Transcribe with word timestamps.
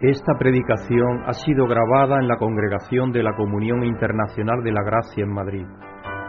Esta 0.00 0.34
predicación 0.36 1.22
ha 1.24 1.32
sido 1.32 1.68
grabada 1.68 2.18
en 2.18 2.26
la 2.26 2.36
Congregación 2.36 3.12
de 3.12 3.22
la 3.22 3.32
Comunión 3.36 3.84
Internacional 3.84 4.64
de 4.64 4.72
la 4.72 4.82
Gracia 4.82 5.22
en 5.22 5.32
Madrid 5.32 5.66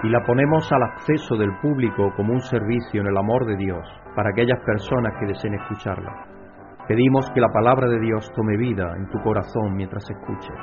y 0.04 0.10
la 0.10 0.24
ponemos 0.24 0.72
al 0.72 0.84
acceso 0.84 1.36
del 1.36 1.50
público 1.64 2.14
como 2.16 2.34
un 2.34 2.42
servicio 2.42 3.02
en 3.02 3.08
el 3.08 3.18
amor 3.18 3.48
de 3.48 3.58
Dios 3.58 3.82
para 4.16 4.30
aquellas 4.30 4.60
personas 4.64 5.16
que 5.20 5.26
deseen 5.26 5.56
escucharla. 5.56 6.14
Pedimos 6.88 7.32
que 7.32 7.42
la 7.42 7.52
palabra 7.52 7.88
de 7.88 8.00
Dios 8.00 8.32
tome 8.36 8.56
vida 8.56 8.94
en 8.98 9.10
tu 9.10 9.18
corazón 9.24 9.76
mientras 9.76 10.04
escuches. 10.12 10.56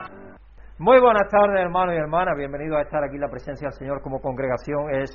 Muy 0.79 1.01
buenas 1.01 1.29
tardes, 1.29 1.61
hermanos 1.61 1.97
y 1.97 1.99
hermanas. 1.99 2.37
Bienvenidos 2.39 2.79
a 2.79 2.83
estar 2.83 3.03
aquí 3.03 3.17
en 3.17 3.23
la 3.23 3.31
presencia 3.31 3.67
del 3.67 3.77
Señor 3.77 4.01
como 4.01 4.21
congregación. 4.21 4.95
Es 4.95 5.11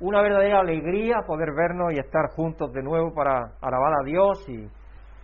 una 0.00 0.22
verdadera 0.22 0.58
alegría 0.58 1.22
poder 1.24 1.52
vernos 1.54 1.92
y 1.92 2.00
estar 2.00 2.30
juntos 2.34 2.72
de 2.72 2.82
nuevo 2.82 3.14
para 3.14 3.52
alabar 3.62 3.92
a 4.00 4.04
Dios 4.04 4.44
y 4.48 4.66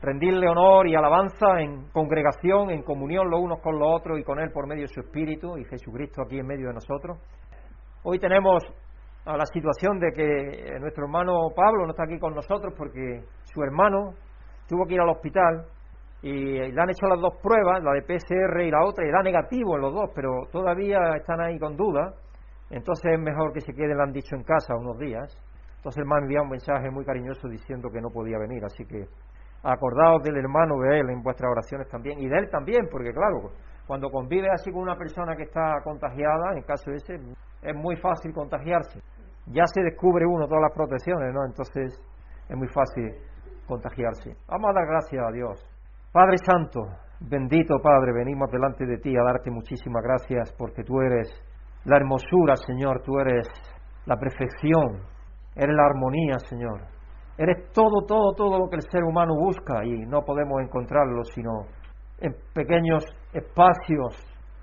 rendirle 0.05 0.49
honor 0.49 0.87
y 0.87 0.95
alabanza 0.95 1.61
en 1.61 1.89
congregación, 1.91 2.71
en 2.71 2.83
comunión 2.83 3.31
los 3.31 3.41
unos 3.41 3.61
con 3.61 3.79
los 3.79 3.89
otros 3.91 4.19
y 4.19 4.23
con 4.23 4.39
Él 4.39 4.51
por 4.53 4.67
medio 4.67 4.83
de 4.83 4.89
su 4.89 5.01
Espíritu 5.01 5.57
y 5.57 5.65
Jesucristo 5.65 6.23
aquí 6.23 6.39
en 6.39 6.47
medio 6.47 6.69
de 6.69 6.75
nosotros. 6.75 7.19
Hoy 8.03 8.19
tenemos 8.19 8.63
a 9.25 9.37
la 9.37 9.47
situación 9.47 9.99
de 9.99 10.13
que 10.13 10.79
nuestro 10.79 11.05
hermano 11.05 11.49
Pablo 11.57 11.87
no 11.87 11.93
está 11.93 12.05
aquí 12.05 12.19
con 12.19 12.35
nosotros 12.35 12.75
porque 12.77 13.25
su 13.45 13.63
hermano 13.63 14.13
tuvo 14.69 14.85
que 14.87 14.95
ir 14.95 15.01
al 15.01 15.09
hospital 15.09 15.65
y 16.21 16.33
le 16.33 16.81
han 16.81 16.91
hecho 16.91 17.07
las 17.07 17.21
dos 17.21 17.35
pruebas, 17.43 17.83
la 17.83 17.93
de 17.93 18.03
PCR 18.03 18.63
y 18.63 18.71
la 18.71 18.85
otra, 18.85 19.07
y 19.07 19.11
da 19.11 19.23
negativo 19.23 19.77
en 19.77 19.83
los 19.83 19.93
dos, 19.93 20.11
pero 20.15 20.31
todavía 20.51 20.99
están 21.17 21.41
ahí 21.41 21.59
con 21.59 21.77
dudas. 21.77 22.15
Entonces 22.71 23.13
es 23.13 23.21
mejor 23.21 23.53
que 23.53 23.61
se 23.61 23.75
quede, 23.75 23.95
le 23.95 24.03
han 24.03 24.13
dicho 24.13 24.35
en 24.35 24.43
casa 24.43 24.75
unos 24.75 24.99
días. 24.99 25.37
Entonces 25.77 26.03
me 26.07 26.37
ha 26.37 26.43
un 26.43 26.49
mensaje 26.49 26.91
muy 26.91 27.05
cariñoso 27.05 27.47
diciendo 27.49 27.91
que 27.93 28.01
no 28.01 28.09
podía 28.09 28.39
venir, 28.39 28.65
así 28.65 28.87
que 28.87 29.05
acordaos 29.65 30.23
del 30.23 30.37
hermano 30.37 30.79
de 30.81 31.01
él 31.01 31.11
en 31.11 31.23
vuestras 31.23 31.51
oraciones 31.51 31.89
también 31.89 32.21
y 32.21 32.29
de 32.29 32.39
él 32.39 32.51
también, 32.51 32.87
porque 32.91 33.13
claro, 33.13 33.51
cuando 33.87 34.11
convive 34.11 34.49
así 34.51 34.71
con 34.71 34.83
una 34.83 34.97
persona 34.97 35.35
que 35.37 35.45
está 35.45 35.81
contagiada, 35.83 36.53
en 36.55 36.63
caso 36.63 36.91
de 36.91 36.97
ese, 36.97 37.15
es 37.63 37.75
muy 37.75 37.97
fácil 37.97 38.33
contagiarse. 38.33 39.01
Ya 39.47 39.65
se 39.67 39.83
descubre 39.83 40.25
uno 40.27 40.47
todas 40.47 40.63
las 40.63 40.73
protecciones, 40.73 41.35
¿no? 41.35 41.45
Entonces 41.45 42.01
es 42.49 42.57
muy 42.57 42.69
fácil 42.69 43.13
contagiarse. 43.67 44.37
Vamos 44.49 44.71
a 44.71 44.75
dar 44.75 44.87
gracias 44.87 45.23
a 45.27 45.33
Dios. 45.33 45.71
Padre 46.13 46.37
Santo, 46.39 46.81
bendito 47.21 47.79
Padre, 47.83 48.13
venimos 48.13 48.51
delante 48.51 48.87
de 48.87 48.99
ti 48.99 49.17
a 49.17 49.23
darte 49.23 49.51
muchísimas 49.51 50.03
gracias 50.03 50.55
porque 50.57 50.85
tú 50.85 51.01
eres 51.01 51.29
la 51.85 51.97
hermosura, 51.97 52.57
Señor, 52.57 53.03
tú 53.03 53.19
eres 53.19 53.47
la 54.07 54.17
perfección, 54.17 55.03
eres 55.55 55.75
la 55.75 55.87
armonía, 55.87 56.39
Señor. 56.39 56.94
Eres 57.37 57.73
todo, 57.73 58.07
todo, 58.07 58.33
todo 58.37 58.59
lo 58.61 58.69
que 58.71 58.77
el 58.77 58.83
ser 58.83 59.03
humano 59.03 59.35
busca 59.35 59.85
y 59.85 60.07
no 60.07 60.23
podemos 60.23 60.63
encontrarlo 60.63 61.25
sino 61.25 61.67
en 62.21 62.33
pequeños 62.55 63.05
espacios 63.33 64.15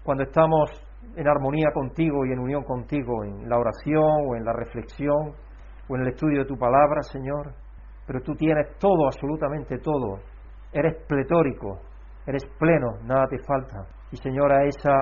cuando 0.04 0.24
estamos 0.24 0.70
en 1.18 1.28
armonía 1.28 1.72
contigo 1.74 2.26
y 2.26 2.32
en 2.32 2.40
unión 2.40 2.64
contigo, 2.64 3.26
en 3.26 3.50
la 3.50 3.58
oración 3.58 4.26
o 4.26 4.36
en 4.38 4.46
la 4.46 4.54
reflexión 4.54 5.34
o 5.90 5.96
en 5.96 6.02
el 6.02 6.08
estudio 6.08 6.40
de 6.40 6.46
tu 6.46 6.58
palabra, 6.58 7.02
Señor. 7.02 7.52
Pero 8.08 8.22
tú 8.22 8.36
tienes 8.36 8.78
todo, 8.80 9.06
absolutamente 9.06 9.78
todo. 9.80 10.20
Eres 10.72 10.96
pletórico, 11.08 11.80
eres 12.26 12.46
pleno, 12.58 13.00
nada 13.04 13.28
te 13.28 13.38
falta. 13.40 13.86
Y 14.12 14.16
Señor, 14.16 14.54
a 14.54 14.64
esa 14.64 14.96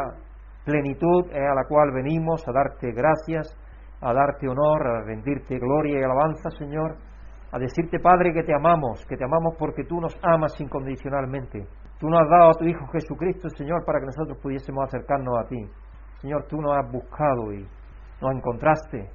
plenitud 0.66 1.30
es 1.30 1.38
a 1.38 1.54
la 1.54 1.66
cual 1.67 1.92
venimos 1.94 2.44
a 2.48 2.52
darte 2.52 2.92
gracias, 2.92 3.56
a 4.02 4.11
darte 4.11 4.48
honor, 4.48 4.88
a 4.88 5.04
rendirte 5.04 5.59
gloria 5.59 6.00
y 6.00 6.04
alabanza, 6.04 6.50
Señor 6.58 7.08
a 7.52 7.59
decirte, 7.59 8.00
Padre, 8.00 8.33
que 8.33 8.44
te 8.44 8.53
amamos, 8.53 9.05
que 9.08 9.17
te 9.17 9.23
amamos 9.23 9.55
porque 9.58 9.83
tú 9.83 10.00
nos 10.00 10.17
amas 10.22 10.59
incondicionalmente. 10.59 11.66
Tú 12.00 12.08
nos 12.08 12.22
has 12.22 12.30
dado 12.30 12.50
a 12.52 12.53
tu 12.53 12.66
Hijo 12.66 12.86
Jesucristo, 12.88 13.50
Señor, 13.50 13.83
para 13.86 14.00
que 14.00 14.05
nosotros 14.05 14.38
pudiésemos 14.42 14.86
acercarnos 14.86 15.38
a 15.38 15.47
ti. 15.47 15.59
Señor, 16.22 16.45
tú 16.47 16.61
nos 16.61 16.77
has 16.77 16.92
buscado 16.92 17.52
y 17.53 17.66
nos 18.22 18.31
encontraste 18.36 19.09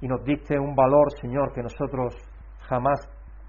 y 0.00 0.08
nos 0.08 0.22
diste 0.24 0.58
un 0.58 0.74
valor, 0.74 1.10
Señor, 1.20 1.52
que 1.52 1.62
nosotros 1.62 2.14
jamás 2.68 3.00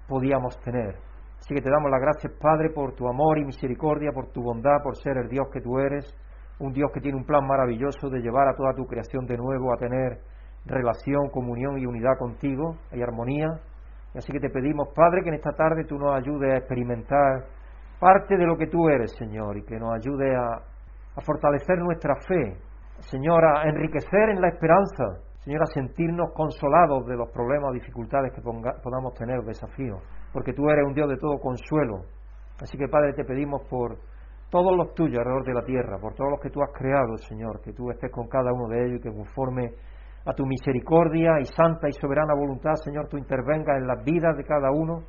podíamos 0.08 0.58
tener. 0.60 0.96
Así 1.38 1.54
que 1.54 1.62
te 1.62 1.70
damos 1.70 1.90
las 1.90 2.00
gracias, 2.00 2.32
Padre, 2.40 2.70
por 2.70 2.94
tu 2.94 3.08
amor 3.08 3.38
y 3.38 3.44
misericordia, 3.44 4.10
por 4.12 4.30
tu 4.32 4.42
bondad, 4.42 4.82
por 4.82 4.96
ser 4.96 5.16
el 5.16 5.28
Dios 5.28 5.46
que 5.52 5.60
tú 5.60 5.78
eres, 5.78 6.14
un 6.58 6.72
Dios 6.72 6.90
que 6.92 7.00
tiene 7.00 7.16
un 7.16 7.24
plan 7.24 7.46
maravilloso 7.46 8.10
de 8.10 8.20
llevar 8.20 8.48
a 8.48 8.54
toda 8.54 8.74
tu 8.74 8.84
creación 8.84 9.24
de 9.26 9.36
nuevo 9.36 9.72
a 9.72 9.78
tener 9.78 10.18
relación, 10.66 11.30
comunión 11.30 11.78
y 11.78 11.86
unidad 11.86 12.18
contigo 12.18 12.76
y 12.92 13.02
armonía. 13.02 13.48
Así 14.14 14.32
que 14.32 14.40
te 14.40 14.50
pedimos, 14.50 14.88
Padre, 14.94 15.22
que 15.22 15.28
en 15.28 15.36
esta 15.36 15.52
tarde 15.52 15.84
tú 15.84 15.96
nos 15.98 16.16
ayudes 16.16 16.52
a 16.52 16.56
experimentar 16.58 17.44
parte 18.00 18.36
de 18.36 18.46
lo 18.46 18.56
que 18.56 18.66
tú 18.66 18.88
eres, 18.88 19.12
Señor, 19.16 19.56
y 19.56 19.64
que 19.64 19.78
nos 19.78 19.94
ayude 19.94 20.34
a, 20.34 20.54
a 21.16 21.20
fortalecer 21.20 21.78
nuestra 21.78 22.16
fe, 22.26 22.56
Señor, 23.00 23.44
a 23.44 23.68
enriquecer 23.68 24.30
en 24.30 24.40
la 24.40 24.48
esperanza, 24.48 25.20
Señor, 25.44 25.62
a 25.62 25.66
sentirnos 25.66 26.32
consolados 26.34 27.06
de 27.06 27.16
los 27.16 27.30
problemas 27.30 27.72
dificultades 27.72 28.32
que 28.32 28.42
podamos 28.42 29.14
tener, 29.14 29.42
desafíos, 29.42 30.02
porque 30.32 30.52
tú 30.52 30.68
eres 30.68 30.84
un 30.86 30.94
Dios 30.94 31.08
de 31.08 31.16
todo 31.16 31.38
consuelo. 31.38 32.02
Así 32.60 32.76
que, 32.76 32.88
Padre, 32.88 33.14
te 33.14 33.24
pedimos 33.24 33.62
por 33.68 33.96
todos 34.50 34.76
los 34.76 34.92
tuyos 34.94 35.18
alrededor 35.18 35.44
de 35.44 35.54
la 35.54 35.64
tierra, 35.64 35.98
por 35.98 36.14
todos 36.14 36.30
los 36.30 36.40
que 36.40 36.50
tú 36.50 36.62
has 36.62 36.72
creado, 36.72 37.16
Señor, 37.16 37.60
que 37.62 37.72
tú 37.72 37.90
estés 37.90 38.10
con 38.10 38.28
cada 38.28 38.52
uno 38.52 38.68
de 38.68 38.84
ellos 38.84 38.98
y 38.98 39.02
que 39.02 39.14
conforme 39.14 39.72
a 40.24 40.34
tu 40.34 40.44
misericordia 40.44 41.40
y 41.40 41.46
santa 41.46 41.88
y 41.88 41.92
soberana 41.92 42.34
voluntad, 42.34 42.74
Señor, 42.74 43.08
tú 43.08 43.16
intervengas 43.16 43.78
en 43.78 43.86
las 43.86 44.04
vidas 44.04 44.36
de 44.36 44.44
cada 44.44 44.70
uno 44.70 45.04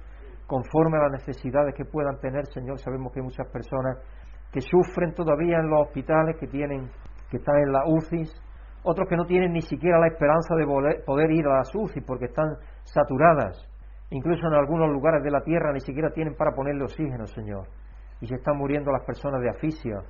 conforme 0.48 0.98
a 0.98 1.04
las 1.04 1.12
necesidades 1.12 1.74
que 1.76 1.86
puedan 1.86 2.20
tener, 2.20 2.46
Señor. 2.48 2.80
Sabemos 2.80 3.12
que 3.12 3.20
hay 3.20 3.26
muchas 3.26 3.48
personas 3.48 3.98
que 4.52 4.62
sufren 4.62 5.14
todavía 5.14 5.60
en 5.60 5.70
los 5.70 5.88
hospitales, 5.88 6.38
que 6.38 6.48
tienen, 6.48 6.90
que 7.30 7.38
están 7.38 7.56
en 7.58 7.72
la 7.72 7.84
UCI, 7.88 8.30
otros 8.84 9.08
que 9.08 9.16
no 9.16 9.26
tienen 9.26 9.54
ni 9.54 9.62
siquiera 9.62 10.00
la 10.00 10.08
esperanza 10.08 10.56
de 10.56 10.66
poder 11.06 11.32
ir 11.32 11.46
a 11.48 11.58
las 11.60 11.74
UCI 11.74 12.02
porque 12.02 12.26
están 12.26 12.58
saturadas. 12.84 13.68
Incluso 14.10 14.46
en 14.48 14.54
algunos 14.54 14.90
lugares 14.90 15.24
de 15.24 15.32
la 15.32 15.42
tierra 15.42 15.72
ni 15.72 15.80
siquiera 15.80 16.10
tienen 16.12 16.36
para 16.36 16.52
ponerle 16.52 16.84
oxígeno, 16.84 17.28
Señor. 17.28 17.68
Y 18.20 18.28
se 18.28 18.36
están 18.36 18.58
muriendo 18.58 18.92
las 18.92 19.06
personas 19.06 19.42
de 19.42 19.50
asfixia 19.50 20.02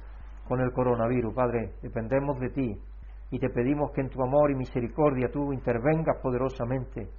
con 0.47 0.59
el 0.59 0.71
coronavirus. 0.71 1.35
Padre, 1.35 1.73
dependemos 1.83 2.39
de 2.39 2.49
ti 2.49 2.81
y 3.31 3.39
te 3.39 3.49
pedimos 3.49 3.91
que 3.91 4.01
en 4.01 4.09
tu 4.09 4.21
amor 4.21 4.51
y 4.51 4.55
misericordia 4.55 5.29
tú 5.31 5.53
intervengas 5.53 6.17
poderosamente 6.21 7.09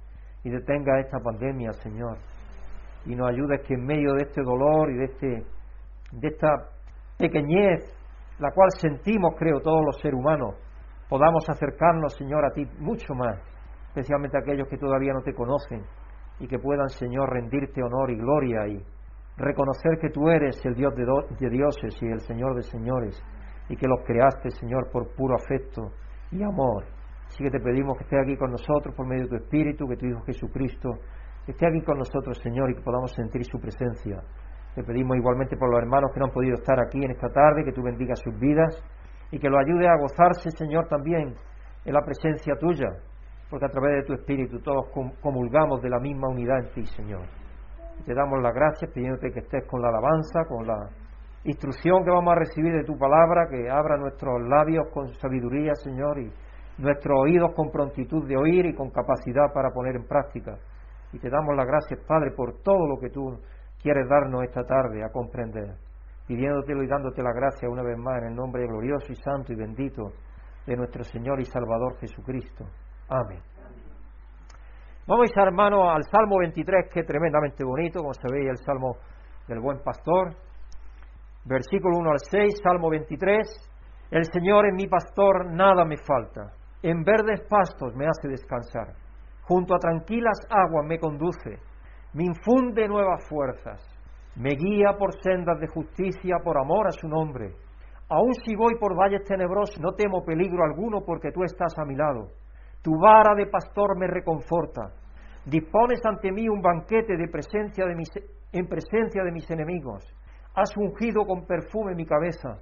y 0.43 0.49
detenga 0.49 0.99
esta 0.99 1.19
pandemia, 1.19 1.73
Señor, 1.73 2.17
y 3.05 3.15
nos 3.15 3.29
ayudes 3.29 3.61
que 3.67 3.73
en 3.73 3.85
medio 3.85 4.13
de 4.13 4.23
este 4.23 4.43
dolor 4.43 4.91
y 4.91 4.97
de, 4.97 5.05
este, 5.05 5.43
de 6.11 6.27
esta 6.27 6.69
pequeñez, 7.17 7.81
la 8.39 8.51
cual 8.51 8.69
sentimos, 8.77 9.33
creo, 9.37 9.59
todos 9.59 9.83
los 9.83 9.99
seres 9.99 10.19
humanos, 10.19 10.55
podamos 11.09 11.49
acercarnos, 11.49 12.13
Señor, 12.13 12.45
a 12.45 12.51
ti 12.51 12.65
mucho 12.77 13.15
más, 13.15 13.39
especialmente 13.87 14.37
aquellos 14.37 14.67
que 14.67 14.77
todavía 14.77 15.13
no 15.13 15.21
te 15.21 15.33
conocen 15.33 15.83
y 16.39 16.47
que 16.47 16.59
puedan, 16.59 16.89
Señor, 16.89 17.31
rendirte 17.31 17.81
honor 17.81 18.11
y 18.11 18.17
gloria 18.17 18.67
y 18.67 18.83
reconocer 19.37 19.97
que 19.99 20.09
tú 20.09 20.29
eres 20.29 20.63
el 20.63 20.75
Dios 20.75 20.93
de 20.95 21.49
dioses 21.49 21.95
y 22.01 22.05
el 22.05 22.19
Señor 22.21 22.55
de 22.55 22.63
señores 22.63 23.23
y 23.69 23.75
que 23.75 23.87
los 23.87 24.05
creaste, 24.05 24.49
Señor, 24.51 24.89
por 24.91 25.13
puro 25.15 25.35
afecto 25.35 25.91
y 26.31 26.43
amor. 26.43 26.85
Así 27.27 27.43
que 27.43 27.49
te 27.49 27.59
pedimos 27.59 27.97
que 27.97 28.03
esté 28.03 28.19
aquí 28.19 28.37
con 28.37 28.51
nosotros 28.51 28.93
por 28.95 29.07
medio 29.07 29.23
de 29.23 29.29
tu 29.29 29.35
Espíritu, 29.35 29.87
que 29.87 29.97
tu 29.97 30.05
Hijo 30.05 30.21
Jesucristo 30.21 30.89
esté 31.47 31.67
aquí 31.67 31.81
con 31.81 31.97
nosotros, 31.97 32.37
Señor, 32.39 32.69
y 32.71 32.75
que 32.75 32.81
podamos 32.81 33.11
sentir 33.11 33.43
su 33.45 33.59
presencia. 33.59 34.21
Te 34.75 34.83
pedimos 34.83 35.17
igualmente 35.17 35.57
por 35.57 35.69
los 35.69 35.81
hermanos 35.81 36.11
que 36.13 36.19
no 36.19 36.27
han 36.27 36.31
podido 36.31 36.55
estar 36.55 36.79
aquí 36.79 37.03
en 37.03 37.11
esta 37.11 37.29
tarde, 37.29 37.63
que 37.63 37.73
tú 37.73 37.83
bendigas 37.83 38.19
sus 38.19 38.37
vidas 38.39 38.81
y 39.31 39.39
que 39.39 39.49
lo 39.49 39.59
ayude 39.59 39.87
a 39.87 39.97
gozarse, 39.97 40.49
Señor, 40.51 40.87
también 40.87 41.35
en 41.85 41.93
la 41.93 42.01
presencia 42.01 42.55
tuya, 42.55 42.89
porque 43.49 43.65
a 43.65 43.69
través 43.69 44.01
de 44.01 44.03
tu 44.03 44.13
Espíritu 44.13 44.59
todos 44.61 44.87
comulgamos 45.21 45.81
de 45.81 45.89
la 45.89 45.99
misma 45.99 46.29
unidad 46.29 46.59
en 46.59 46.73
ti, 46.73 46.85
Señor. 46.85 47.25
te 48.05 48.13
damos 48.13 48.41
las 48.41 48.53
gracias 48.53 48.91
pidiéndote 48.91 49.31
que 49.31 49.39
estés 49.39 49.65
con 49.67 49.81
la 49.81 49.89
alabanza, 49.89 50.45
con 50.47 50.65
la 50.65 50.89
instrucción 51.45 52.03
que 52.03 52.11
vamos 52.11 52.31
a 52.31 52.39
recibir 52.39 52.73
de 52.73 52.85
tu 52.85 52.97
palabra, 52.97 53.47
que 53.49 53.69
abra 53.69 53.97
nuestros 53.97 54.41
labios 54.47 54.87
con 54.93 55.07
sabiduría, 55.15 55.73
Señor, 55.75 56.19
y 56.19 56.31
nuestros 56.77 57.19
oídos 57.19 57.51
con 57.55 57.69
prontitud 57.69 58.27
de 58.27 58.37
oír 58.37 58.65
y 58.65 58.73
con 58.73 58.89
capacidad 58.89 59.51
para 59.53 59.69
poner 59.71 59.95
en 59.95 60.07
práctica. 60.07 60.57
Y 61.11 61.19
te 61.19 61.29
damos 61.29 61.55
las 61.55 61.67
gracias, 61.67 61.99
Padre, 62.07 62.31
por 62.31 62.61
todo 62.63 62.87
lo 62.87 62.97
que 62.97 63.09
tú 63.09 63.39
quieres 63.81 64.07
darnos 64.07 64.43
esta 64.43 64.63
tarde 64.63 65.03
a 65.03 65.11
comprender, 65.11 65.75
pidiéndotelo 66.27 66.81
y 66.81 66.87
dándote 66.87 67.21
la 67.21 67.33
gracia 67.33 67.69
una 67.69 67.83
vez 67.83 67.97
más 67.97 68.21
en 68.21 68.29
el 68.29 68.35
nombre 68.35 68.65
glorioso 68.65 69.11
y 69.11 69.15
santo 69.15 69.51
y 69.51 69.55
bendito 69.55 70.13
de 70.65 70.77
nuestro 70.77 71.03
Señor 71.03 71.41
y 71.41 71.45
Salvador 71.45 71.97
Jesucristo. 71.99 72.65
Amén. 73.09 73.41
Vamos 75.05 75.29
a 75.29 75.41
ir, 75.41 75.47
hermano, 75.47 75.91
al 75.91 76.03
Salmo 76.05 76.39
23, 76.39 76.89
que 76.89 77.01
es 77.01 77.05
tremendamente 77.05 77.65
bonito, 77.65 77.99
como 77.99 78.13
se 78.13 78.31
ve 78.31 78.47
el 78.49 78.57
Salmo 78.57 78.95
del 79.49 79.59
buen 79.59 79.83
pastor 79.83 80.33
versículo 81.45 81.97
1 81.97 82.11
al 82.11 82.19
6, 82.19 82.53
Salmo 82.63 82.89
23, 82.89 83.47
el 84.11 84.25
Señor 84.25 84.67
es 84.67 84.73
mi 84.73 84.87
pastor, 84.87 85.51
nada 85.53 85.85
me 85.85 85.97
falta, 85.97 86.53
en 86.81 87.03
verdes 87.03 87.41
pastos 87.49 87.95
me 87.95 88.05
hace 88.05 88.27
descansar, 88.27 88.93
junto 89.43 89.75
a 89.75 89.79
tranquilas 89.79 90.39
aguas 90.49 90.85
me 90.87 90.99
conduce, 90.99 91.59
me 92.13 92.25
infunde 92.25 92.87
nuevas 92.87 93.27
fuerzas, 93.27 93.81
Me 94.35 94.49
guía 94.55 94.97
por 94.97 95.13
sendas 95.21 95.59
de 95.59 95.67
justicia 95.67 96.37
por 96.43 96.57
amor 96.57 96.87
a 96.87 96.91
su 96.91 97.07
nombre. 97.07 97.53
Aun 98.09 98.33
si 98.43 98.55
voy 98.55 98.73
por 98.79 98.97
valles 98.97 99.23
tenebrosos, 99.25 99.79
no 99.79 99.93
temo 99.93 100.25
peligro 100.25 100.63
alguno 100.63 101.01
porque 101.05 101.31
tú 101.31 101.43
estás 101.43 101.77
a 101.77 101.85
mi 101.85 101.95
lado. 101.95 102.29
Tu 102.81 102.91
vara 102.99 103.35
de 103.35 103.45
pastor 103.45 103.97
me 103.97 104.07
reconforta. 104.07 104.91
Dispones 105.45 106.01
ante 106.03 106.31
mí 106.31 106.49
un 106.49 106.61
banquete 106.61 107.13
en 107.13 107.31
presencia 107.31 107.85
de 109.23 109.31
mis 109.31 109.51
enemigos. 109.51 110.03
Has 110.55 110.75
ungido 110.77 111.25
con 111.25 111.45
perfume 111.45 111.95
mi 111.95 112.05
cabeza. 112.05 112.59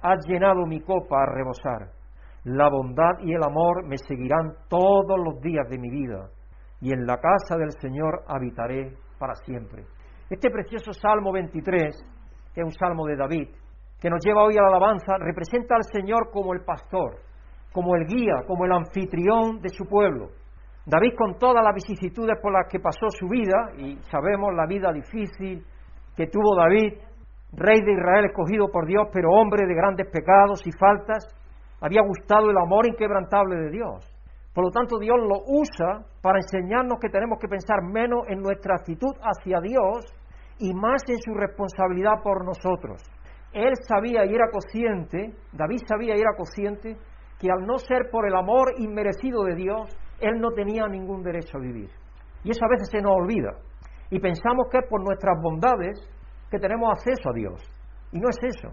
Has 0.00 0.24
llenado 0.26 0.64
mi 0.64 0.80
copa 0.80 1.22
a 1.22 1.26
rebosar. 1.26 1.90
La 2.44 2.68
bondad 2.68 3.18
y 3.20 3.34
el 3.34 3.42
amor 3.42 3.84
me 3.86 3.98
seguirán 3.98 4.54
todos 4.68 5.18
los 5.18 5.40
días 5.40 5.68
de 5.68 5.78
mi 5.78 5.90
vida. 5.90 6.28
Y 6.80 6.92
en 6.92 7.04
la 7.04 7.18
casa 7.18 7.56
del 7.56 7.72
Señor 7.80 8.22
habitaré 8.28 8.94
para 9.18 9.34
siempre. 9.34 9.84
Este 10.30 10.50
precioso 10.50 10.92
Salmo 10.92 11.32
23, 11.32 11.94
que 12.54 12.60
es 12.60 12.64
un 12.64 12.72
salmo 12.72 13.06
de 13.06 13.16
David, 13.16 13.48
que 14.00 14.10
nos 14.10 14.24
lleva 14.24 14.44
hoy 14.44 14.56
a 14.56 14.62
la 14.62 14.68
alabanza, 14.68 15.18
representa 15.18 15.76
al 15.76 15.84
Señor 15.84 16.30
como 16.32 16.54
el 16.54 16.64
pastor, 16.64 17.18
como 17.72 17.94
el 17.96 18.06
guía, 18.06 18.44
como 18.46 18.64
el 18.64 18.72
anfitrión 18.72 19.60
de 19.60 19.68
su 19.68 19.84
pueblo. 19.86 20.28
David 20.86 21.14
con 21.16 21.38
todas 21.38 21.62
las 21.62 21.74
vicisitudes 21.74 22.38
por 22.40 22.52
las 22.52 22.66
que 22.68 22.80
pasó 22.80 23.08
su 23.10 23.28
vida, 23.28 23.72
y 23.78 23.96
sabemos 24.10 24.54
la 24.54 24.66
vida 24.66 24.92
difícil 24.92 25.64
que 26.16 26.26
tuvo 26.26 26.56
David, 26.56 26.98
rey 27.52 27.80
de 27.80 27.92
Israel 27.92 28.26
escogido 28.26 28.68
por 28.70 28.86
Dios, 28.86 29.08
pero 29.12 29.30
hombre 29.30 29.66
de 29.66 29.74
grandes 29.74 30.08
pecados 30.10 30.66
y 30.66 30.72
faltas, 30.72 31.26
había 31.80 32.02
gustado 32.02 32.50
el 32.50 32.56
amor 32.56 32.86
inquebrantable 32.86 33.56
de 33.56 33.70
Dios. 33.70 34.08
Por 34.54 34.64
lo 34.64 34.70
tanto, 34.70 34.98
Dios 34.98 35.16
lo 35.18 35.42
usa 35.46 36.04
para 36.20 36.38
enseñarnos 36.38 36.98
que 37.00 37.08
tenemos 37.08 37.38
que 37.40 37.48
pensar 37.48 37.82
menos 37.82 38.20
en 38.28 38.40
nuestra 38.40 38.76
actitud 38.76 39.14
hacia 39.20 39.60
Dios 39.60 40.04
y 40.58 40.74
más 40.74 41.02
en 41.08 41.18
su 41.18 41.34
responsabilidad 41.34 42.22
por 42.22 42.44
nosotros. 42.44 43.02
Él 43.52 43.72
sabía 43.88 44.24
y 44.24 44.34
era 44.34 44.50
consciente, 44.50 45.34
David 45.52 45.80
sabía 45.86 46.16
y 46.16 46.20
era 46.20 46.34
consciente, 46.36 46.96
que 47.38 47.50
al 47.50 47.66
no 47.66 47.78
ser 47.78 48.10
por 48.10 48.26
el 48.26 48.34
amor 48.34 48.72
inmerecido 48.78 49.44
de 49.44 49.56
Dios, 49.56 49.88
él 50.20 50.40
no 50.40 50.52
tenía 50.52 50.86
ningún 50.86 51.22
derecho 51.22 51.58
a 51.58 51.60
vivir. 51.60 51.90
Y 52.44 52.50
eso 52.50 52.64
a 52.64 52.68
veces 52.68 52.88
se 52.90 53.00
nos 53.00 53.12
olvida. 53.12 53.50
Y 54.10 54.20
pensamos 54.20 54.68
que 54.70 54.78
es 54.78 54.86
por 54.88 55.02
nuestras 55.02 55.36
bondades 55.42 55.98
que 56.52 56.58
tenemos 56.58 56.92
acceso 56.92 57.30
a 57.30 57.32
Dios. 57.32 57.62
Y 58.12 58.20
no 58.20 58.28
es 58.28 58.36
eso. 58.42 58.68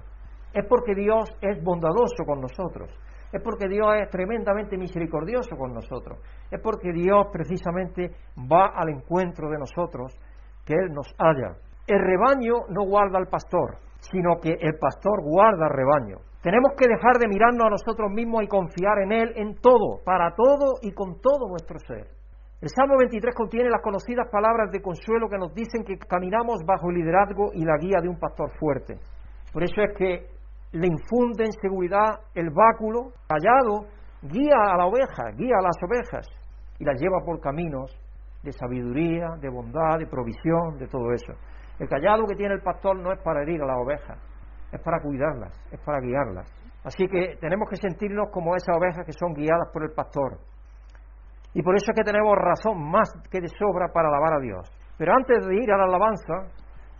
Es 0.53 0.65
porque 0.67 0.93
Dios 0.93 1.29
es 1.39 1.63
bondadoso 1.63 2.25
con 2.27 2.41
nosotros. 2.41 2.91
Es 3.31 3.41
porque 3.41 3.69
Dios 3.69 3.87
es 4.03 4.09
tremendamente 4.09 4.77
misericordioso 4.77 5.55
con 5.55 5.71
nosotros. 5.71 6.19
Es 6.51 6.59
porque 6.61 6.91
Dios 6.91 7.27
precisamente 7.31 8.11
va 8.51 8.73
al 8.75 8.89
encuentro 8.89 9.49
de 9.49 9.59
nosotros, 9.59 10.11
que 10.65 10.73
Él 10.73 10.91
nos 10.91 11.07
haya. 11.17 11.55
El 11.87 11.99
rebaño 11.99 12.67
no 12.67 12.83
guarda 12.83 13.17
al 13.17 13.27
pastor, 13.27 13.77
sino 13.99 14.41
que 14.41 14.51
el 14.59 14.77
pastor 14.77 15.23
guarda 15.23 15.67
al 15.67 15.73
rebaño. 15.73 16.17
Tenemos 16.41 16.73
que 16.77 16.87
dejar 16.87 17.17
de 17.17 17.27
mirarnos 17.29 17.65
a 17.65 17.69
nosotros 17.69 18.11
mismos 18.11 18.43
y 18.43 18.47
confiar 18.47 18.99
en 19.03 19.11
Él 19.13 19.33
en 19.35 19.55
todo, 19.55 20.03
para 20.03 20.35
todo 20.35 20.79
y 20.81 20.91
con 20.91 21.21
todo 21.21 21.47
nuestro 21.47 21.79
ser. 21.79 22.18
El 22.61 22.67
Salmo 22.75 22.97
23 22.97 23.33
contiene 23.35 23.69
las 23.69 23.81
conocidas 23.81 24.27
palabras 24.29 24.69
de 24.69 24.81
consuelo 24.81 25.29
que 25.29 25.37
nos 25.37 25.53
dicen 25.53 25.85
que 25.85 25.97
caminamos 25.97 26.59
bajo 26.65 26.89
el 26.89 26.97
liderazgo 26.97 27.51
y 27.53 27.63
la 27.63 27.77
guía 27.77 28.01
de 28.01 28.09
un 28.09 28.19
pastor 28.19 28.51
fuerte. 28.59 28.99
Por 29.53 29.63
eso 29.63 29.81
es 29.81 29.97
que 29.97 30.27
le 30.73 30.87
infunde 30.87 31.45
en 31.45 31.53
seguridad 31.53 32.19
el 32.35 32.49
báculo, 32.49 33.13
callado, 33.29 33.87
guía 34.23 34.59
a 34.73 34.75
la 34.75 34.87
oveja, 34.87 35.31
guía 35.37 35.55
a 35.57 35.63
las 35.63 35.77
ovejas 35.81 36.27
y 36.79 36.83
las 36.83 36.99
lleva 36.99 37.23
por 37.25 37.39
caminos 37.39 37.95
de 38.43 38.51
sabiduría, 38.51 39.37
de 39.39 39.49
bondad, 39.49 39.97
de 39.97 40.07
provisión, 40.07 40.77
de 40.77 40.87
todo 40.87 41.13
eso. 41.13 41.31
El 41.79 41.87
callado 41.87 42.25
que 42.27 42.35
tiene 42.35 42.55
el 42.55 42.61
pastor 42.61 42.99
no 42.99 43.13
es 43.13 43.19
para 43.23 43.41
herir 43.41 43.61
a 43.61 43.67
las 43.67 43.77
ovejas, 43.77 44.19
es 44.73 44.81
para 44.81 44.99
cuidarlas, 45.01 45.57
es 45.71 45.79
para 45.79 46.01
guiarlas. 46.01 46.51
Así 46.83 47.07
que 47.07 47.37
tenemos 47.39 47.69
que 47.69 47.77
sentirnos 47.77 48.29
como 48.33 48.53
esas 48.57 48.75
ovejas 48.75 49.05
que 49.05 49.13
son 49.13 49.33
guiadas 49.33 49.69
por 49.71 49.83
el 49.83 49.91
pastor. 49.91 50.39
Y 51.59 51.61
por 51.61 51.75
eso 51.75 51.91
es 51.91 51.95
que 51.97 52.09
tenemos 52.09 52.37
razón 52.37 52.89
más 52.89 53.11
que 53.29 53.41
de 53.41 53.49
sobra 53.49 53.89
para 53.93 54.07
alabar 54.07 54.35
a 54.35 54.39
Dios. 54.39 54.65
Pero 54.97 55.11
antes 55.13 55.45
de 55.45 55.55
ir 55.57 55.69
a 55.69 55.77
la 55.77 55.83
alabanza, 55.83 56.47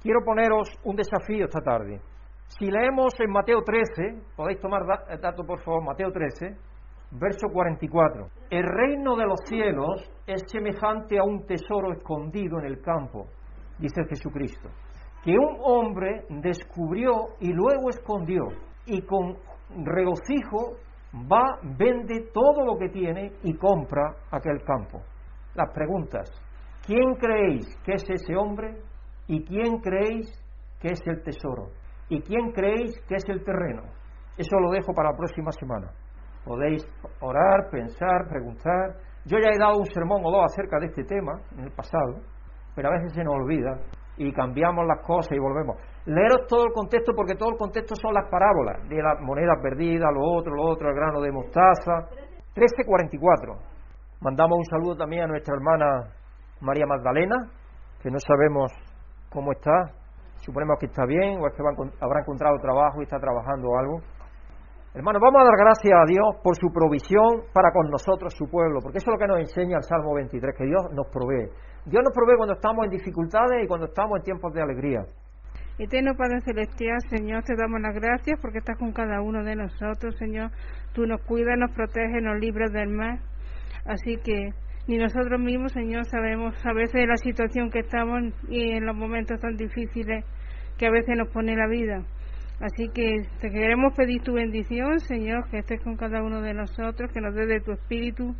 quiero 0.02 0.20
poneros 0.26 0.68
un 0.84 0.98
desafío 0.98 1.46
esta 1.46 1.62
tarde. 1.62 2.02
Si 2.48 2.66
leemos 2.66 3.18
en 3.22 3.32
Mateo 3.32 3.62
13, 3.64 4.22
podéis 4.36 4.60
tomar 4.60 4.82
dato 4.86 5.46
por 5.46 5.62
favor, 5.64 5.86
Mateo 5.86 6.12
13, 6.12 6.58
verso 7.12 7.48
44. 7.54 8.28
El 8.50 8.66
reino 8.66 9.16
de 9.16 9.28
los 9.28 9.40
cielos 9.46 10.12
es 10.28 10.44
semejante 10.48 11.18
a 11.18 11.24
un 11.24 11.46
tesoro 11.46 11.94
escondido 11.94 12.60
en 12.60 12.66
el 12.66 12.82
campo, 12.82 13.28
dice 13.78 14.04
Jesucristo, 14.10 14.68
que 15.24 15.38
un 15.38 15.58
hombre 15.62 16.26
descubrió 16.28 17.28
y 17.40 17.54
luego 17.54 17.88
escondió, 17.92 18.50
y 18.86 19.04
con 19.04 19.38
regocijo 19.86 20.76
va, 21.14 21.60
vende 21.78 22.30
todo 22.34 22.66
lo 22.66 22.78
que 22.78 22.90
tiene 22.90 23.34
y 23.44 23.56
compra 23.58 24.16
aquel 24.32 24.64
campo. 24.64 25.02
Las 25.56 25.72
preguntas, 25.74 26.30
¿quién 26.86 27.16
creéis 27.16 27.66
que 27.84 27.94
es 27.94 28.10
ese 28.10 28.36
hombre? 28.36 28.78
¿Y 29.28 29.44
quién 29.44 29.80
creéis 29.80 30.32
que 30.80 30.90
es 30.90 31.02
el 31.06 31.24
tesoro? 31.24 31.70
¿Y 32.10 32.22
quién 32.22 32.52
creéis 32.52 33.00
que 33.08 33.16
es 33.16 33.30
el 33.30 33.44
terreno? 33.44 33.84
Eso 34.38 34.60
lo 34.60 34.72
dejo 34.72 34.94
para 34.94 35.12
la 35.12 35.18
próxima 35.18 35.52
semana. 35.52 35.92
Podéis 36.46 36.86
orar, 37.20 37.70
pensar, 37.70 38.28
preguntar. 38.30 38.96
Yo 39.26 39.38
ya 39.38 39.50
he 39.50 39.60
dado 39.60 39.78
un 39.78 39.86
sermón 39.86 40.22
o 40.24 40.32
dos 40.32 40.46
acerca 40.46 40.80
de 40.80 40.88
este 40.88 41.04
tema 41.04 41.34
en 41.52 41.66
el 41.66 41.72
pasado 41.72 42.22
pero 42.80 42.90
a 42.90 42.92
veces 42.94 43.12
se 43.14 43.26
nos 43.26 43.36
olvida 43.36 43.78
y 44.16 44.32
cambiamos 44.32 44.86
las 44.88 45.06
cosas 45.06 45.34
y 45.34 45.38
volvemos. 45.38 45.76
Leeros 46.06 46.48
todo 46.48 46.66
el 46.66 46.74
contexto 46.74 47.14
porque 47.16 47.36
todo 47.36 47.50
el 47.50 47.58
contexto 47.58 47.96
son 47.96 48.14
las 48.14 48.30
parábolas 48.30 48.88
de 48.88 49.02
las 49.02 49.20
monedas 49.22 49.58
perdidas, 49.62 50.10
lo 50.14 50.24
otro, 50.24 50.56
lo 50.56 50.64
otro, 50.64 50.90
el 50.90 50.96
grano 50.96 51.22
de 51.22 51.32
mostaza. 51.32 52.10
1344. 52.56 53.56
Mandamos 54.22 54.58
un 54.58 54.66
saludo 54.66 54.96
también 54.96 55.24
a 55.24 55.28
nuestra 55.28 55.56
hermana 55.56 56.12
María 56.62 56.86
Magdalena, 56.86 57.48
que 58.02 58.10
no 58.10 58.20
sabemos 58.20 58.72
cómo 59.30 59.52
está. 59.52 59.92
Suponemos 60.42 60.78
que 60.80 60.88
está 60.88 61.06
bien 61.06 61.40
o 61.42 61.48
es 61.48 61.54
que 61.54 61.62
habrá 62.02 62.22
encontrado 62.22 62.58
trabajo 62.60 63.00
y 63.00 63.04
está 63.04 63.20
trabajando 63.20 63.78
algo. 63.78 64.00
Hermanos, 64.94 65.22
vamos 65.22 65.42
a 65.42 65.46
dar 65.46 65.56
gracias 65.56 65.94
a 65.94 66.06
Dios 66.08 66.42
por 66.42 66.56
su 66.58 66.74
provisión 66.74 67.46
para 67.54 67.72
con 67.72 67.90
nosotros, 67.92 68.34
su 68.36 68.50
pueblo, 68.50 68.80
porque 68.82 68.98
eso 68.98 69.12
es 69.12 69.14
lo 69.14 69.20
que 69.20 69.28
nos 69.28 69.40
enseña 69.40 69.78
el 69.78 69.84
Salmo 69.84 70.16
23, 70.16 70.56
que 70.58 70.66
Dios 70.66 70.82
nos 70.94 71.08
provee. 71.08 71.46
Dios 71.86 72.04
nos 72.04 72.14
provee 72.14 72.36
cuando 72.38 72.56
estamos 72.56 72.86
en 72.86 72.92
dificultades 72.92 73.64
y 73.64 73.68
cuando 73.68 73.86
estamos 73.86 74.18
en 74.18 74.24
tiempos 74.24 74.52
de 74.52 74.62
alegría. 74.64 75.06
Eterno 75.80 76.14
Padre 76.16 76.42
Celestial, 76.42 77.00
Señor, 77.10 77.44
te 77.46 77.56
damos 77.56 77.80
las 77.80 77.96
gracias 77.96 78.38
porque 78.42 78.58
estás 78.58 78.78
con 78.78 78.92
cada 78.92 79.22
uno 79.22 79.46
de 79.46 79.56
nosotros, 79.56 80.14
Señor. 80.18 80.52
Tú 80.92 81.06
nos 81.06 81.22
cuidas, 81.22 81.58
nos 81.58 81.72
proteges, 81.72 82.22
nos 82.22 82.38
libras 82.38 82.74
del 82.74 82.90
mal. 82.90 83.22
Así 83.86 84.18
que 84.18 84.50
ni 84.88 84.98
nosotros 84.98 85.40
mismos, 85.40 85.72
Señor, 85.72 86.04
sabemos 86.04 86.54
a 86.66 86.74
veces 86.74 87.08
la 87.08 87.16
situación 87.16 87.72
que 87.72 87.80
estamos 87.80 88.24
y 88.50 88.72
en 88.72 88.86
los 88.86 88.94
momentos 88.94 89.40
tan 89.40 89.56
difíciles 89.56 90.26
que 90.78 90.88
a 90.88 90.92
veces 90.92 91.16
nos 91.16 91.30
pone 91.30 91.56
la 91.56 91.68
vida. 91.68 92.04
Así 92.60 92.90
que 92.94 93.26
te 93.40 93.50
queremos 93.50 93.94
pedir 93.96 94.22
tu 94.22 94.34
bendición, 94.34 95.00
Señor, 95.00 95.50
que 95.50 95.60
estés 95.60 95.80
con 95.82 95.96
cada 95.96 96.22
uno 96.22 96.42
de 96.42 96.54
nosotros, 96.54 97.10
que 97.14 97.22
nos 97.22 97.34
dé 97.34 97.46
de 97.46 97.62
tu 97.62 97.72
espíritu, 97.72 98.36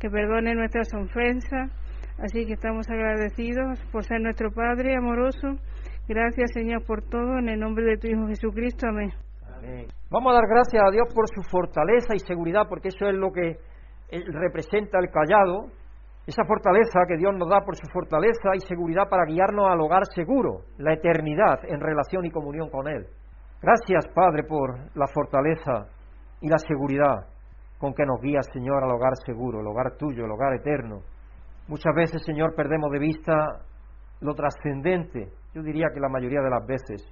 que 0.00 0.10
perdone 0.10 0.56
nuestras 0.56 0.92
ofensas. 0.94 1.70
Así 2.18 2.44
que 2.44 2.54
estamos 2.54 2.90
agradecidos 2.90 3.78
por 3.92 4.02
ser 4.02 4.20
nuestro 4.20 4.50
Padre 4.50 4.96
amoroso. 4.96 5.58
Gracias, 6.08 6.50
Señor, 6.52 6.84
por 6.84 7.02
todo, 7.02 7.38
en 7.38 7.48
el 7.48 7.60
nombre 7.60 7.84
de 7.84 7.96
tu 7.96 8.08
Hijo 8.08 8.26
Jesucristo. 8.26 8.86
Amén. 8.88 9.12
Vamos 10.10 10.32
a 10.32 10.34
dar 10.34 10.48
gracias 10.48 10.82
a 10.84 10.90
Dios 10.90 11.08
por 11.14 11.28
su 11.28 11.42
fortaleza 11.48 12.14
y 12.14 12.18
seguridad, 12.18 12.62
porque 12.68 12.88
eso 12.88 13.06
es 13.06 13.14
lo 13.14 13.30
que 13.32 13.58
representa 14.10 14.98
el 14.98 15.10
callado, 15.10 15.70
esa 16.26 16.44
fortaleza 16.44 17.06
que 17.06 17.16
Dios 17.16 17.32
nos 17.34 17.48
da 17.48 17.60
por 17.64 17.76
su 17.76 17.86
fortaleza 17.92 18.50
y 18.54 18.60
seguridad 18.60 19.08
para 19.08 19.24
guiarnos 19.24 19.70
al 19.70 19.80
hogar 19.80 20.02
seguro, 20.14 20.62
la 20.78 20.94
eternidad 20.94 21.60
en 21.64 21.80
relación 21.80 22.24
y 22.24 22.30
comunión 22.30 22.68
con 22.70 22.88
Él. 22.88 23.06
Gracias, 23.60 24.08
Padre, 24.12 24.42
por 24.42 24.76
la 24.96 25.06
fortaleza 25.06 25.86
y 26.40 26.48
la 26.48 26.58
seguridad 26.58 27.26
con 27.78 27.94
que 27.94 28.04
nos 28.04 28.20
guías, 28.20 28.46
Señor, 28.52 28.84
al 28.84 28.90
hogar 28.90 29.12
seguro, 29.24 29.60
el 29.60 29.66
hogar 29.66 29.96
tuyo, 29.96 30.24
el 30.24 30.30
hogar 30.30 30.54
eterno. 30.54 31.00
Muchas 31.68 31.94
veces, 31.94 32.22
Señor, 32.24 32.54
perdemos 32.54 32.90
de 32.90 32.98
vista 32.98 33.62
lo 34.22 34.34
trascendente, 34.34 35.28
yo 35.54 35.62
diría 35.62 35.88
que 35.92 36.00
la 36.00 36.08
mayoría 36.08 36.40
de 36.40 36.50
las 36.50 36.66
veces, 36.66 37.04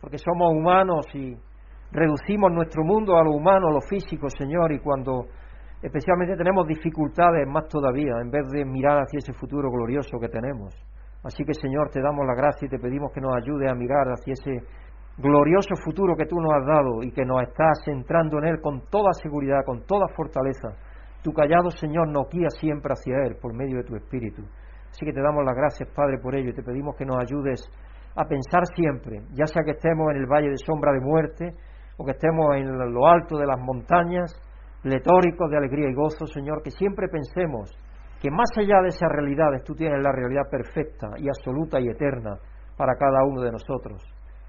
porque 0.00 0.18
somos 0.18 0.52
humanos 0.52 1.06
y 1.14 1.36
reducimos 1.90 2.52
nuestro 2.52 2.84
mundo 2.84 3.16
a 3.16 3.24
lo 3.24 3.32
humano, 3.32 3.68
a 3.68 3.72
lo 3.72 3.80
físico, 3.80 4.28
Señor, 4.28 4.72
y 4.72 4.78
cuando 4.78 5.26
especialmente 5.82 6.36
tenemos 6.36 6.66
dificultades, 6.66 7.46
más 7.48 7.66
todavía, 7.68 8.20
en 8.22 8.30
vez 8.30 8.46
de 8.50 8.64
mirar 8.64 8.98
hacia 8.98 9.18
ese 9.18 9.32
futuro 9.32 9.70
glorioso 9.70 10.18
que 10.20 10.28
tenemos. 10.28 10.74
Así 11.24 11.44
que, 11.44 11.54
Señor, 11.54 11.90
te 11.90 12.00
damos 12.00 12.24
la 12.26 12.34
gracia 12.34 12.66
y 12.66 12.68
te 12.68 12.78
pedimos 12.78 13.12
que 13.12 13.20
nos 13.20 13.34
ayude 13.34 13.68
a 13.68 13.74
mirar 13.74 14.06
hacia 14.08 14.32
ese 14.32 14.64
glorioso 15.16 15.74
futuro 15.84 16.14
que 16.16 16.26
tú 16.26 16.40
nos 16.40 16.52
has 16.52 16.66
dado 16.66 17.02
y 17.02 17.10
que 17.10 17.24
nos 17.24 17.42
estás 17.42 17.86
entrando 17.88 18.38
en 18.38 18.44
él 18.44 18.60
con 18.60 18.82
toda 18.88 19.12
seguridad, 19.12 19.64
con 19.64 19.84
toda 19.84 20.06
fortaleza. 20.14 20.68
Tu 21.22 21.32
callado, 21.32 21.70
Señor, 21.70 22.08
nos 22.08 22.28
guía 22.30 22.48
siempre 22.50 22.92
hacia 22.92 23.26
él 23.26 23.36
por 23.40 23.52
medio 23.52 23.78
de 23.78 23.84
tu 23.84 23.96
Espíritu. 23.96 24.42
Así 24.90 25.04
que 25.04 25.12
te 25.12 25.20
damos 25.20 25.44
las 25.44 25.54
gracias, 25.54 25.88
Padre, 25.94 26.18
por 26.18 26.34
ello 26.34 26.50
y 26.50 26.54
te 26.54 26.62
pedimos 26.62 26.96
que 26.96 27.04
nos 27.04 27.18
ayudes 27.18 27.60
a 28.16 28.24
pensar 28.24 28.66
siempre, 28.74 29.22
ya 29.32 29.46
sea 29.46 29.62
que 29.62 29.72
estemos 29.72 30.10
en 30.10 30.18
el 30.18 30.26
valle 30.26 30.48
de 30.48 30.58
sombra 30.58 30.92
de 30.92 31.00
muerte 31.00 31.54
o 31.96 32.04
que 32.04 32.12
estemos 32.12 32.56
en 32.56 32.76
lo 32.92 33.06
alto 33.06 33.36
de 33.38 33.46
las 33.46 33.60
montañas, 33.60 34.34
letóricos 34.82 35.50
de 35.50 35.56
alegría 35.56 35.88
y 35.88 35.94
gozo, 35.94 36.26
Señor, 36.26 36.62
que 36.62 36.70
siempre 36.70 37.08
pensemos 37.08 37.70
que 38.20 38.30
más 38.30 38.50
allá 38.56 38.82
de 38.82 38.88
esas 38.88 39.08
realidades 39.10 39.62
tú 39.64 39.74
tienes 39.74 40.02
la 40.02 40.12
realidad 40.12 40.50
perfecta 40.50 41.10
y 41.18 41.28
absoluta 41.28 41.80
y 41.80 41.88
eterna 41.88 42.38
para 42.76 42.96
cada 42.96 43.24
uno 43.24 43.42
de 43.42 43.52
nosotros. 43.52 44.02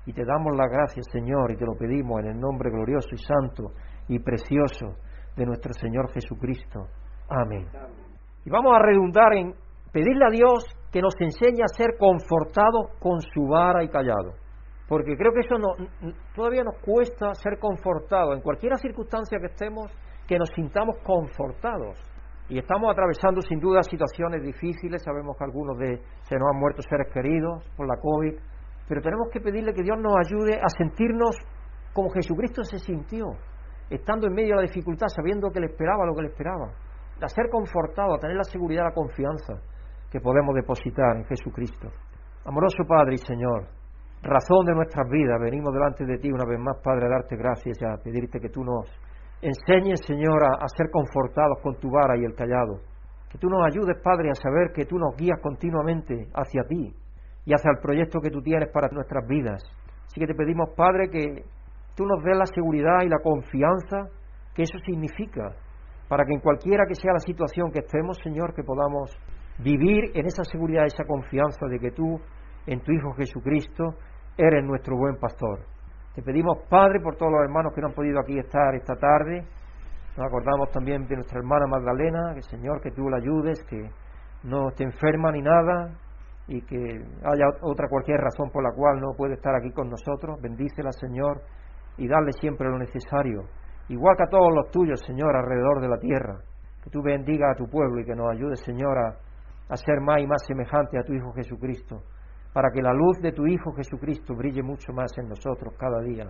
Y 0.05 0.13
te 0.13 0.25
damos 0.25 0.55
las 0.55 0.71
gracias, 0.71 1.05
Señor, 1.11 1.51
y 1.51 1.57
te 1.57 1.65
lo 1.65 1.73
pedimos 1.73 2.21
en 2.21 2.27
el 2.27 2.39
nombre 2.39 2.71
glorioso 2.71 3.09
y 3.13 3.17
santo 3.17 3.73
y 4.07 4.19
precioso 4.19 4.95
de 5.35 5.45
nuestro 5.45 5.73
Señor 5.73 6.09
Jesucristo. 6.11 6.87
Amén. 7.29 7.67
Y 8.45 8.49
vamos 8.49 8.75
a 8.75 8.79
redundar 8.79 9.33
en 9.33 9.53
pedirle 9.91 10.25
a 10.25 10.31
Dios 10.31 10.65
que 10.91 11.01
nos 11.01 11.13
enseñe 11.19 11.61
a 11.63 11.75
ser 11.75 11.97
confortados 11.97 12.97
con 12.99 13.21
su 13.21 13.47
vara 13.47 13.83
y 13.83 13.89
callado. 13.89 14.33
Porque 14.87 15.15
creo 15.15 15.31
que 15.31 15.41
eso 15.41 15.57
no, 15.59 15.75
todavía 16.35 16.63
nos 16.63 16.77
cuesta 16.83 17.33
ser 17.35 17.59
confortados. 17.59 18.35
En 18.35 18.41
cualquier 18.41 18.75
circunstancia 18.77 19.39
que 19.39 19.47
estemos, 19.47 19.91
que 20.27 20.37
nos 20.37 20.49
sintamos 20.55 20.97
confortados. 21.03 21.99
Y 22.49 22.57
estamos 22.57 22.91
atravesando 22.91 23.41
sin 23.41 23.59
duda 23.59 23.83
situaciones 23.83 24.41
difíciles, 24.41 25.03
sabemos 25.03 25.37
que 25.37 25.43
algunos 25.43 25.77
de 25.77 26.01
se 26.23 26.35
nos 26.35 26.49
han 26.51 26.59
muerto 26.59 26.81
seres 26.81 27.13
queridos 27.13 27.63
por 27.77 27.87
la 27.87 27.97
COVID, 28.01 28.33
pero 28.87 29.01
tenemos 29.01 29.29
que 29.31 29.39
pedirle 29.39 29.71
que 29.71 29.83
Dios 29.83 29.99
nos 29.99 30.13
ayude 30.17 30.59
a 30.59 30.67
sentirnos 30.69 31.35
como 31.93 32.09
Jesucristo 32.09 32.63
se 32.63 32.79
sintió, 32.79 33.27
estando 33.91 34.25
en 34.25 34.33
medio 34.33 34.55
de 34.55 34.63
la 34.63 34.67
dificultad, 34.67 35.07
sabiendo 35.09 35.51
que 35.51 35.59
le 35.59 35.67
esperaba 35.67 36.07
lo 36.07 36.15
que 36.15 36.23
le 36.23 36.29
esperaba, 36.29 36.73
a 37.21 37.27
ser 37.27 37.49
confortado, 37.51 38.15
a 38.15 38.19
tener 38.19 38.35
la 38.35 38.43
seguridad, 38.43 38.85
la 38.85 38.93
confianza 38.93 39.61
que 40.11 40.19
podemos 40.19 40.55
depositar 40.55 41.17
en 41.17 41.25
Jesucristo. 41.25 41.89
Amoroso 42.45 42.83
Padre 42.87 43.15
y 43.15 43.17
Señor, 43.17 43.67
razón 44.23 44.65
de 44.65 44.73
nuestras 44.73 45.09
vidas, 45.09 45.39
venimos 45.39 45.73
delante 45.73 46.05
de 46.05 46.17
ti 46.17 46.31
una 46.31 46.45
vez 46.45 46.59
más, 46.59 46.77
Padre, 46.83 47.05
a 47.05 47.09
darte 47.09 47.35
gracias 47.35 47.77
y 47.81 47.85
a 47.85 47.97
pedirte 48.03 48.39
que 48.39 48.49
tú 48.49 48.63
nos 48.63 48.89
Enseñe, 49.41 49.95
Señor, 49.95 50.43
a, 50.43 50.67
ser 50.67 50.91
confortados 50.91 51.59
con 51.63 51.79
tu 51.79 51.89
vara 51.89 52.17
y 52.17 52.25
el 52.25 52.35
callado. 52.35 52.81
Que 53.31 53.37
tú 53.37 53.47
nos 53.47 53.65
ayudes, 53.65 53.95
Padre, 54.03 54.31
a 54.31 54.35
saber 54.35 54.73
que 54.75 54.85
tú 54.85 54.97
nos 54.97 55.15
guías 55.15 55.39
continuamente 55.41 56.27
hacia 56.33 56.63
ti 56.63 56.93
y 57.45 57.53
hacia 57.53 57.71
el 57.71 57.79
proyecto 57.79 58.19
que 58.19 58.31
tú 58.31 58.41
tienes 58.41 58.67
para 58.73 58.89
nuestras 58.91 59.25
vidas. 59.27 59.63
Así 60.07 60.19
que 60.19 60.27
te 60.27 60.35
pedimos, 60.35 60.71
Padre, 60.75 61.09
que 61.09 61.45
tú 61.95 62.05
nos 62.05 62.21
des 62.21 62.35
la 62.35 62.47
seguridad 62.47 63.03
y 63.03 63.07
la 63.07 63.19
confianza 63.23 64.09
que 64.53 64.63
eso 64.63 64.77
significa, 64.79 65.55
para 66.09 66.25
que 66.25 66.33
en 66.33 66.41
cualquiera 66.41 66.83
que 66.85 66.95
sea 66.95 67.13
la 67.13 67.19
situación 67.19 67.71
que 67.71 67.79
estemos, 67.79 68.17
Señor, 68.21 68.53
que 68.53 68.63
podamos 68.63 69.15
vivir 69.59 70.11
en 70.15 70.25
esa 70.25 70.43
seguridad, 70.43 70.85
esa 70.85 71.05
confianza 71.05 71.67
de 71.67 71.79
que 71.79 71.91
tú, 71.91 72.19
en 72.65 72.81
tu 72.81 72.91
Hijo 72.91 73.13
Jesucristo, 73.13 73.95
eres 74.37 74.63
nuestro 74.63 74.95
buen 74.97 75.17
pastor. 75.17 75.59
Te 76.15 76.21
pedimos, 76.21 76.57
Padre, 76.69 76.99
por 77.01 77.15
todos 77.15 77.31
los 77.31 77.41
hermanos 77.43 77.73
que 77.73 77.81
no 77.81 77.87
han 77.87 77.93
podido 77.93 78.19
aquí 78.19 78.37
estar 78.37 78.73
esta 78.75 78.95
tarde. 78.95 79.45
Nos 80.17 80.27
acordamos 80.27 80.69
también 80.71 81.07
de 81.07 81.15
nuestra 81.15 81.39
hermana 81.39 81.67
Magdalena, 81.67 82.33
que 82.33 82.41
Señor, 82.41 82.81
que 82.81 82.91
tú 82.91 83.09
la 83.09 83.17
ayudes, 83.17 83.63
que 83.65 83.89
no 84.43 84.69
esté 84.69 84.83
enferma 84.83 85.31
ni 85.31 85.41
nada 85.41 85.95
y 86.47 86.61
que 86.61 86.77
haya 87.23 87.45
otra 87.61 87.87
cualquier 87.87 88.19
razón 88.19 88.49
por 88.49 88.63
la 88.63 88.71
cual 88.75 88.99
no 88.99 89.13
puede 89.15 89.35
estar 89.35 89.53
aquí 89.55 89.71
con 89.71 89.89
nosotros. 89.89 90.41
Bendícela, 90.41 90.91
Señor, 90.91 91.41
y 91.97 92.07
dale 92.07 92.31
siempre 92.33 92.67
lo 92.69 92.79
necesario. 92.79 93.43
Igual 93.87 94.17
que 94.17 94.23
a 94.23 94.29
todos 94.29 94.51
los 94.53 94.71
tuyos, 94.71 94.99
Señor, 95.05 95.35
alrededor 95.35 95.81
de 95.81 95.87
la 95.89 95.99
tierra. 95.99 96.39
Que 96.83 96.89
tú 96.89 97.01
bendiga 97.03 97.51
a 97.51 97.55
tu 97.55 97.67
pueblo 97.67 97.99
y 97.99 98.05
que 98.05 98.15
nos 98.15 98.31
ayude, 98.31 98.55
Señor, 98.55 98.97
a, 98.97 99.15
a 99.69 99.77
ser 99.77 100.01
más 100.01 100.21
y 100.21 100.27
más 100.27 100.45
semejante 100.45 100.99
a 100.99 101.03
tu 101.03 101.13
Hijo 101.13 101.31
Jesucristo 101.33 102.03
para 102.53 102.71
que 102.71 102.81
la 102.81 102.93
luz 102.93 103.19
de 103.21 103.31
tu 103.31 103.45
Hijo 103.45 103.71
Jesucristo 103.73 104.35
brille 104.35 104.63
mucho 104.63 104.91
más 104.91 105.15
en 105.17 105.29
nosotros 105.29 105.73
cada 105.77 106.01
día 106.01 106.29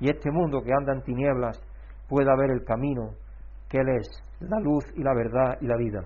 y 0.00 0.10
este 0.10 0.30
mundo 0.30 0.62
que 0.62 0.72
anda 0.72 0.92
en 0.92 1.02
tinieblas 1.02 1.60
pueda 2.08 2.36
ver 2.36 2.50
el 2.50 2.64
camino 2.64 3.14
que 3.68 3.78
Él 3.78 3.88
es, 3.88 4.08
la 4.40 4.60
luz 4.60 4.84
y 4.94 5.02
la 5.02 5.14
verdad 5.14 5.56
y 5.60 5.66
la 5.66 5.76
vida. 5.76 6.04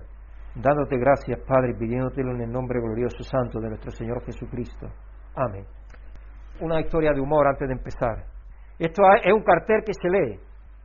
Dándote 0.55 0.97
gracias, 0.97 1.39
Padre, 1.47 1.75
pidiéndotelo 1.75 2.31
en 2.31 2.41
el 2.41 2.51
nombre 2.51 2.79
glorioso 2.79 3.23
santo 3.23 3.59
de 3.59 3.69
nuestro 3.69 3.91
Señor 3.91 4.23
Jesucristo. 4.25 4.87
Amén. 5.35 5.65
Una 6.61 6.79
historia 6.81 7.13
de 7.13 7.21
humor 7.21 7.47
antes 7.47 7.67
de 7.67 7.73
empezar. 7.73 8.25
Esto 8.77 9.03
es 9.23 9.31
un 9.31 9.43
cartel 9.43 9.83
que 9.85 9.93
se 9.93 10.09
lee. 10.09 10.39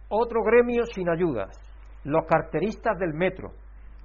Otro 0.08 0.42
gremio 0.42 0.84
sin 0.84 1.08
ayudas. 1.08 1.56
Los 2.04 2.26
carteristas 2.26 2.98
del 2.98 3.14
metro. 3.14 3.52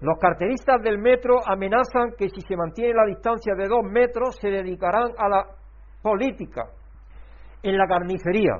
Los 0.01 0.17
carteristas 0.17 0.81
del 0.81 0.97
metro 0.97 1.39
amenazan 1.45 2.11
que 2.17 2.29
si 2.29 2.39
se 2.41 2.55
mantiene 2.55 2.93
la 2.93 3.05
distancia 3.05 3.53
de 3.55 3.67
dos 3.67 3.83
metros 3.83 4.37
se 4.39 4.49
dedicarán 4.49 5.11
a 5.17 5.27
la 5.27 5.45
política. 6.01 6.67
En 7.61 7.77
la 7.77 7.85
carnicería. 7.85 8.55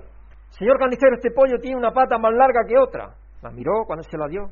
Señor 0.50 0.78
carnicero, 0.78 1.16
este 1.16 1.32
pollo 1.32 1.58
tiene 1.62 1.78
una 1.78 1.92
pata 1.92 2.18
más 2.18 2.34
larga 2.34 2.66
que 2.68 2.78
otra. 2.78 3.16
La 3.42 3.52
miró 3.52 3.86
cuando 3.88 4.04
se 4.04 4.18
la 4.18 4.28
dio. 4.28 4.50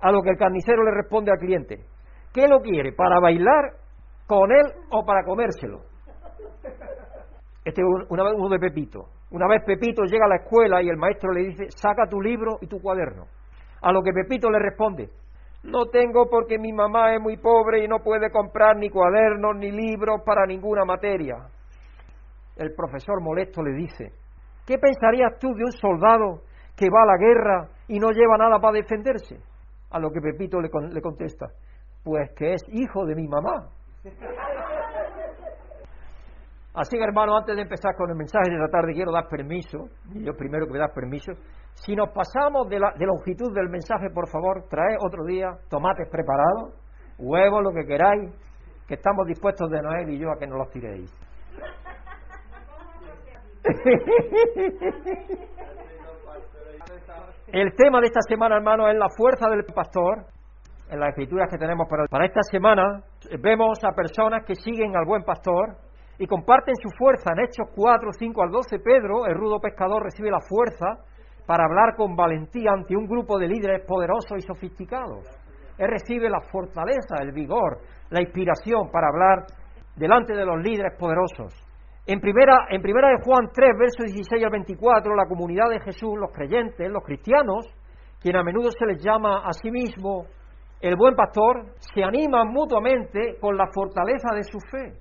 A 0.00 0.10
lo 0.10 0.22
que 0.22 0.30
el 0.30 0.38
carnicero 0.38 0.82
le 0.82 0.92
responde 0.92 1.30
al 1.30 1.38
cliente, 1.38 1.84
¿qué 2.32 2.48
lo 2.48 2.60
quiere? 2.60 2.92
¿Para 2.92 3.20
bailar 3.20 3.72
con 4.26 4.50
él 4.50 4.66
o 4.90 5.04
para 5.04 5.24
comérselo? 5.24 5.82
Este 7.64 7.82
es 7.82 8.08
vez 8.08 8.34
uno 8.36 8.48
de 8.48 8.58
Pepito. 8.58 9.08
Una 9.30 9.46
vez 9.48 9.62
Pepito 9.64 10.04
llega 10.04 10.24
a 10.24 10.28
la 10.28 10.36
escuela 10.36 10.82
y 10.82 10.88
el 10.88 10.96
maestro 10.96 11.32
le 11.32 11.44
dice, 11.44 11.64
saca 11.70 12.06
tu 12.08 12.20
libro 12.20 12.58
y 12.60 12.66
tu 12.66 12.80
cuaderno. 12.80 13.26
A 13.82 13.92
lo 13.92 14.02
que 14.02 14.12
Pepito 14.12 14.50
le 14.50 14.58
responde, 14.58 15.08
no 15.64 15.86
tengo 15.86 16.28
porque 16.28 16.58
mi 16.58 16.72
mamá 16.72 17.14
es 17.14 17.20
muy 17.20 17.38
pobre 17.38 17.82
y 17.82 17.88
no 17.88 18.00
puede 18.00 18.30
comprar 18.30 18.76
ni 18.76 18.90
cuadernos 18.90 19.56
ni 19.56 19.70
libros 19.70 20.20
para 20.24 20.46
ninguna 20.46 20.84
materia. 20.84 21.36
El 22.56 22.74
profesor 22.74 23.22
molesto 23.22 23.62
le 23.62 23.72
dice, 23.72 24.12
¿qué 24.66 24.78
pensarías 24.78 25.38
tú 25.40 25.48
de 25.54 25.64
un 25.64 25.72
soldado 25.72 26.42
que 26.76 26.88
va 26.90 27.02
a 27.02 27.06
la 27.06 27.16
guerra 27.16 27.68
y 27.88 27.98
no 27.98 28.10
lleva 28.10 28.36
nada 28.36 28.58
para 28.60 28.74
defenderse? 28.74 29.38
A 29.90 29.98
lo 29.98 30.10
que 30.10 30.20
Pepito 30.20 30.60
le, 30.60 30.68
contesta, 31.00 31.46
pues 32.02 32.30
que 32.36 32.52
es 32.52 32.62
hijo 32.68 33.06
de 33.06 33.14
mi 33.14 33.26
mamá. 33.26 33.68
Así 36.74 36.98
que 36.98 37.04
hermano, 37.04 37.38
antes 37.38 37.56
de 37.56 37.62
empezar 37.62 37.94
con 37.96 38.10
el 38.10 38.16
mensaje 38.16 38.50
de 38.50 38.58
la 38.58 38.68
tarde, 38.68 38.92
quiero 38.92 39.12
dar 39.12 39.28
permiso, 39.28 39.88
y 40.12 40.24
yo 40.24 40.34
primero 40.34 40.66
que 40.66 40.72
me 40.72 40.78
das 40.78 40.92
permiso, 40.92 41.32
si 41.74 41.94
nos 41.94 42.10
pasamos 42.10 42.68
de 42.68 42.78
la, 42.78 42.92
de 42.96 43.06
longitud 43.06 43.52
del 43.54 43.68
mensaje, 43.68 44.10
por 44.10 44.28
favor, 44.28 44.64
trae 44.68 44.96
otro 45.00 45.24
día 45.24 45.58
tomates 45.68 46.08
preparados, 46.08 46.72
huevos, 47.18 47.62
lo 47.62 47.72
que 47.72 47.84
queráis, 47.84 48.30
que 48.86 48.94
estamos 48.94 49.26
dispuestos 49.26 49.70
de 49.70 49.82
Noel 49.82 50.10
y 50.10 50.18
yo 50.18 50.30
a 50.30 50.38
que 50.38 50.46
nos 50.46 50.58
los 50.58 50.70
tiréis. 50.70 51.12
El 57.48 57.74
tema 57.76 58.00
de 58.00 58.06
esta 58.06 58.20
semana, 58.28 58.56
hermano, 58.56 58.88
es 58.88 58.96
la 58.96 59.08
fuerza 59.16 59.48
del 59.48 59.64
pastor. 59.64 60.26
En 60.90 60.98
las 61.00 61.10
escrituras 61.10 61.48
que 61.50 61.56
tenemos 61.56 61.86
para, 61.88 62.06
para 62.06 62.26
esta 62.26 62.42
semana, 62.42 63.02
vemos 63.40 63.78
a 63.84 63.92
personas 63.92 64.44
que 64.44 64.54
siguen 64.54 64.96
al 64.96 65.04
buen 65.06 65.22
pastor, 65.22 65.76
y 66.18 66.26
comparten 66.26 66.74
su 66.76 66.90
fuerza. 66.96 67.32
En 67.32 67.44
Hechos 67.44 67.68
4, 67.74 68.12
5 68.12 68.42
al 68.42 68.50
12, 68.50 68.78
Pedro, 68.78 69.26
el 69.26 69.34
rudo 69.34 69.58
pescador, 69.60 70.02
recibe 70.02 70.30
la 70.30 70.40
fuerza 70.40 71.04
para 71.46 71.64
hablar 71.64 71.94
con 71.96 72.16
valentía 72.16 72.72
ante 72.72 72.96
un 72.96 73.06
grupo 73.06 73.38
de 73.38 73.48
líderes 73.48 73.84
poderosos 73.86 74.38
y 74.38 74.40
sofisticados. 74.40 75.28
Él 75.78 75.88
recibe 75.88 76.30
la 76.30 76.40
fortaleza, 76.40 77.16
el 77.20 77.32
vigor, 77.32 77.80
la 78.10 78.22
inspiración 78.22 78.90
para 78.90 79.08
hablar 79.08 79.46
delante 79.96 80.34
de 80.34 80.44
los 80.44 80.62
líderes 80.62 80.96
poderosos. 80.98 81.52
En 82.06 82.20
primera, 82.20 82.66
en 82.70 82.82
primera 82.82 83.08
de 83.08 83.22
Juan 83.24 83.48
3, 83.52 83.70
versos 83.78 84.12
16 84.12 84.44
al 84.44 84.50
24, 84.50 85.14
la 85.14 85.26
comunidad 85.26 85.70
de 85.70 85.80
Jesús, 85.80 86.14
los 86.18 86.30
creyentes, 86.32 86.90
los 86.90 87.02
cristianos, 87.02 87.66
quien 88.20 88.36
a 88.36 88.42
menudo 88.42 88.70
se 88.70 88.86
les 88.86 89.02
llama 89.02 89.42
a 89.44 89.52
sí 89.52 89.70
mismo 89.70 90.26
el 90.80 90.96
buen 90.96 91.14
pastor, 91.14 91.64
se 91.78 92.04
animan 92.04 92.48
mutuamente 92.48 93.38
con 93.40 93.56
la 93.56 93.68
fortaleza 93.72 94.34
de 94.34 94.42
su 94.42 94.58
fe 94.60 94.92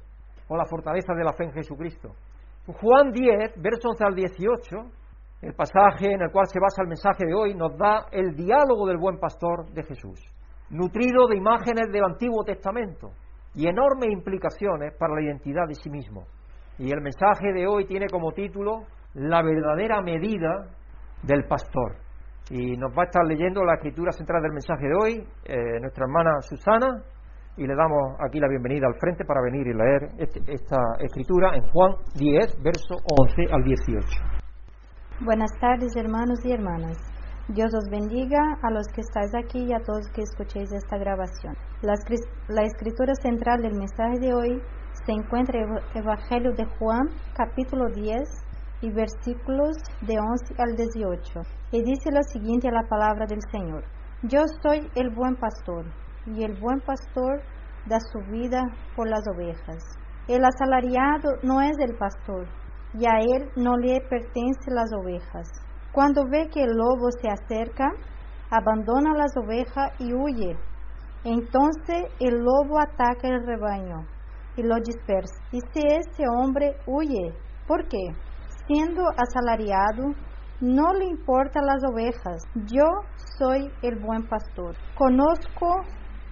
o 0.47 0.55
la 0.55 0.65
fortaleza 0.65 1.13
de 1.13 1.23
la 1.25 1.33
fe 1.33 1.43
en 1.43 1.51
Jesucristo. 1.51 2.09
Juan 2.67 3.12
10, 3.12 3.62
verso 3.62 3.89
11 3.89 4.05
al 4.05 4.15
18, 4.15 4.77
el 5.43 5.53
pasaje 5.55 6.13
en 6.13 6.21
el 6.21 6.31
cual 6.31 6.47
se 6.47 6.59
basa 6.59 6.81
el 6.81 6.88
mensaje 6.88 7.25
de 7.25 7.33
hoy, 7.33 7.53
nos 7.53 7.77
da 7.77 8.05
el 8.12 8.33
diálogo 8.33 8.88
del 8.88 8.97
buen 8.97 9.19
pastor 9.19 9.69
de 9.73 9.83
Jesús, 9.83 10.23
nutrido 10.69 11.27
de 11.27 11.35
imágenes 11.35 11.91
del 11.91 12.05
Antiguo 12.05 12.45
Testamento 12.45 13.12
y 13.53 13.67
enormes 13.67 14.09
implicaciones 14.09 14.93
para 14.97 15.15
la 15.15 15.21
identidad 15.21 15.67
de 15.67 15.75
sí 15.75 15.89
mismo. 15.89 16.23
Y 16.77 16.91
el 16.93 17.01
mensaje 17.01 17.51
de 17.53 17.67
hoy 17.67 17.85
tiene 17.85 18.07
como 18.07 18.31
título 18.31 18.83
La 19.15 19.43
verdadera 19.43 20.01
medida 20.01 20.69
del 21.23 21.45
pastor. 21.45 21.97
Y 22.50 22.77
nos 22.77 22.91
va 22.97 23.03
a 23.03 23.05
estar 23.05 23.25
leyendo 23.25 23.65
la 23.65 23.75
escritura 23.75 24.13
central 24.13 24.41
del 24.43 24.53
mensaje 24.53 24.88
de 24.88 24.95
hoy, 24.95 25.27
eh, 25.43 25.79
nuestra 25.81 26.05
hermana 26.05 26.39
Susana, 26.39 27.03
y 27.57 27.67
le 27.67 27.75
damos 27.75 28.15
aquí 28.25 28.39
la 28.39 28.47
bienvenida 28.47 28.88
al 28.88 28.95
frente 28.95 29.25
para 29.25 29.41
venir 29.41 29.67
y 29.67 29.73
leer 29.73 30.09
este, 30.17 30.39
esta 30.47 30.77
escritura 31.00 31.53
en 31.53 31.63
Juan 31.63 31.95
10, 32.15 32.63
verso 32.63 32.95
11 33.05 33.53
al 33.53 33.63
18. 33.63 34.42
Buenas 35.24 35.58
tardes, 35.58 35.96
hermanos 35.96 36.44
y 36.44 36.51
hermanas. 36.51 36.98
Dios 37.48 37.74
os 37.74 37.89
bendiga 37.89 38.42
a 38.62 38.70
los 38.72 38.86
que 38.89 39.00
estáis 39.00 39.34
aquí 39.34 39.63
y 39.63 39.74
a 39.74 39.80
todos 39.80 40.10
que 40.13 40.22
escuchéis 40.22 40.70
esta 40.74 40.98
grabación. 40.98 41.56
La, 41.82 41.94
la 42.50 42.63
escritura 42.63 43.15
central 43.15 43.62
del 43.62 43.74
mensaje 43.74 44.20
de 44.20 44.34
hoy 44.34 44.62
se 45.06 45.13
encuentra 45.13 45.62
en 45.62 45.70
el 45.77 46.03
Evangelio 46.03 46.51
de 46.51 46.65
Juan, 46.77 47.08
capítulo 47.38 47.86
10, 47.96 48.20
y 48.82 48.92
versículos 48.92 49.77
de 50.01 50.20
11 50.20 50.56
al 50.58 50.75
18. 50.75 51.39
Y 51.72 51.84
dice 51.84 52.12
lo 52.12 52.24
siguiente 52.24 52.68
a 52.68 52.74
la 52.74 52.89
palabra 52.89 53.25
del 53.25 53.39
Señor. 53.50 53.86
Yo 54.24 54.42
soy 54.62 54.92
el 54.96 55.10
buen 55.15 55.38
pastor, 55.38 55.86
y 56.25 56.44
el 56.44 56.60
buen 56.60 56.82
pastor 56.82 57.39
da 57.86 57.98
su 58.12 58.20
vida 58.30 58.62
por 58.98 59.08
las 59.08 59.24
ovejas. 59.34 59.86
El 60.27 60.44
asalariado 60.44 61.38
no 61.44 61.62
es 61.62 61.77
el 61.80 61.96
pastor, 61.96 62.46
y 62.93 63.05
a 63.05 63.19
él 63.19 63.50
no 63.55 63.77
le 63.77 64.00
pertenecen 64.01 64.75
las 64.75 64.91
ovejas. 64.93 65.47
Cuando 65.91 66.23
ve 66.29 66.50
que 66.50 66.63
el 66.63 66.71
lobo 66.71 67.12
se 67.21 67.29
acerca, 67.29 67.91
abandona 68.50 69.13
las 69.15 69.35
ovejas 69.38 69.91
y 70.00 70.13
huye. 70.13 70.57
Entonces 71.23 72.03
el 72.19 72.35
lobo 72.39 72.79
ataca 72.79 73.27
el 73.27 73.45
rebaño 73.45 74.05
y 74.55 74.63
lo 74.63 74.75
dispersa. 74.75 75.35
Y 75.51 75.59
si 75.71 75.79
ese 75.88 76.23
hombre 76.27 76.75
huye, 76.85 77.33
¿por 77.67 77.88
qué? 77.88 78.15
Siendo 78.67 79.03
asalariado, 79.17 80.13
no 80.62 80.93
le 80.93 81.05
importan 81.05 81.65
las 81.65 81.83
ovejas. 81.91 82.41
Yo 82.65 82.85
soy 83.38 83.71
el 83.81 84.00
buen 84.00 84.27
pastor. 84.27 84.75
Conozco 84.95 85.81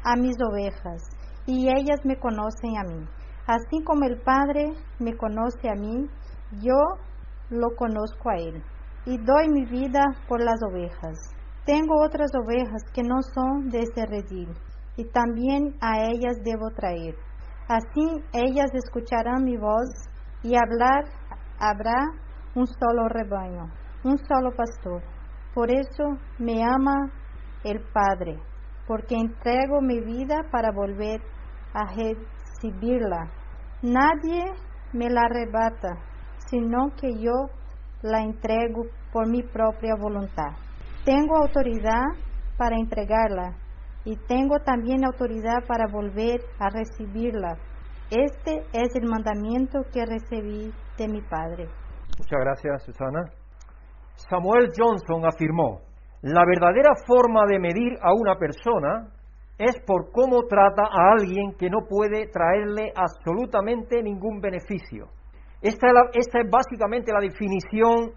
a 0.04 0.16
mis 0.16 0.36
ovejas 0.42 1.02
y 1.46 1.68
ellas 1.70 2.00
me 2.04 2.18
conocen 2.18 2.78
a 2.78 2.84
mí. 2.84 3.06
Así 3.48 3.84
como 3.84 4.06
el 4.06 4.22
Padre 4.22 4.74
me 5.00 5.18
conoce 5.18 5.70
a 5.70 5.76
mí, 5.76 6.08
yo 6.60 6.78
lo 7.50 7.76
conozco 7.78 8.30
a 8.30 8.38
Él 8.38 8.64
y 9.06 9.18
doy 9.18 9.50
mi 9.50 9.66
vida 9.66 10.04
por 10.28 10.42
las 10.42 10.60
ovejas. 10.70 11.18
Tengo 11.66 12.04
otras 12.04 12.32
ovejas 12.36 12.84
que 12.94 13.04
no 13.04 13.22
son 13.34 13.70
de 13.70 13.80
ese 13.80 14.06
redil 14.06 14.50
y 14.98 15.06
también 15.06 15.76
a 15.82 16.02
ellas 16.04 16.38
debo 16.44 16.70
traer. 16.76 17.16
Así 17.68 18.24
ellas 18.34 18.70
escucharán 18.74 19.44
mi 19.44 19.58
voz 19.58 19.90
y 20.44 20.56
hablar 20.56 21.06
habrá 21.60 21.96
un 22.56 22.68
solo 22.68 23.08
rebaño, 23.08 23.72
un 24.04 24.18
solo 24.18 24.52
pastor. 24.56 25.02
Por 25.54 25.72
eso 25.72 26.18
me 26.40 26.64
ama 26.64 27.12
el 27.64 27.80
Padre, 27.94 28.40
porque 28.88 29.16
entrego 29.16 29.82
mi 29.82 30.00
vida 30.02 30.42
para 30.52 30.72
volver 30.72 31.22
a 31.74 31.86
recibirla. 31.86 33.32
Nadie 33.82 34.44
me 34.94 35.10
la 35.10 35.22
arrebata, 35.22 35.98
sino 36.52 36.92
que 37.00 37.14
yo 37.20 37.50
la 38.04 38.22
entrego 38.22 38.84
por 39.12 39.28
mi 39.28 39.42
propia 39.42 39.96
voluntad. 40.00 40.52
Tengo 41.04 41.38
autoridad 41.38 42.04
para 42.58 42.76
entregarla 42.76 43.56
y 44.06 44.16
tengo 44.28 44.60
también 44.60 45.06
autoridad 45.06 45.66
para 45.68 45.88
volver 45.92 46.42
a 46.60 46.70
recibirla. 46.70 47.58
Este 48.12 48.60
es 48.74 48.96
el 48.96 49.08
mandamiento 49.08 49.80
que 49.92 50.06
recibí 50.06 50.72
de 50.98 51.08
mi 51.08 51.22
Padre. 51.22 51.70
Muchas 52.20 52.40
gracias, 52.40 52.84
Susana. 52.84 53.24
Samuel 54.30 54.68
Johnson 54.78 55.26
afirmó, 55.26 55.82
la 56.22 56.44
verdadera 56.46 56.92
forma 57.08 57.46
de 57.48 57.60
medir 57.60 57.94
a 58.02 58.14
una 58.14 58.36
persona 58.36 59.08
es 59.58 59.80
por 59.86 60.12
cómo 60.12 60.44
trata 60.44 60.84
a 60.84 61.14
alguien 61.14 61.54
que 61.58 61.70
no 61.70 61.86
puede 61.88 62.28
traerle 62.28 62.92
absolutamente 62.96 64.04
ningún 64.04 64.42
beneficio. 64.42 65.08
Esta 65.62 65.88
es, 66.14 66.28
básicamente 66.50 67.14
la 67.14 67.20
definición 67.20 68.14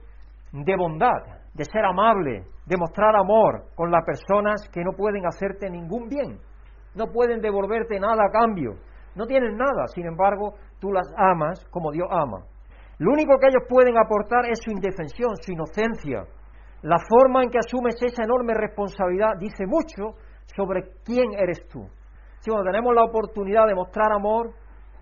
de 0.53 0.77
bondad, 0.77 1.45
de 1.53 1.65
ser 1.65 1.85
amable, 1.85 2.45
de 2.65 2.77
mostrar 2.79 3.15
amor 3.17 3.65
con 3.75 3.91
las 3.91 4.03
personas 4.05 4.67
que 4.73 4.83
no 4.83 4.93
pueden 4.93 5.27
hacerte 5.27 5.69
ningún 5.69 6.09
bien, 6.09 6.39
no 6.95 7.13
pueden 7.13 7.43
devolverte 7.43 8.01
nada 8.01 8.25
a 8.27 8.31
cambio, 8.31 8.77
no 9.15 9.27
tienen 9.27 9.57
nada, 9.59 9.87
sin 9.89 10.07
embargo, 10.07 10.55
tú 10.81 10.91
las 10.91 11.07
amas 11.19 11.63
como 11.71 11.93
Dios 11.93 12.09
ama. 12.11 12.45
Lo 12.99 13.13
único 13.13 13.39
que 13.39 13.49
ellos 13.49 13.69
pueden 13.69 13.99
aportar 13.99 14.47
es 14.47 14.61
su 14.65 14.71
indefensión, 14.71 15.37
su 15.37 15.53
inocencia. 15.53 16.25
La 16.81 16.97
forma 16.99 17.43
en 17.43 17.51
que 17.51 17.59
asumes 17.59 17.97
esa 18.01 18.25
enorme 18.25 18.55
responsabilidad 18.55 19.37
dice 19.39 19.67
mucho 19.67 20.17
sobre 20.57 20.83
quién 21.05 21.35
eres 21.37 21.67
tú. 21.69 21.87
Si 22.39 22.51
cuando 22.51 22.71
tenemos 22.71 22.95
la 22.95 23.05
oportunidad 23.05 23.67
de 23.67 23.75
mostrar 23.75 24.13
amor, 24.13 24.51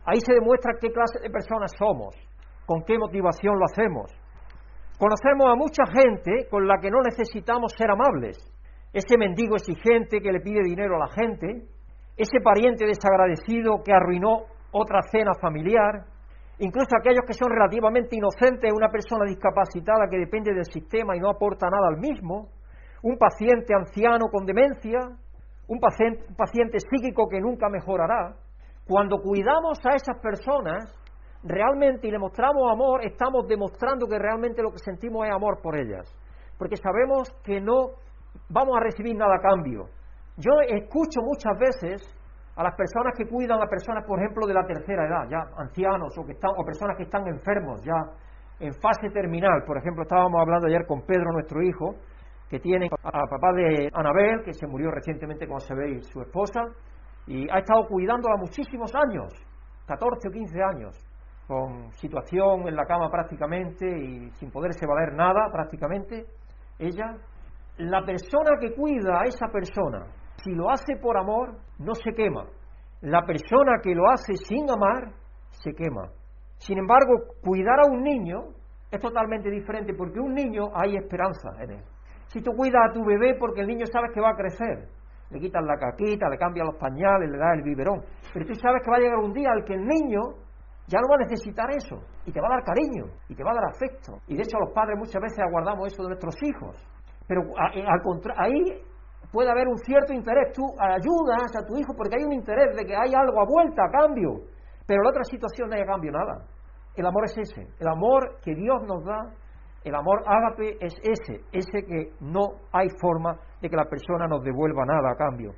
ahí 0.05 0.21
se 0.21 0.35
demuestra 0.35 0.73
qué 0.81 0.91
clase 0.91 1.21
de 1.21 1.31
personas 1.31 1.71
somos, 1.79 2.17
con 2.67 2.83
qué 2.85 2.99
motivación 2.99 3.59
lo 3.59 3.65
hacemos. 3.65 4.13
Conocemos 4.99 5.51
a 5.51 5.57
mucha 5.57 5.85
gente 5.87 6.49
con 6.49 6.67
la 6.67 6.79
que 6.79 6.91
no 6.91 7.01
necesitamos 7.03 7.73
ser 7.77 7.91
amables. 7.91 8.39
Ese 8.93 9.17
mendigo 9.19 9.57
exigente 9.57 10.21
que 10.21 10.33
le 10.33 10.41
pide 10.41 10.63
dinero 10.63 10.97
a 10.97 11.07
la 11.07 11.09
gente, 11.09 11.67
ese 12.17 12.41
pariente 12.45 12.87
desagradecido 12.87 13.83
que 13.83 13.93
arruinó 13.93 14.45
otra 14.71 15.01
cena 15.11 15.33
familiar, 15.41 16.05
incluso 16.59 16.91
aquellos 16.97 17.25
que 17.27 17.33
son 17.33 17.51
relativamente 17.51 18.17
inocentes, 18.17 18.73
una 18.73 18.91
persona 18.91 19.25
discapacitada 19.25 20.09
que 20.09 20.19
depende 20.19 20.55
del 20.55 20.67
sistema 20.67 21.17
y 21.17 21.21
no 21.21 21.31
aporta 21.31 21.69
nada 21.69 21.89
al 21.89 21.99
mismo, 21.99 22.49
un 23.03 23.19
paciente 23.19 23.75
anciano 23.75 24.27
con 24.31 24.47
demencia, 24.47 25.01
un 25.67 25.81
paciente, 25.81 26.25
un 26.29 26.37
paciente 26.37 26.79
psíquico 26.79 27.29
que 27.29 27.41
nunca 27.41 27.69
mejorará. 27.69 28.37
Cuando 28.87 29.19
cuidamos 29.19 29.79
a 29.85 29.97
esas 29.97 30.19
personas, 30.21 30.95
realmente 31.45 32.07
y 32.09 32.11
le 32.11 32.19
mostramos 32.19 32.71
amor, 32.71 33.05
estamos 33.05 33.47
demostrando 33.49 34.07
que 34.07 34.19
realmente 34.19 34.63
lo 34.63 34.71
que 34.71 34.79
sentimos 34.79 35.27
es 35.27 35.33
amor 35.33 35.61
por 35.63 35.77
ellas, 35.77 36.07
porque 36.59 36.77
sabemos 36.77 37.31
que 37.45 37.61
no 37.61 37.91
vamos 38.49 38.77
a 38.77 38.81
recibir 38.81 39.17
nada 39.17 39.37
a 39.37 39.41
cambio. 39.41 39.87
Yo 40.37 40.53
escucho 40.67 41.21
muchas 41.23 41.59
veces 41.59 42.03
a 42.57 42.63
las 42.63 42.75
personas 42.77 43.15
que 43.17 43.27
cuidan 43.27 43.61
a 43.63 43.67
personas, 43.67 44.05
por 44.07 44.19
ejemplo, 44.19 44.47
de 44.47 44.55
la 44.55 44.65
tercera 44.65 45.07
edad, 45.07 45.29
ya 45.29 45.41
ancianos 45.57 46.17
o, 46.19 46.25
que 46.25 46.33
están, 46.33 46.51
o 46.57 46.65
personas 46.65 46.97
que 46.97 47.05
están 47.05 47.27
enfermos, 47.27 47.83
ya 47.83 47.97
en 48.61 48.73
fase 48.75 49.11
terminal. 49.13 49.65
Por 49.67 49.79
ejemplo, 49.79 50.03
estábamos 50.03 50.41
hablando 50.41 50.67
ayer 50.67 50.87
con 50.87 51.03
Pedro, 51.03 51.33
nuestro 51.33 51.63
hijo, 51.63 51.97
que 52.49 52.61
tiene 52.61 52.89
a 53.03 53.11
papá 53.11 53.53
de 53.55 53.89
Anabel, 53.95 54.43
que 54.45 54.53
se 54.53 54.67
murió 54.67 54.91
recientemente, 54.91 55.47
como 55.47 55.61
sabéis, 55.61 56.07
su 56.09 56.21
esposa, 56.21 56.61
y 57.27 57.49
ha 57.51 57.59
estado 57.59 57.87
cuidándola 57.89 58.37
muchísimos 58.37 58.95
años, 58.95 59.33
14 59.87 60.29
o 60.29 60.31
15 60.31 60.63
años, 60.63 61.12
con 61.47 61.93
situación 61.93 62.69
en 62.69 62.77
la 62.77 62.87
cama 62.87 63.11
prácticamente 63.11 63.87
y 63.87 64.31
sin 64.33 64.51
poderse 64.51 64.87
valer 64.87 65.15
nada 65.15 65.51
prácticamente. 65.53 66.27
Ella, 66.79 67.17
la 67.79 68.05
persona 68.05 68.57
que 68.61 68.75
cuida 68.75 69.21
a 69.21 69.25
esa 69.25 69.49
persona, 69.49 70.07
si 70.43 70.53
lo 70.53 70.71
hace 70.71 70.97
por 70.97 71.17
amor, 71.17 71.57
no 71.79 71.95
se 71.95 72.13
quema. 72.13 72.47
La 73.03 73.23
persona 73.23 73.81
que 73.83 73.95
lo 73.95 74.09
hace 74.11 74.35
sin 74.37 74.71
amar, 74.71 75.13
se 75.51 75.73
quema. 75.73 76.09
Sin 76.59 76.79
embargo, 76.79 77.35
cuidar 77.43 77.81
a 77.81 77.91
un 77.91 78.03
niño 78.03 78.55
es 78.91 79.01
totalmente 79.01 79.51
diferente 79.51 79.95
porque 79.95 80.21
un 80.21 80.35
niño 80.35 80.69
hay 80.75 80.97
esperanza 80.97 81.51
en 81.61 81.71
él. 81.73 81.85
Si 82.27 82.41
tú 82.41 82.53
cuidas 82.53 82.89
a 82.89 82.93
tu 82.93 83.05
bebé 83.05 83.35
porque 83.39 83.63
el 83.63 83.67
niño 83.67 83.85
sabes 83.87 84.11
que 84.15 84.21
va 84.21 84.31
a 84.31 84.37
crecer, 84.37 84.89
le 85.31 85.41
quitas 85.41 85.63
la 85.65 85.77
caquita, 85.77 86.29
le 86.29 86.39
cambias 86.39 86.67
los 86.67 86.77
pañales, 86.77 87.31
le 87.31 87.39
das 87.39 87.57
el 87.57 87.63
biberón, 87.63 88.03
pero 88.33 88.47
tú 88.47 88.55
sabes 88.55 88.83
que 88.83 88.91
va 88.91 88.97
a 88.97 89.01
llegar 89.01 89.19
un 89.19 89.33
día 89.33 89.51
al 89.51 89.65
que 89.65 89.75
el 89.75 89.85
niño 89.85 90.21
ya 90.93 91.01
no 91.01 91.09
va 91.09 91.17
a 91.17 91.25
necesitar 91.25 91.71
eso 91.73 91.97
y 92.27 92.33
te 92.33 92.41
va 92.41 92.49
a 92.49 92.61
dar 92.61 92.65
cariño 92.65 93.09
y 93.29 93.35
te 93.35 93.43
va 93.43 93.53
a 93.53 93.55
dar 93.55 93.65
afecto. 93.73 94.21
Y 94.29 94.37
de 94.37 94.43
hecho 94.43 94.59
los 94.61 94.75
padres 94.75 94.99
muchas 94.99 95.23
veces 95.23 95.41
aguardamos 95.41 95.89
eso 95.89 96.03
de 96.03 96.09
nuestros 96.09 96.37
hijos. 96.43 96.77
Pero 97.27 97.41
al 97.57 98.03
contrario, 98.03 98.37
ahí 98.37 98.61
puede 99.33 99.51
haber 99.51 99.69
un 99.69 99.79
cierto 99.79 100.13
interés. 100.13 100.53
Tú 100.53 100.63
ayudas 100.79 101.49
a 101.57 101.65
tu 101.65 101.79
hijo 101.79 101.95
porque 101.97 102.17
hay 102.17 102.25
un 102.25 102.35
interés 102.35 102.77
de 102.77 102.85
que 102.85 102.95
hay 102.95 103.15
algo 103.15 103.41
a 103.41 103.47
vuelta, 103.49 103.89
a 103.89 103.91
cambio. 103.91 104.45
Pero 104.87 105.01
en 105.01 105.05
la 105.05 105.11
otra 105.11 105.25
situación 105.25 105.71
no 105.71 105.77
hay 105.77 105.83
a 105.83 105.87
cambio 105.87 106.13
nada. 106.13 106.45
El 106.95 107.07
amor 107.07 107.25
es 107.25 107.39
ese. 107.39 107.67
El 107.81 107.89
amor 107.89 108.37
que 108.45 108.55
Dios 108.55 108.83
nos 108.85 109.03
da, 109.03 109.33
el 109.85 109.95
amor 109.95 110.23
ágape 110.27 110.77
es 110.79 110.93
ese. 111.03 111.41
Ese 111.53 111.87
que 111.87 112.13
no 112.21 112.61
hay 112.71 112.89
forma 113.01 113.41
de 113.63 113.71
que 113.71 113.77
la 113.77 113.89
persona 113.89 114.27
nos 114.29 114.45
devuelva 114.45 114.85
nada 114.85 115.13
a 115.13 115.17
cambio. 115.17 115.53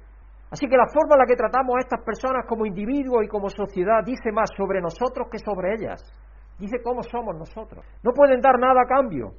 Así 0.51 0.67
que 0.69 0.77
la 0.77 0.87
forma 0.87 1.15
en 1.15 1.21
la 1.21 1.27
que 1.27 1.37
tratamos 1.37 1.77
a 1.77 1.81
estas 1.81 2.03
personas 2.05 2.47
como 2.47 2.67
individuos 2.67 3.25
y 3.25 3.29
como 3.29 3.49
sociedad 3.49 4.05
dice 4.05 4.31
más 4.31 4.51
sobre 4.57 4.81
nosotros 4.81 5.29
que 5.31 5.39
sobre 5.39 5.75
ellas. 5.75 6.01
Dice 6.59 6.81
cómo 6.83 7.03
somos 7.03 7.37
nosotros. 7.37 7.85
No 8.03 8.13
pueden 8.13 8.41
dar 8.41 8.59
nada 8.59 8.83
a 8.83 8.87
cambio. 8.87 9.33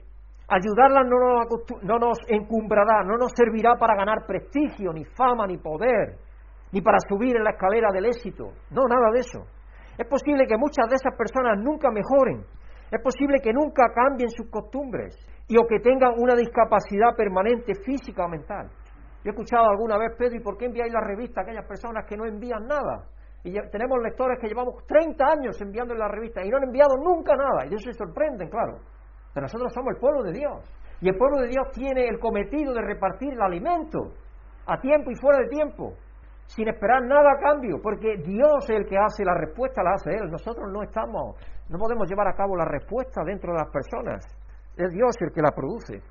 Ayudarlas 0.48 1.08
no 1.08 2.00
nos, 2.00 2.20
encumbrará, 2.28 3.04
no 3.04 3.18
nos 3.18 3.32
servirá 3.36 3.76
para 3.80 3.96
ganar 3.96 4.26
prestigio, 4.28 4.94
ni 4.94 5.04
fama, 5.04 5.48
ni 5.48 5.58
poder, 5.58 6.18
ni 6.72 6.82
para 6.82 7.00
subir 7.08 7.36
en 7.36 7.44
la 7.44 7.52
escalera 7.52 7.90
del 7.92 8.06
éxito. 8.06 8.52
No, 8.70 8.84
nada 8.88 9.10
de 9.12 9.20
eso. 9.20 9.48
Es 9.98 10.08
posible 10.08 10.46
que 10.46 10.58
muchas 10.58 10.88
de 10.90 10.96
esas 10.96 11.16
personas 11.18 11.58
nunca 11.58 11.90
mejoren. 11.90 12.46
Es 12.92 13.02
posible 13.02 13.40
que 13.42 13.54
nunca 13.54 13.92
cambien 13.94 14.30
sus 14.30 14.50
costumbres 14.50 15.16
y 15.48 15.58
o 15.58 15.66
que 15.66 15.80
tengan 15.80 16.14
una 16.18 16.36
discapacidad 16.36 17.16
permanente 17.16 17.74
física 17.84 18.26
o 18.26 18.30
mental. 18.30 18.70
Yo 19.26 19.32
he 19.32 19.34
escuchado 19.34 19.66
alguna 19.72 19.98
vez, 19.98 20.14
Pedro, 20.20 20.36
¿y 20.36 20.40
por 20.40 20.56
qué 20.56 20.66
enviáis 20.66 20.94
la 20.94 21.02
revista 21.02 21.42
a 21.42 21.44
aquellas 21.44 21.66
personas 21.66 22.06
que 22.06 22.16
no 22.16 22.28
envían 22.28 22.68
nada? 22.68 23.10
Y 23.44 23.54
tenemos 23.72 23.98
lectores 24.04 24.38
que 24.40 24.48
llevamos 24.48 24.86
30 24.86 25.26
años 25.26 25.60
enviando 25.60 25.96
la 25.96 26.08
revista 26.08 26.46
y 26.46 26.50
no 26.50 26.58
han 26.58 26.66
enviado 26.66 26.96
nunca 26.98 27.36
nada. 27.36 27.66
Y 27.66 27.70
ellos 27.70 27.82
se 27.82 27.94
sorprenden, 27.94 28.50
claro. 28.50 28.78
Pero 29.34 29.46
nosotros 29.46 29.74
somos 29.74 29.96
el 29.96 30.00
pueblo 30.00 30.22
de 30.22 30.32
Dios. 30.32 30.62
Y 31.02 31.10
el 31.10 31.18
pueblo 31.18 31.40
de 31.40 31.48
Dios 31.48 31.72
tiene 31.74 32.08
el 32.08 32.20
cometido 32.20 32.72
de 32.72 32.82
repartir 32.82 33.34
el 33.34 33.42
alimento 33.42 34.14
a 34.68 34.80
tiempo 34.80 35.10
y 35.10 35.16
fuera 35.16 35.40
de 35.40 35.48
tiempo. 35.48 35.94
sin 36.46 36.68
esperar 36.68 37.02
nada 37.02 37.32
a 37.32 37.42
cambio, 37.42 37.82
porque 37.82 38.18
Dios 38.18 38.70
es 38.70 38.78
el 38.78 38.86
que 38.86 38.96
hace 38.96 39.26
la 39.26 39.34
respuesta, 39.34 39.82
la 39.82 39.94
hace 39.94 40.12
Él. 40.12 40.30
Nosotros 40.30 40.72
no 40.72 40.84
estamos, 40.84 41.36
no 41.68 41.80
podemos 41.80 42.08
llevar 42.08 42.28
a 42.28 42.36
cabo 42.36 42.56
la 42.56 42.66
respuesta 42.66 43.24
dentro 43.26 43.54
de 43.54 43.58
las 43.58 43.72
personas. 43.72 44.24
Es 44.78 44.92
Dios 44.94 45.16
el 45.22 45.32
que 45.34 45.42
la 45.42 45.50
produce. 45.50 46.04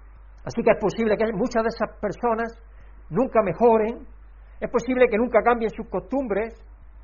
Así 0.45 0.61
que 0.65 0.73
es 0.73 0.81
posible 0.81 1.17
que 1.17 1.33
muchas 1.33 1.63
de 1.63 1.69
esas 1.69 1.97
personas 2.01 2.51
nunca 3.15 3.43
mejoren, 3.43 4.07
es 4.61 4.71
posible 4.71 5.09
que 5.09 5.17
nunca 5.17 5.43
cambien 5.43 5.71
sus 5.71 5.89
costumbres 5.89 6.55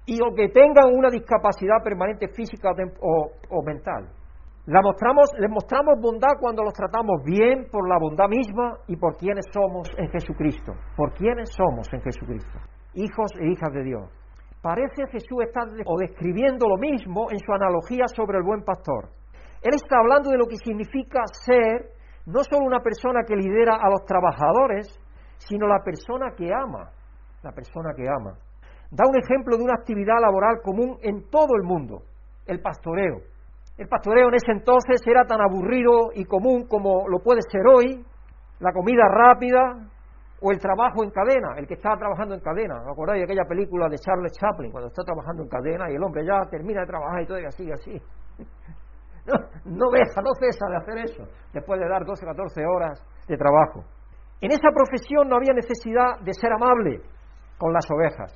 y 0.06 0.18
o 0.22 0.34
que 0.34 0.48
tengan 0.48 0.92
una 0.92 1.08
discapacidad 1.08 1.82
permanente 1.84 2.28
física 2.28 2.72
o, 3.00 3.62
mental. 3.64 4.08
La 4.66 4.82
mostramos, 4.82 5.30
les 5.38 5.50
mostramos 5.50 6.00
bondad 6.00 6.38
cuando 6.40 6.62
los 6.62 6.72
tratamos 6.74 7.22
bien 7.24 7.66
por 7.70 7.88
la 7.88 7.98
bondad 7.98 8.28
misma 8.28 8.78
y 8.86 8.96
por 8.96 9.16
quienes 9.16 9.44
somos 9.52 9.88
en 9.96 10.08
Jesucristo. 10.10 10.72
Por 10.96 11.12
quienes 11.14 11.50
somos 11.50 11.86
en 11.92 12.00
Jesucristo. 12.02 12.58
Hijos 12.94 13.30
e 13.40 13.50
hijas 13.50 13.72
de 13.72 13.84
Dios. 13.84 14.10
Parece 14.62 15.06
Jesús 15.10 15.42
estar 15.46 15.64
o 15.86 15.98
describiendo 15.98 16.68
lo 16.68 16.76
mismo 16.76 17.30
en 17.30 17.38
su 17.38 17.52
analogía 17.52 18.04
sobre 18.14 18.38
el 18.38 18.44
buen 18.44 18.62
pastor. 18.62 19.08
Él 19.62 19.74
está 19.74 19.98
hablando 19.98 20.30
de 20.30 20.38
lo 20.38 20.46
que 20.46 20.56
significa 20.56 21.20
ser 21.44 21.92
no 22.26 22.44
solo 22.44 22.66
una 22.66 22.80
persona 22.80 23.24
que 23.26 23.36
lidera 23.36 23.76
a 23.76 23.90
los 23.90 24.04
trabajadores, 24.04 24.86
sino 25.48 25.66
la 25.66 25.80
persona 25.82 26.32
que 26.36 26.52
ama, 26.52 26.90
la 27.42 27.52
persona 27.52 27.94
que 27.94 28.08
ama. 28.08 28.34
Da 28.90 29.06
un 29.06 29.16
ejemplo 29.16 29.56
de 29.56 29.64
una 29.64 29.74
actividad 29.74 30.20
laboral 30.20 30.60
común 30.62 30.98
en 31.02 31.28
todo 31.30 31.56
el 31.56 31.62
mundo, 31.62 32.02
el 32.46 32.60
pastoreo. 32.60 33.18
El 33.78 33.88
pastoreo 33.88 34.28
en 34.28 34.34
ese 34.34 34.52
entonces 34.52 35.00
era 35.06 35.24
tan 35.24 35.40
aburrido 35.40 36.10
y 36.14 36.24
común 36.24 36.66
como 36.68 37.08
lo 37.08 37.20
puede 37.20 37.40
ser 37.50 37.62
hoy, 37.66 38.04
la 38.58 38.72
comida 38.72 39.02
rápida 39.08 39.88
o 40.42 40.50
el 40.50 40.58
trabajo 40.58 41.02
en 41.04 41.10
cadena, 41.10 41.54
el 41.56 41.66
que 41.66 41.74
estaba 41.74 41.96
trabajando 41.96 42.34
en 42.34 42.40
cadena. 42.40 42.82
¿Me 42.84 42.92
acordáis 42.92 43.20
de 43.20 43.24
aquella 43.24 43.48
película 43.48 43.88
de 43.88 43.96
Charles 43.96 44.32
Chaplin, 44.38 44.70
cuando 44.70 44.88
está 44.88 45.02
trabajando 45.02 45.42
en 45.42 45.48
cadena 45.48 45.90
y 45.90 45.94
el 45.94 46.02
hombre 46.02 46.24
ya 46.26 46.40
termina 46.50 46.80
de 46.80 46.86
trabajar 46.86 47.22
y 47.22 47.26
todo 47.26 47.40
y 47.40 47.44
así? 47.44 48.00
No, 49.26 49.34
no 49.66 49.90
deja, 49.90 50.22
no 50.22 50.32
cesa 50.40 50.66
de 50.66 50.76
hacer 50.78 50.98
eso, 51.04 51.22
después 51.52 51.78
de 51.78 51.86
dar 51.86 52.06
12 52.06 52.24
o 52.24 52.28
14 52.28 52.64
horas 52.64 53.04
de 53.28 53.36
trabajo. 53.36 53.84
En 54.40 54.50
esa 54.52 54.70
profesión 54.74 55.28
no 55.28 55.36
había 55.36 55.52
necesidad 55.52 56.18
de 56.22 56.32
ser 56.32 56.52
amable 56.52 57.02
con 57.58 57.72
las 57.72 57.84
ovejas. 57.90 58.32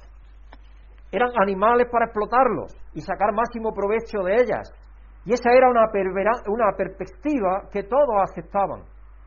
Eran 1.11 1.31
animales 1.41 1.89
para 1.91 2.07
explotarlos 2.07 2.77
y 2.93 3.01
sacar 3.01 3.33
máximo 3.33 3.73
provecho 3.73 4.19
de 4.25 4.35
ellas. 4.35 4.71
Y 5.25 5.33
esa 5.33 5.51
era 5.53 5.71
una, 5.71 5.87
una 6.49 6.73
perspectiva 6.77 7.69
que 7.73 7.85
todos 7.85 8.21
aceptaban. 8.23 8.83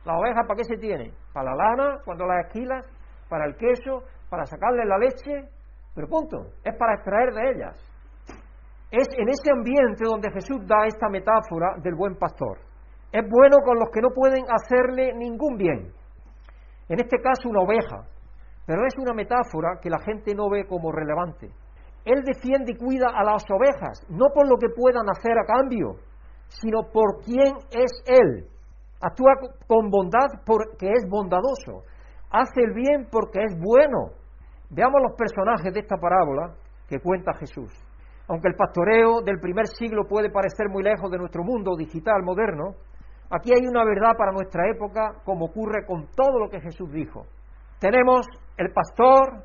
¿La 0.06 0.18
oveja 0.18 0.44
para 0.48 0.58
qué 0.58 0.64
se 0.66 0.78
tiene? 0.78 1.12
Para 1.34 1.56
la 1.56 1.56
lana, 1.56 1.98
cuando 2.06 2.26
las 2.26 2.46
esquilas, 2.46 2.86
para 3.28 3.46
el 3.46 3.56
queso, 3.56 4.04
para 4.30 4.46
sacarle 4.46 4.86
la 4.86 4.98
leche, 4.98 5.50
pero 5.96 6.08
punto, 6.08 6.38
es 6.64 6.76
para 6.78 6.94
extraer 6.94 7.34
de 7.34 7.52
ellas. 7.52 7.76
Es 8.92 9.08
en 9.18 9.28
ese 9.30 9.52
ambiente 9.52 10.04
donde 10.06 10.32
Jesús 10.32 10.60
da 10.68 10.86
esta 10.86 11.10
metáfora 11.10 11.76
del 11.82 11.96
buen 11.96 12.16
pastor. 12.16 12.60
Es 13.12 13.24
bueno 13.28 13.58
con 13.66 13.80
los 13.80 13.90
que 13.92 14.02
no 14.02 14.10
pueden 14.14 14.46
hacerle 14.48 15.14
ningún 15.16 15.58
bien. 15.58 15.92
En 16.90 17.00
este 17.00 17.18
caso 17.22 17.50
una 17.50 17.62
oveja, 17.62 18.08
pero 18.66 18.82
es 18.86 18.94
una 18.98 19.14
metáfora 19.14 19.80
que 19.82 19.90
la 19.90 20.00
gente 20.00 20.34
no 20.36 20.50
ve 20.50 20.66
como 20.68 20.92
relevante. 20.92 21.50
Él 22.06 22.24
defiende 22.24 22.72
y 22.72 22.78
cuida 22.78 23.08
a 23.14 23.24
las 23.24 23.44
ovejas, 23.50 24.06
no 24.10 24.28
por 24.34 24.48
lo 24.48 24.58
que 24.58 24.70
puedan 24.70 25.10
hacer 25.10 25.38
a 25.38 25.46
cambio, 25.46 25.96
sino 26.48 26.84
por 26.92 27.22
quién 27.24 27.56
es 27.72 27.92
Él. 28.06 28.48
Actúa 29.02 29.34
con 29.68 29.90
bondad 29.90 30.28
porque 30.46 30.90
es 30.90 31.08
bondadoso. 31.10 31.84
Hace 32.32 32.62
el 32.62 32.74
bien 32.74 33.08
porque 33.12 33.44
es 33.44 33.60
bueno. 33.60 34.12
Veamos 34.70 35.02
los 35.02 35.16
personajes 35.18 35.74
de 35.74 35.82
esta 35.82 35.98
parábola 35.98 36.56
que 36.88 37.00
cuenta 37.00 37.34
Jesús. 37.34 37.72
Aunque 38.28 38.50
el 38.50 38.56
pastoreo 38.56 39.22
del 39.22 39.40
primer 39.40 39.68
siglo 39.68 40.08
puede 40.08 40.30
parecer 40.30 40.68
muy 40.70 40.84
lejos 40.84 41.10
de 41.12 41.18
nuestro 41.18 41.44
mundo 41.44 41.76
digital 41.78 42.24
moderno, 42.24 42.76
aquí 43.30 43.52
hay 43.54 43.66
una 43.68 43.84
verdad 43.84 44.16
para 44.18 44.32
nuestra 44.32 44.70
época, 44.70 45.22
como 45.24 45.46
ocurre 45.46 45.86
con 45.86 46.08
todo 46.16 46.40
lo 46.40 46.50
que 46.50 46.62
Jesús 46.62 46.92
dijo. 46.92 47.26
Tenemos 47.80 48.26
el 48.58 48.72
pastor, 48.72 49.44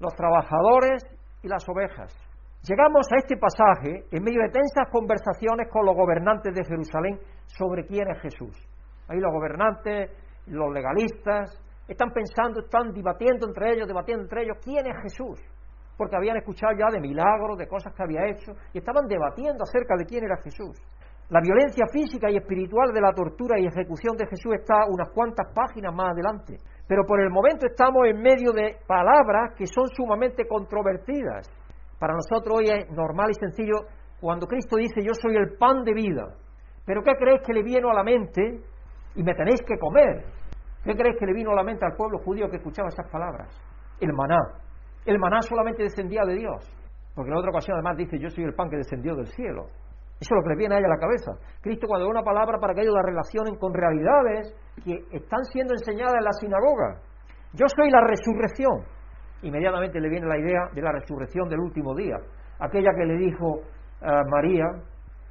los 0.00 0.14
trabajadores 0.14 1.04
y 1.42 1.48
las 1.48 1.68
ovejas. 1.68 2.12
Llegamos 2.62 3.06
a 3.12 3.16
este 3.18 3.36
pasaje 3.36 4.04
en 4.10 4.22
medio 4.22 4.42
de 4.42 4.50
tensas 4.50 4.88
conversaciones 4.90 5.68
con 5.70 5.86
los 5.86 5.94
gobernantes 5.94 6.54
de 6.54 6.64
Jerusalén 6.64 7.20
sobre 7.46 7.86
quién 7.86 8.10
es 8.10 8.20
Jesús. 8.20 8.56
Ahí 9.08 9.20
los 9.20 9.32
gobernantes, 9.32 10.10
los 10.46 10.72
legalistas, 10.72 11.62
están 11.86 12.10
pensando, 12.10 12.60
están 12.60 12.92
debatiendo 12.92 13.46
entre 13.46 13.72
ellos, 13.72 13.86
debatiendo 13.86 14.24
entre 14.24 14.42
ellos, 14.42 14.58
¿quién 14.62 14.86
es 14.86 14.96
Jesús? 15.02 15.40
porque 15.98 16.16
habían 16.16 16.36
escuchado 16.36 16.72
ya 16.78 16.86
de 16.92 17.00
milagros, 17.00 17.58
de 17.58 17.66
cosas 17.66 17.92
que 17.92 18.02
había 18.04 18.24
hecho, 18.30 18.52
y 18.72 18.78
estaban 18.78 19.08
debatiendo 19.08 19.64
acerca 19.64 19.96
de 19.96 20.06
quién 20.06 20.24
era 20.24 20.36
Jesús. 20.38 20.78
La 21.30 21.40
violencia 21.40 21.84
física 21.92 22.30
y 22.30 22.36
espiritual 22.36 22.92
de 22.92 23.00
la 23.00 23.12
tortura 23.12 23.58
y 23.60 23.66
ejecución 23.66 24.16
de 24.16 24.26
Jesús 24.26 24.54
está 24.54 24.86
unas 24.88 25.10
cuantas 25.10 25.52
páginas 25.54 25.94
más 25.94 26.12
adelante, 26.12 26.56
pero 26.86 27.04
por 27.04 27.20
el 27.20 27.28
momento 27.28 27.66
estamos 27.66 28.06
en 28.06 28.22
medio 28.22 28.52
de 28.52 28.78
palabras 28.86 29.54
que 29.54 29.66
son 29.66 29.88
sumamente 29.88 30.46
controvertidas. 30.48 31.50
Para 31.98 32.14
nosotros 32.14 32.58
hoy 32.58 32.70
es 32.70 32.90
normal 32.90 33.30
y 33.30 33.34
sencillo 33.34 33.86
cuando 34.20 34.46
Cristo 34.46 34.76
dice 34.76 35.04
yo 35.04 35.12
soy 35.12 35.36
el 35.36 35.58
pan 35.58 35.84
de 35.84 35.92
vida, 35.92 36.34
pero 36.86 37.02
¿qué 37.02 37.12
creéis 37.18 37.42
que 37.46 37.52
le 37.52 37.62
vino 37.62 37.90
a 37.90 37.94
la 37.94 38.02
mente? 38.02 38.60
Y 39.14 39.22
me 39.22 39.34
tenéis 39.34 39.60
que 39.66 39.76
comer. 39.78 40.24
¿Qué 40.82 40.94
creéis 40.94 41.18
que 41.18 41.26
le 41.26 41.34
vino 41.34 41.50
a 41.50 41.56
la 41.56 41.62
mente 41.62 41.84
al 41.84 41.96
pueblo 41.96 42.18
judío 42.20 42.48
que 42.48 42.56
escuchaba 42.56 42.88
esas 42.88 43.10
palabras? 43.10 43.48
El 44.00 44.12
maná 44.14 44.38
el 45.08 45.18
maná 45.18 45.40
solamente 45.40 45.82
descendía 45.82 46.22
de 46.26 46.34
Dios. 46.34 46.70
Porque 47.14 47.30
en 47.30 47.36
otra 47.38 47.50
ocasión 47.50 47.76
además 47.76 47.96
dice, 47.96 48.18
yo 48.18 48.28
soy 48.28 48.44
el 48.44 48.54
pan 48.54 48.68
que 48.68 48.76
descendió 48.76 49.14
del 49.16 49.26
cielo. 49.28 49.66
Eso 50.20 50.34
es 50.34 50.36
lo 50.36 50.42
que 50.42 50.50
le 50.50 50.56
viene 50.56 50.74
a 50.74 50.78
ella 50.78 50.88
a 50.88 50.96
la 50.96 50.98
cabeza. 50.98 51.32
Cristo 51.60 51.86
cuando 51.86 52.06
da 52.06 52.10
una 52.10 52.22
palabra 52.22 52.58
para 52.58 52.74
que 52.74 52.82
ellos 52.82 52.94
la 52.94 53.02
relacionen 53.02 53.56
con 53.56 53.72
realidades 53.72 54.52
que 54.84 55.04
están 55.12 55.44
siendo 55.44 55.74
enseñadas 55.74 56.14
en 56.18 56.24
la 56.24 56.32
sinagoga. 56.32 57.00
Yo 57.52 57.66
soy 57.68 57.90
la 57.90 58.00
resurrección. 58.00 58.82
Inmediatamente 59.42 60.00
le 60.00 60.08
viene 60.08 60.26
la 60.26 60.38
idea 60.38 60.68
de 60.74 60.82
la 60.82 60.90
resurrección 60.90 61.48
del 61.48 61.60
último 61.60 61.94
día. 61.94 62.16
Aquella 62.58 62.90
que 62.96 63.04
le 63.04 63.16
dijo 63.16 63.60
a 64.02 64.24
María, 64.28 64.66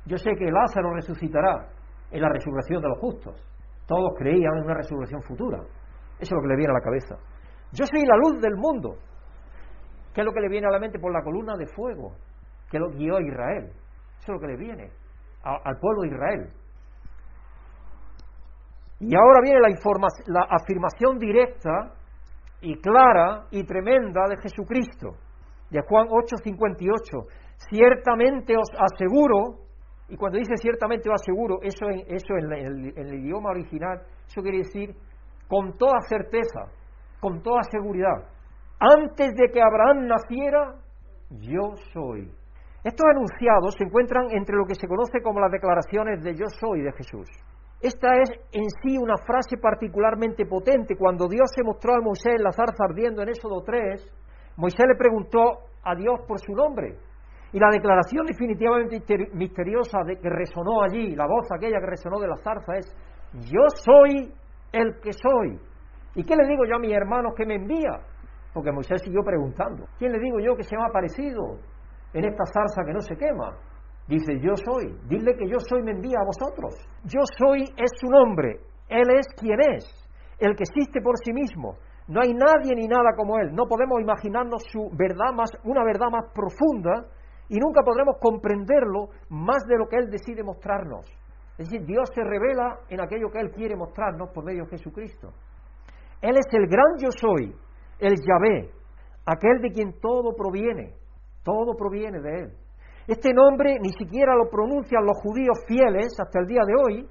yo 0.05 0.17
sé 0.17 0.31
que 0.39 0.49
Lázaro 0.49 0.93
resucitará 0.93 1.67
en 2.09 2.21
la 2.21 2.29
resurrección 2.29 2.81
de 2.81 2.87
los 2.87 2.99
justos. 2.99 3.35
Todos 3.85 4.13
creían 4.17 4.57
en 4.57 4.63
una 4.63 4.75
resurrección 4.75 5.21
futura. 5.23 5.57
Eso 6.19 6.19
es 6.19 6.31
lo 6.31 6.41
que 6.41 6.47
le 6.47 6.55
viene 6.55 6.71
a 6.71 6.75
la 6.75 6.81
cabeza. 6.81 7.15
Yo 7.73 7.85
soy 7.85 8.05
la 8.05 8.15
luz 8.15 8.41
del 8.41 8.55
mundo. 8.55 8.95
¿Qué 10.13 10.21
es 10.21 10.25
lo 10.25 10.31
que 10.31 10.39
le 10.39 10.47
viene 10.47 10.67
a 10.67 10.71
la 10.71 10.79
mente 10.79 10.97
por 10.97 11.11
la 11.11 11.21
columna 11.21 11.55
de 11.57 11.67
fuego 11.67 12.13
que 12.71 12.79
lo 12.79 12.89
guió 12.89 13.17
a 13.17 13.21
Israel? 13.21 13.71
Eso 14.19 14.33
es 14.33 14.35
lo 14.35 14.39
que 14.39 14.47
le 14.47 14.57
viene 14.57 14.91
al 15.43 15.77
pueblo 15.79 16.01
de 16.01 16.07
Israel. 16.09 16.49
Y 18.99 19.15
ahora 19.15 19.41
viene 19.41 19.59
la, 19.59 19.69
la 20.27 20.47
afirmación 20.49 21.17
directa 21.19 21.93
y 22.61 22.75
clara 22.81 23.45
y 23.51 23.63
tremenda 23.63 24.23
de 24.27 24.37
Jesucristo, 24.41 25.15
de 25.69 25.81
Juan 25.81 26.07
8:58. 26.07 27.27
Ciertamente 27.69 28.55
os 28.57 28.69
aseguro, 28.77 29.59
y 30.09 30.17
cuando 30.17 30.39
dice 30.39 30.57
ciertamente 30.57 31.09
os 31.09 31.21
aseguro, 31.21 31.59
eso, 31.61 31.85
en, 31.89 32.01
eso 32.07 32.35
en 32.35 32.97
el 32.97 33.13
idioma 33.13 33.51
original, 33.51 34.01
eso 34.27 34.41
quiere 34.41 34.59
decir 34.59 34.95
con 35.47 35.77
toda 35.77 36.01
certeza, 36.09 36.65
con 37.19 37.41
toda 37.41 37.61
seguridad 37.63 38.37
antes 38.79 39.35
de 39.35 39.49
que 39.51 39.61
Abraham 39.61 40.07
naciera, 40.07 40.75
yo 41.29 41.75
soy. 41.93 42.31
Estos 42.83 43.05
enunciados 43.11 43.75
se 43.77 43.83
encuentran 43.83 44.27
entre 44.31 44.55
lo 44.55 44.65
que 44.65 44.75
se 44.75 44.87
conoce 44.87 45.21
como 45.21 45.39
las 45.39 45.51
declaraciones 45.51 46.23
de 46.23 46.35
yo 46.35 46.45
soy 46.47 46.81
de 46.81 46.91
Jesús. 46.93 47.27
Esta 47.81 48.15
es 48.21 48.29
en 48.53 48.69
sí 48.81 48.97
una 48.97 49.17
frase 49.17 49.57
particularmente 49.57 50.45
potente. 50.45 50.95
Cuando 50.95 51.27
Dios 51.27 51.49
se 51.53 51.63
mostró 51.63 51.95
a 51.95 52.01
Moisés 52.01 52.35
en 52.37 52.43
la 52.43 52.51
zarza 52.51 52.85
ardiendo 52.85 53.21
en 53.21 53.29
Éxodo 53.29 53.61
3, 53.63 54.03
Moisés 54.57 54.85
le 54.87 54.95
preguntó 54.95 55.59
a 55.83 55.95
Dios 55.95 56.19
por 56.27 56.39
su 56.39 56.53
nombre. 56.53 56.97
Y 57.53 57.59
la 57.59 57.69
declaración 57.69 58.25
definitivamente 58.25 59.01
misteriosa 59.33 59.99
de 60.05 60.17
que 60.17 60.29
resonó 60.29 60.81
allí, 60.83 61.15
la 61.15 61.27
voz 61.27 61.47
aquella 61.51 61.79
que 61.79 61.85
resonó 61.85 62.19
de 62.19 62.27
la 62.27 62.37
zarza 62.37 62.75
es, 62.77 62.95
yo 63.51 63.61
soy 63.69 64.33
el 64.71 64.99
que 65.01 65.13
soy. 65.13 65.59
¿Y 66.15 66.23
qué 66.23 66.35
le 66.35 66.47
digo 66.47 66.65
yo 66.65 66.75
a 66.75 66.79
mi 66.79 66.93
hermano 66.93 67.33
que 67.35 67.45
me 67.45 67.55
envía? 67.55 67.99
Porque 68.53 68.71
Moisés 68.71 69.01
siguió 69.03 69.21
preguntando, 69.23 69.85
¿quién 69.99 70.11
le 70.11 70.19
digo 70.19 70.39
yo 70.39 70.55
que 70.55 70.63
se 70.63 70.75
ha 70.75 70.89
aparecido 70.89 71.59
en 72.13 72.25
esta 72.25 72.45
zarza 72.45 72.83
que 72.85 72.93
no 72.93 73.01
se 73.01 73.15
quema? 73.15 73.57
Dice, 74.07 74.39
yo 74.39 74.55
soy. 74.55 74.97
Dile 75.07 75.35
que 75.35 75.47
yo 75.47 75.59
soy 75.59 75.83
me 75.83 75.91
envía 75.91 76.19
a 76.21 76.25
vosotros. 76.25 76.75
Yo 77.03 77.21
soy 77.37 77.63
es 77.63 77.91
su 77.99 78.07
nombre. 78.07 78.61
Él 78.87 79.07
es 79.17 79.27
quien 79.37 79.59
es, 79.59 79.85
el 80.39 80.55
que 80.55 80.63
existe 80.63 81.01
por 81.01 81.17
sí 81.17 81.33
mismo. 81.33 81.75
No 82.07 82.21
hay 82.21 82.33
nadie 82.33 82.73
ni 82.73 82.87
nada 82.87 83.11
como 83.17 83.37
Él. 83.37 83.53
No 83.53 83.65
podemos 83.67 83.99
imaginarnos 83.99 84.63
su 84.71 84.89
verdad 84.93 85.33
más, 85.35 85.51
una 85.65 85.83
verdad 85.83 86.07
más 86.09 86.31
profunda 86.33 87.05
y 87.49 87.57
nunca 87.59 87.81
podremos 87.83 88.15
comprenderlo 88.21 89.09
más 89.29 89.65
de 89.67 89.77
lo 89.77 89.87
que 89.87 89.97
Él 89.97 90.09
decide 90.09 90.43
mostrarnos. 90.43 91.05
Es 91.57 91.69
decir, 91.69 91.85
Dios 91.85 92.09
se 92.13 92.23
revela 92.23 92.79
en 92.89 93.01
aquello 93.01 93.29
que 93.29 93.39
Él 93.39 93.51
quiere 93.51 93.75
mostrarnos 93.75 94.29
por 94.29 94.45
medio 94.45 94.63
de 94.63 94.69
Jesucristo. 94.69 95.33
Él 96.21 96.35
es 96.37 96.47
el 96.53 96.67
gran 96.67 96.97
yo 96.99 97.09
soy, 97.11 97.53
el 97.99 98.15
Yahvé, 98.15 98.71
aquel 99.25 99.61
de 99.61 99.71
quien 99.71 99.99
todo 99.99 100.33
proviene, 100.35 100.93
todo 101.47 101.77
proviene 101.77 102.19
de 102.19 102.39
él. 102.41 102.51
Este 103.07 103.33
nombre 103.33 103.79
ni 103.79 103.91
siquiera 103.93 104.35
lo 104.35 104.49
pronuncian 104.49 105.05
los 105.05 105.15
judíos 105.23 105.63
fieles 105.65 106.11
hasta 106.19 106.41
el 106.41 106.45
día 106.45 106.59
de 106.67 106.75
hoy, 106.75 107.07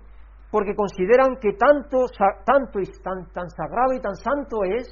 porque 0.51 0.75
consideran 0.77 1.37
que 1.41 1.55
tanto, 1.55 2.05
tanto 2.45 2.79
y 2.79 2.85
tan, 3.01 3.49
sagrado 3.49 3.95
y 3.95 4.01
tan 4.01 4.15
santo 4.15 4.63
es 4.65 4.87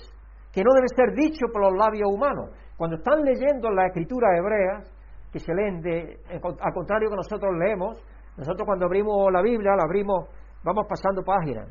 que 0.50 0.62
no 0.64 0.72
debe 0.72 0.88
ser 0.96 1.12
dicho 1.14 1.44
por 1.52 1.60
los 1.60 1.76
labios 1.76 2.08
humanos. 2.10 2.56
Cuando 2.78 2.96
están 2.96 3.20
leyendo 3.22 3.68
las 3.70 3.88
escrituras 3.88 4.30
hebreas, 4.38 4.90
que 5.30 5.40
se 5.40 5.52
leen 5.52 5.82
de, 5.82 6.16
al 6.30 6.72
contrario 6.72 7.10
que 7.10 7.16
nosotros 7.16 7.52
leemos, 7.58 8.02
nosotros 8.38 8.64
cuando 8.64 8.86
abrimos 8.86 9.30
la 9.30 9.42
Biblia, 9.42 9.76
la 9.76 9.84
abrimos, 9.84 10.26
vamos 10.64 10.86
pasando 10.88 11.22
páginas, 11.22 11.68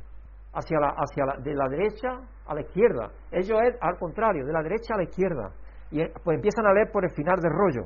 hacia 0.54 0.80
la, 0.80 0.94
hacia 0.96 1.26
la, 1.26 1.38
de 1.42 1.56
la 1.56 1.68
derecha 1.70 2.22
a 2.46 2.54
la 2.54 2.62
izquierda. 2.62 3.10
Ellos 3.32 3.60
es 3.64 3.76
al 3.82 3.98
contrario, 3.98 4.46
de 4.46 4.54
la 4.54 4.62
derecha 4.62 4.94
a 4.94 4.98
la 4.98 5.04
izquierda. 5.04 5.50
Y 5.94 6.02
eh, 6.02 6.12
pues 6.24 6.36
empiezan 6.36 6.66
a 6.66 6.74
leer 6.74 6.92
por 6.92 7.06
el 7.06 7.12
final 7.12 7.40
del 7.40 7.52
rollo. 7.52 7.86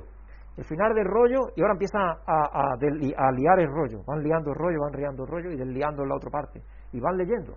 El 0.56 0.64
final 0.64 0.96
del 0.96 1.06
rollo 1.06 1.52
y 1.56 1.62
ahora 1.62 1.74
empiezan 1.74 2.02
a, 2.02 2.76
liar 2.80 3.60
el 3.60 3.68
rollo. 3.68 4.02
Van 4.08 4.24
liando 4.24 4.52
el 4.52 4.56
rollo, 4.56 4.80
van 4.80 5.00
liando 5.00 5.24
el 5.24 5.30
rollo 5.30 5.52
y 5.52 5.58
desliando 5.58 6.04
en 6.04 6.10
la 6.10 6.16
otra 6.16 6.32
parte. 6.32 6.64
Y 6.94 7.00
van 7.02 7.18
leyendo. 7.18 7.54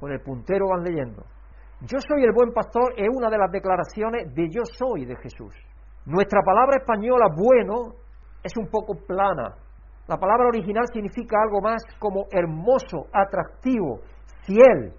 Con 0.00 0.10
el 0.10 0.20
puntero 0.20 0.66
van 0.68 0.82
leyendo. 0.82 1.22
Yo 1.82 1.98
soy 2.00 2.24
el 2.24 2.32
buen 2.32 2.52
pastor 2.52 2.94
es 2.96 3.08
una 3.08 3.30
de 3.30 3.38
las 3.38 3.52
declaraciones 3.52 4.34
de 4.34 4.48
yo 4.50 4.62
soy 4.64 5.04
de 5.04 5.16
Jesús. 5.16 5.54
Nuestra 6.06 6.40
palabra 6.42 6.78
española 6.78 7.26
bueno 7.36 7.94
es 8.42 8.52
un 8.56 8.68
poco 8.68 8.94
plana. 9.06 9.54
La 10.08 10.16
palabra 10.16 10.48
original 10.48 10.86
significa 10.92 11.36
algo 11.42 11.60
más 11.60 11.82
como 11.98 12.24
hermoso, 12.32 13.06
atractivo, 13.12 14.00
fiel. 14.44 14.94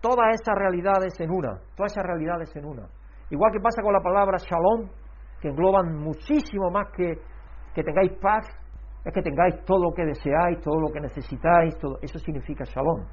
Todas 0.00 0.40
esas 0.40 0.54
realidades 0.56 1.18
en 1.20 1.30
una, 1.30 1.58
todas 1.74 1.92
esas 1.92 2.04
realidades 2.04 2.54
en 2.54 2.66
una. 2.66 2.86
Igual 3.32 3.50
que 3.50 3.60
pasa 3.60 3.80
con 3.82 3.94
la 3.94 4.00
palabra 4.00 4.36
shalom, 4.36 4.90
que 5.40 5.48
engloban 5.48 5.96
muchísimo 5.96 6.70
más 6.70 6.88
que 6.94 7.16
que 7.74 7.82
tengáis 7.82 8.12
paz, 8.20 8.44
es 9.02 9.12
que 9.14 9.22
tengáis 9.22 9.64
todo 9.64 9.84
lo 9.84 9.94
que 9.94 10.04
deseáis, 10.04 10.60
todo 10.60 10.78
lo 10.78 10.92
que 10.92 11.00
necesitáis, 11.00 11.76
todo 11.78 11.96
eso 12.02 12.18
significa 12.18 12.64
shalom. 12.64 13.06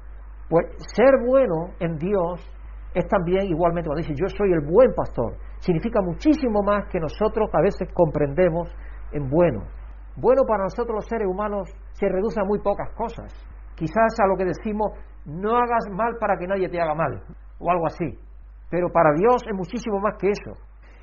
Pues 0.50 0.66
ser 0.94 1.14
bueno 1.26 1.72
en 1.80 1.96
Dios 1.96 2.44
es 2.92 3.08
también 3.08 3.46
igualmente 3.46 3.88
cuando 3.88 4.06
dice 4.06 4.14
yo 4.14 4.28
soy 4.28 4.52
el 4.52 4.60
buen 4.60 4.92
pastor, 4.94 5.38
significa 5.60 6.02
muchísimo 6.02 6.62
más 6.62 6.84
que 6.92 7.00
nosotros 7.00 7.48
a 7.54 7.62
veces 7.62 7.88
comprendemos 7.94 8.68
en 9.12 9.30
bueno. 9.30 9.62
Bueno 10.16 10.42
para 10.46 10.64
nosotros 10.64 10.96
los 10.96 11.06
seres 11.06 11.26
humanos 11.26 11.70
se 11.92 12.08
reduce 12.10 12.38
a 12.42 12.44
muy 12.44 12.58
pocas 12.60 12.90
cosas. 12.94 13.32
Quizás 13.74 14.20
a 14.22 14.26
lo 14.26 14.36
que 14.36 14.44
decimos 14.44 14.92
no 15.24 15.56
hagas 15.56 15.88
mal 15.90 16.16
para 16.20 16.36
que 16.36 16.46
nadie 16.46 16.68
te 16.68 16.78
haga 16.78 16.94
mal, 16.94 17.22
o 17.58 17.70
algo 17.70 17.86
así. 17.86 18.18
Pero 18.70 18.88
para 18.90 19.12
Dios 19.12 19.42
es 19.46 19.54
muchísimo 19.54 19.98
más 19.98 20.16
que 20.18 20.30
eso. 20.30 20.52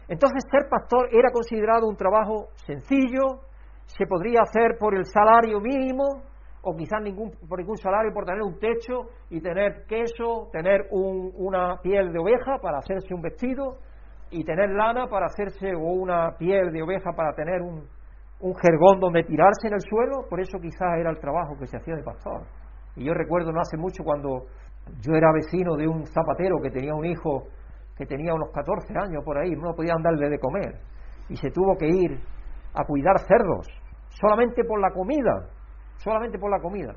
Entonces 0.08 0.44
ser 0.50 0.70
pastor 0.70 1.10
era 1.12 1.30
considerado 1.32 1.88
un 1.88 1.98
trabajo 1.98 2.48
sencillo, 2.66 3.42
se 3.86 4.06
podría 4.06 4.42
hacer 4.42 4.78
por 4.80 4.96
el 4.96 5.06
salario 5.06 5.60
mínimo, 5.60 6.24
o 6.62 6.76
quizás 6.76 7.02
ningún, 7.02 7.32
por 7.48 7.60
ningún 7.60 7.78
salario, 7.78 8.14
por 8.14 8.26
tener 8.26 8.42
un 8.42 8.58
techo 8.60 9.10
y 9.30 9.42
tener 9.42 9.86
queso, 9.88 10.50
tener 10.52 10.88
una 10.92 11.78
piel 11.82 12.12
de 12.12 12.20
oveja 12.20 12.58
para 12.62 12.80
hacerse 12.80 13.14
un 13.14 13.22
vestido, 13.22 13.78
y 14.30 14.44
tener 14.44 14.70
lana 14.72 15.08
para 15.08 15.28
hacerse, 15.28 15.74
o 15.76 15.80
una 15.80 16.36
piel 16.38 16.72
de 16.72 16.82
oveja 16.82 17.12
para 17.16 17.34
tener 17.34 17.62
un, 17.62 17.88
un 18.40 18.56
jergón 18.56 19.00
donde 19.00 19.24
tirarse 19.24 19.68
en 19.68 19.74
el 19.74 19.82
suelo, 19.82 20.28
por 20.30 20.40
eso 20.40 20.60
quizás 20.60 20.98
era 21.00 21.10
el 21.10 21.20
trabajo 21.20 21.58
que 21.58 21.68
se 21.68 21.78
hacía 21.78 21.96
de 21.96 22.04
pastor. 22.04 22.44
Y 22.96 23.06
yo 23.06 23.14
recuerdo 23.14 23.52
no 23.52 23.62
hace 23.62 23.78
mucho 23.78 24.04
cuando 24.04 24.46
yo 25.02 25.14
era 25.14 25.32
vecino 25.34 25.76
de 25.76 25.88
un 25.88 26.06
zapatero 26.06 26.58
que 26.62 26.72
tenía 26.72 26.94
un 26.94 27.06
hijo 27.06 27.44
que 27.98 28.06
tenía 28.06 28.34
unos 28.34 28.52
14 28.52 28.94
años 28.94 29.24
por 29.26 29.38
ahí, 29.38 29.52
no 29.56 29.74
podía 29.74 29.96
darle 30.02 30.30
de 30.30 30.40
comer, 30.40 30.80
y 31.30 31.36
se 31.36 31.50
tuvo 31.50 31.76
que 31.78 31.88
ir 31.88 32.20
a 32.74 32.86
cuidar 32.86 33.18
cerdos, 33.20 33.68
solamente 34.10 34.64
por 34.64 34.80
la 34.80 34.92
comida, 34.92 35.50
solamente 35.98 36.38
por 36.38 36.52
la 36.52 36.60
comida. 36.60 36.94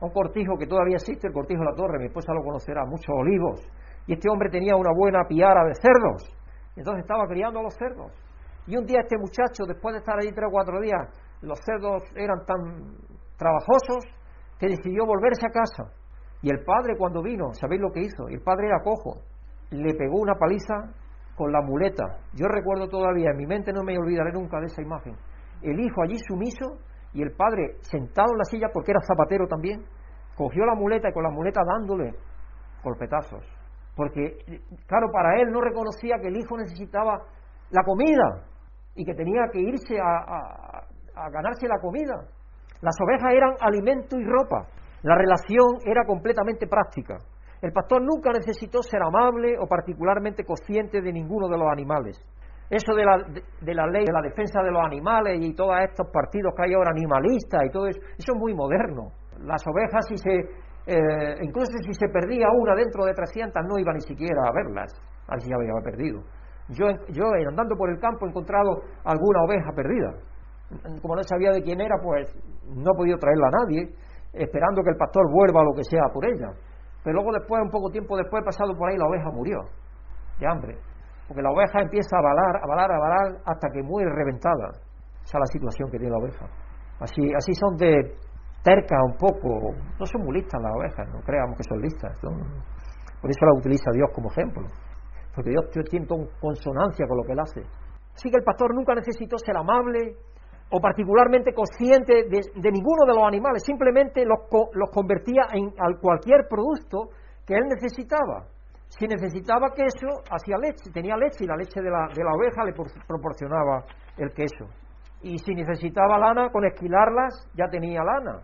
Un 0.00 0.10
cortijo 0.10 0.56
que 0.56 0.66
todavía 0.66 0.96
existe, 0.96 1.26
el 1.26 1.34
cortijo 1.34 1.60
de 1.60 1.66
la 1.66 1.76
torre, 1.76 1.98
mi 1.98 2.06
esposa 2.06 2.32
lo 2.32 2.42
conocerá, 2.42 2.84
muchos 2.86 3.14
olivos, 3.14 3.60
y 4.06 4.14
este 4.14 4.30
hombre 4.30 4.48
tenía 4.48 4.74
una 4.74 4.90
buena 4.96 5.24
piara 5.28 5.64
de 5.64 5.74
cerdos, 5.74 6.34
entonces 6.76 7.02
estaba 7.02 7.26
criando 7.26 7.60
a 7.60 7.64
los 7.64 7.74
cerdos. 7.74 8.12
Y 8.66 8.76
un 8.76 8.86
día 8.86 9.00
este 9.00 9.18
muchacho, 9.18 9.64
después 9.66 9.94
de 9.94 9.98
estar 9.98 10.16
allí 10.18 10.32
tres 10.32 10.46
o 10.48 10.50
cuatro 10.50 10.80
días, 10.80 11.08
los 11.42 11.58
cerdos 11.60 12.02
eran 12.14 12.44
tan 12.46 12.96
trabajosos 13.36 14.04
que 14.58 14.68
decidió 14.68 15.04
volverse 15.06 15.46
a 15.46 15.50
casa. 15.50 15.97
Y 16.42 16.50
el 16.50 16.64
padre 16.64 16.96
cuando 16.96 17.22
vino, 17.22 17.52
¿sabéis 17.52 17.80
lo 17.80 17.90
que 17.90 18.00
hizo? 18.00 18.28
El 18.28 18.40
padre 18.40 18.66
era 18.66 18.82
cojo, 18.82 19.22
le 19.70 19.94
pegó 19.94 20.20
una 20.20 20.34
paliza 20.34 20.74
con 21.36 21.52
la 21.52 21.60
muleta. 21.62 22.04
Yo 22.34 22.46
recuerdo 22.46 22.88
todavía, 22.88 23.30
en 23.30 23.36
mi 23.36 23.46
mente 23.46 23.72
no 23.72 23.82
me 23.82 23.98
olvidaré 23.98 24.32
nunca 24.32 24.60
de 24.60 24.66
esa 24.66 24.82
imagen. 24.82 25.16
El 25.62 25.80
hijo 25.80 26.02
allí 26.02 26.16
sumiso 26.28 26.78
y 27.12 27.22
el 27.22 27.32
padre 27.32 27.76
sentado 27.80 28.32
en 28.32 28.38
la 28.38 28.44
silla 28.44 28.68
porque 28.72 28.92
era 28.92 29.00
zapatero 29.00 29.46
también, 29.46 29.84
cogió 30.36 30.64
la 30.64 30.74
muleta 30.74 31.08
y 31.08 31.12
con 31.12 31.24
la 31.24 31.30
muleta 31.30 31.60
dándole 31.64 32.14
golpetazos. 32.82 33.44
Porque, 33.96 34.38
claro, 34.86 35.08
para 35.12 35.40
él 35.40 35.50
no 35.50 35.60
reconocía 35.60 36.16
que 36.20 36.28
el 36.28 36.36
hijo 36.36 36.56
necesitaba 36.56 37.20
la 37.70 37.82
comida 37.82 38.44
y 38.94 39.04
que 39.04 39.14
tenía 39.14 39.48
que 39.52 39.60
irse 39.60 39.98
a, 40.00 40.86
a 41.18 41.30
ganarse 41.30 41.66
la 41.66 41.80
comida. 41.80 42.14
Las 42.80 42.94
ovejas 43.00 43.32
eran 43.34 43.54
alimento 43.60 44.16
y 44.18 44.24
ropa. 44.24 44.66
La 45.02 45.14
relación 45.14 45.78
era 45.84 46.04
completamente 46.04 46.66
práctica. 46.66 47.18
El 47.60 47.72
pastor 47.72 48.02
nunca 48.02 48.30
necesitó 48.32 48.82
ser 48.82 49.02
amable 49.02 49.56
o 49.58 49.66
particularmente 49.66 50.44
consciente 50.44 51.00
de 51.00 51.12
ninguno 51.12 51.48
de 51.48 51.58
los 51.58 51.68
animales. 51.70 52.18
Eso 52.70 52.94
de 52.94 53.04
la, 53.04 53.16
de, 53.16 53.74
la 53.74 53.86
ley 53.86 54.04
de 54.04 54.12
la 54.12 54.20
defensa 54.20 54.62
de 54.62 54.70
los 54.70 54.84
animales 54.84 55.38
y 55.40 55.54
todos 55.54 55.74
estos 55.82 56.06
partidos 56.12 56.52
que 56.54 56.64
hay 56.64 56.74
ahora 56.74 56.90
animalistas 56.90 57.64
y 57.64 57.70
todo 57.70 57.86
eso, 57.86 57.98
eso 58.18 58.32
es 58.32 58.38
muy 58.38 58.54
moderno. 58.54 59.10
Las 59.40 59.62
ovejas, 59.66 60.06
si 60.06 60.18
se, 60.18 60.34
eh, 60.86 61.38
incluso 61.42 61.72
si 61.82 61.94
se 61.94 62.08
perdía 62.08 62.46
una 62.52 62.74
dentro 62.74 63.06
de 63.06 63.14
300, 63.14 63.64
no 63.66 63.78
iba 63.78 63.92
ni 63.94 64.02
siquiera 64.02 64.42
a 64.46 64.52
verlas, 64.52 64.92
así 65.28 65.48
ya 65.48 65.56
había 65.56 65.72
perdido. 65.82 66.20
Yo, 66.68 66.86
yo 67.08 67.24
andando 67.48 67.74
por 67.76 67.88
el 67.88 67.98
campo 67.98 68.26
he 68.26 68.28
encontrado 68.28 68.82
alguna 69.04 69.42
oveja 69.44 69.72
perdida. 69.74 70.12
Como 71.00 71.16
no 71.16 71.22
sabía 71.22 71.52
de 71.52 71.62
quién 71.62 71.80
era, 71.80 71.96
pues 72.02 72.28
no 72.68 72.92
he 72.92 72.96
podido 72.96 73.16
traerla 73.16 73.48
a 73.48 73.64
nadie, 73.64 73.88
esperando 74.38 74.82
que 74.82 74.90
el 74.90 74.96
pastor 74.96 75.30
vuelva 75.30 75.60
a 75.60 75.64
lo 75.64 75.74
que 75.74 75.84
sea 75.84 76.08
por 76.12 76.24
ella. 76.24 76.50
Pero 77.02 77.14
luego 77.14 77.32
después, 77.32 77.60
un 77.62 77.70
poco 77.70 77.90
tiempo 77.90 78.16
después, 78.16 78.44
pasado 78.44 78.74
por 78.76 78.90
ahí, 78.90 78.96
la 78.96 79.06
oveja 79.06 79.30
murió 79.30 79.58
de 80.38 80.46
hambre. 80.46 80.78
Porque 81.26 81.42
la 81.42 81.50
oveja 81.50 81.80
empieza 81.80 82.16
a 82.16 82.22
balar, 82.22 82.56
a 82.62 82.66
balar, 82.66 82.90
a 82.92 82.98
balar 82.98 83.40
hasta 83.44 83.68
que 83.72 83.82
muere 83.82 84.10
reventada. 84.14 84.70
Esa 85.22 85.36
es 85.36 85.40
la 85.40 85.52
situación 85.52 85.90
que 85.90 85.98
tiene 85.98 86.12
la 86.12 86.18
oveja. 86.18 86.46
Así, 87.00 87.22
así 87.34 87.52
son 87.54 87.76
de 87.76 88.16
tercas 88.62 88.98
un 89.04 89.16
poco. 89.16 89.74
No 89.98 90.06
son 90.06 90.22
muy 90.24 90.40
listas 90.40 90.60
las 90.62 90.72
ovejas, 90.74 91.08
no 91.12 91.20
creamos 91.20 91.56
que 91.56 91.64
son 91.64 91.80
listas. 91.80 92.16
Por 93.20 93.30
eso 93.30 93.44
la 93.44 93.58
utiliza 93.58 93.90
Dios 93.92 94.08
como 94.14 94.30
ejemplo. 94.30 94.66
Porque 95.34 95.50
Dios 95.50 95.68
tiene 95.90 96.06
consonancia 96.40 97.06
con 97.06 97.18
lo 97.18 97.24
que 97.24 97.32
él 97.32 97.40
hace. 97.40 97.60
Así 98.14 98.30
que 98.30 98.38
el 98.38 98.44
pastor 98.44 98.74
nunca 98.74 98.94
necesitó 98.94 99.38
ser 99.38 99.56
amable, 99.56 100.16
o 100.70 100.80
particularmente 100.80 101.54
consciente 101.54 102.24
de, 102.28 102.70
ninguno 102.70 103.06
de 103.06 103.14
los 103.14 103.24
animales, 103.24 103.62
simplemente 103.64 104.24
los, 104.24 104.40
los 104.74 104.90
convertía 104.90 105.42
en 105.52 105.70
cualquier 106.00 106.46
producto 106.48 107.08
que 107.46 107.54
él 107.54 107.64
necesitaba. 107.68 108.44
Si 108.88 109.06
necesitaba 109.06 109.72
queso, 109.74 110.22
hacía 110.30 110.56
leche, 110.58 110.90
tenía 110.92 111.16
leche 111.16 111.44
y 111.44 111.46
la 111.46 111.56
leche 111.56 111.80
de 111.80 111.90
la, 111.90 112.08
de 112.14 112.24
la 112.24 112.32
oveja 112.32 112.64
le 112.64 112.72
proporcionaba 113.06 113.84
el 114.16 114.32
queso. 114.32 114.66
Y 115.22 115.38
si 115.38 115.54
necesitaba 115.54 116.18
lana, 116.18 116.50
con 116.50 116.64
esquilarlas 116.64 117.48
ya 117.54 117.68
tenía 117.68 118.02
lana. 118.02 118.40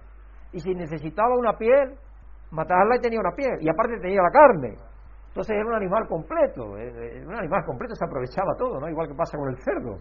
Y 0.53 0.61
si 0.61 0.75
necesitaba 0.75 1.35
una 1.37 1.57
piel, 1.57 1.95
matarla 2.51 2.97
y 2.97 3.01
tenía 3.01 3.21
una 3.21 3.35
piel. 3.35 3.57
Y 3.61 3.69
aparte 3.69 3.99
tenía 4.01 4.23
la 4.23 4.31
carne. 4.31 4.77
Entonces 5.29 5.57
era 5.57 5.67
un 5.67 5.75
animal 5.75 6.07
completo, 6.07 6.79
eh, 6.79 7.19
eh, 7.19 7.27
un 7.27 7.35
animal 7.35 7.65
completo 7.67 7.95
se 7.97 8.05
aprovechaba 8.05 8.55
todo, 8.57 8.79
¿no? 8.79 8.89
Igual 8.89 9.09
que 9.09 9.15
pasa 9.15 9.37
con 9.37 9.49
el 9.49 9.57
cerdo. 9.59 9.99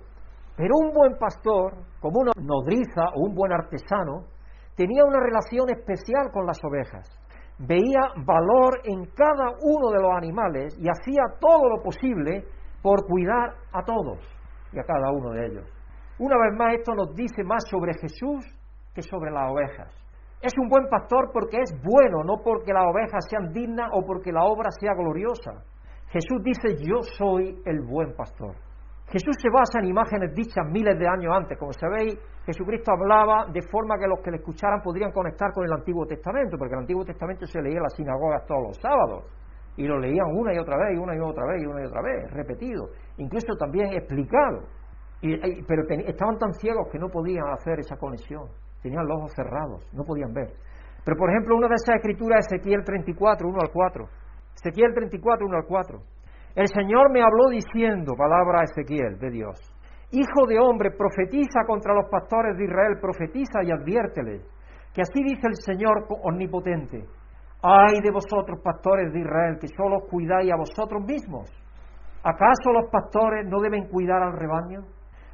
Pero 0.56 0.76
un 0.78 0.94
buen 0.94 1.18
pastor, 1.18 1.74
como 2.00 2.20
una 2.20 2.32
nodriza 2.38 3.10
o 3.16 3.26
un 3.28 3.34
buen 3.34 3.52
artesano, 3.52 4.26
tenía 4.76 5.04
una 5.04 5.20
relación 5.20 5.70
especial 5.70 6.30
con 6.32 6.46
las 6.46 6.64
ovejas. 6.64 7.10
Veía 7.58 8.14
valor 8.26 8.82
en 8.84 9.06
cada 9.16 9.50
uno 9.62 9.92
de 9.92 10.02
los 10.02 10.12
animales 10.16 10.78
y 10.80 10.88
hacía 10.90 11.24
todo 11.40 11.70
lo 11.70 11.82
posible 11.82 12.46
por 12.82 13.06
cuidar 13.08 13.56
a 13.72 13.84
todos 13.84 14.20
y 14.72 14.80
a 14.80 14.84
cada 14.84 15.12
uno 15.12 15.32
de 15.32 15.46
ellos. 15.46 15.66
Una 16.20 16.38
vez 16.38 16.58
más, 16.58 16.76
esto 16.76 16.94
nos 16.94 17.16
dice 17.16 17.44
más 17.44 17.64
sobre 17.70 17.94
Jesús 17.94 18.46
que 18.94 19.02
sobre 19.02 19.32
las 19.32 19.52
ovejas. 19.52 19.90
Es 20.42 20.54
un 20.60 20.68
buen 20.68 20.88
pastor 20.90 21.32
porque 21.34 21.58
es 21.62 21.74
bueno, 21.82 22.24
no 22.24 22.44
porque 22.44 22.74
las 22.74 22.86
ovejas 22.86 23.26
sean 23.30 23.54
dignas 23.54 23.90
o 23.94 24.06
porque 24.06 24.32
la 24.32 24.44
obra 24.44 24.70
sea 24.72 24.94
gloriosa. 24.94 25.64
Jesús 26.10 26.44
dice, 26.44 26.76
yo 26.84 27.02
soy 27.02 27.60
el 27.66 27.82
buen 27.82 28.14
pastor. 28.16 28.56
Jesús 29.14 29.38
se 29.38 29.48
basa 29.48 29.78
en 29.78 29.86
imágenes 29.86 30.34
dichas 30.34 30.66
miles 30.72 30.98
de 30.98 31.08
años 31.08 31.32
antes. 31.38 31.56
Como 31.60 31.72
sabéis, 31.72 32.18
Jesucristo 32.48 32.94
hablaba 32.98 33.46
de 33.54 33.62
forma 33.62 33.96
que 34.00 34.08
los 34.08 34.20
que 34.26 34.32
le 34.32 34.38
escucharan 34.38 34.82
podrían 34.82 35.12
conectar 35.12 35.54
con 35.54 35.66
el 35.66 35.72
Antiguo 35.72 36.04
Testamento, 36.08 36.58
porque 36.58 36.74
el 36.74 36.80
Antiguo 36.80 37.06
Testamento 37.06 37.46
se 37.46 37.62
leía 37.62 37.78
en 37.78 37.84
las 37.84 37.94
sinagogas 37.94 38.44
todos 38.48 38.70
los 38.70 38.78
sábados. 38.78 39.26
y 39.76 39.88
lo 39.88 39.98
leían 39.98 40.28
una 40.30 40.54
y 40.54 40.60
otra 40.60 40.78
vez, 40.78 40.96
y 40.96 41.00
una 41.00 41.16
y 41.16 41.20
otra 41.20 41.48
vez, 41.48 41.64
y 41.64 41.66
una 41.66 41.82
y 41.82 41.86
otra 41.86 42.02
vez, 42.04 42.32
repetido, 42.32 42.90
incluso 43.18 43.56
también 43.58 43.94
explicado. 43.94 44.66
pero 45.68 45.84
estaban 45.90 46.38
tan 46.38 46.54
ciegos 46.54 46.90
que 46.92 47.00
no 47.00 47.10
podían 47.10 47.48
hacer 47.50 47.80
esa 47.80 47.98
conexión, 47.98 48.50
tenían 48.84 49.08
los 49.08 49.18
ojos 49.18 49.34
cerrados, 49.36 49.88
no 49.94 50.04
podían 50.04 50.32
ver. 50.32 50.54
Pero 51.04 51.18
por 51.18 51.30
ejemplo, 51.30 51.56
una 51.56 51.68
de 51.68 51.76
esas 51.76 51.96
escrituras 51.96 52.46
es 52.46 52.54
Ezequiel 52.54 52.84
34, 52.84 53.48
1 53.48 53.60
al 53.62 53.72
4. 53.72 54.06
Ezequiel 54.54 54.94
34, 54.94 55.48
1 55.48 55.58
al 55.58 55.66
4. 55.66 56.00
El 56.56 56.68
Señor 56.68 57.12
me 57.12 57.22
habló 57.22 57.50
diciendo, 57.50 58.14
palabra 58.16 58.64
Ezequiel 58.64 59.18
de 59.18 59.32
Dios, 59.32 59.74
Hijo 60.14 60.46
de 60.46 60.60
hombre, 60.60 60.92
profetiza 60.92 61.66
contra 61.66 61.92
los 61.96 62.08
pastores 62.08 62.56
de 62.56 62.66
Israel, 62.66 63.00
profetiza 63.02 63.64
y 63.64 63.72
adviérteles, 63.72 64.46
que 64.94 65.02
así 65.02 65.24
dice 65.24 65.48
el 65.48 65.56
Señor 65.56 66.06
omnipotente. 66.22 67.04
Ay 67.64 67.98
de 68.00 68.12
vosotros, 68.12 68.60
pastores 68.64 69.12
de 69.12 69.22
Israel, 69.22 69.58
que 69.60 69.68
solo 69.70 69.98
os 69.98 70.10
cuidáis 70.12 70.54
a 70.54 70.56
vosotros 70.56 71.04
mismos. 71.04 71.50
¿Acaso 72.22 72.72
los 72.72 72.92
pastores 72.92 73.50
no 73.50 73.60
deben 73.60 73.90
cuidar 73.90 74.22
al 74.22 74.38
rebaño? 74.38 74.86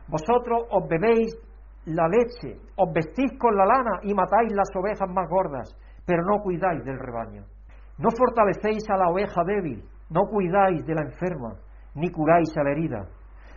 Vosotros 0.08 0.64
os 0.72 0.88
bebéis 0.88 1.36
la 1.84 2.08
leche, 2.08 2.56
os 2.78 2.94
vestís 2.94 3.38
con 3.38 3.58
la 3.58 3.66
lana 3.66 4.00
y 4.04 4.14
matáis 4.14 4.54
las 4.54 4.70
ovejas 4.74 5.10
más 5.10 5.28
gordas, 5.28 5.76
pero 6.06 6.24
no 6.24 6.42
cuidáis 6.42 6.86
del 6.86 7.00
rebaño. 7.00 7.44
No 7.98 8.08
fortalecéis 8.16 8.90
a 8.90 8.96
la 8.96 9.10
oveja 9.10 9.44
débil, 9.44 9.84
no 10.10 10.26
cuidáis 10.26 10.86
de 10.86 10.96
la 10.96 11.04
enferma, 11.04 11.54
ni 11.96 12.10
curáis 12.10 12.56
a 12.58 12.64
la 12.64 12.72
herida. 12.72 13.06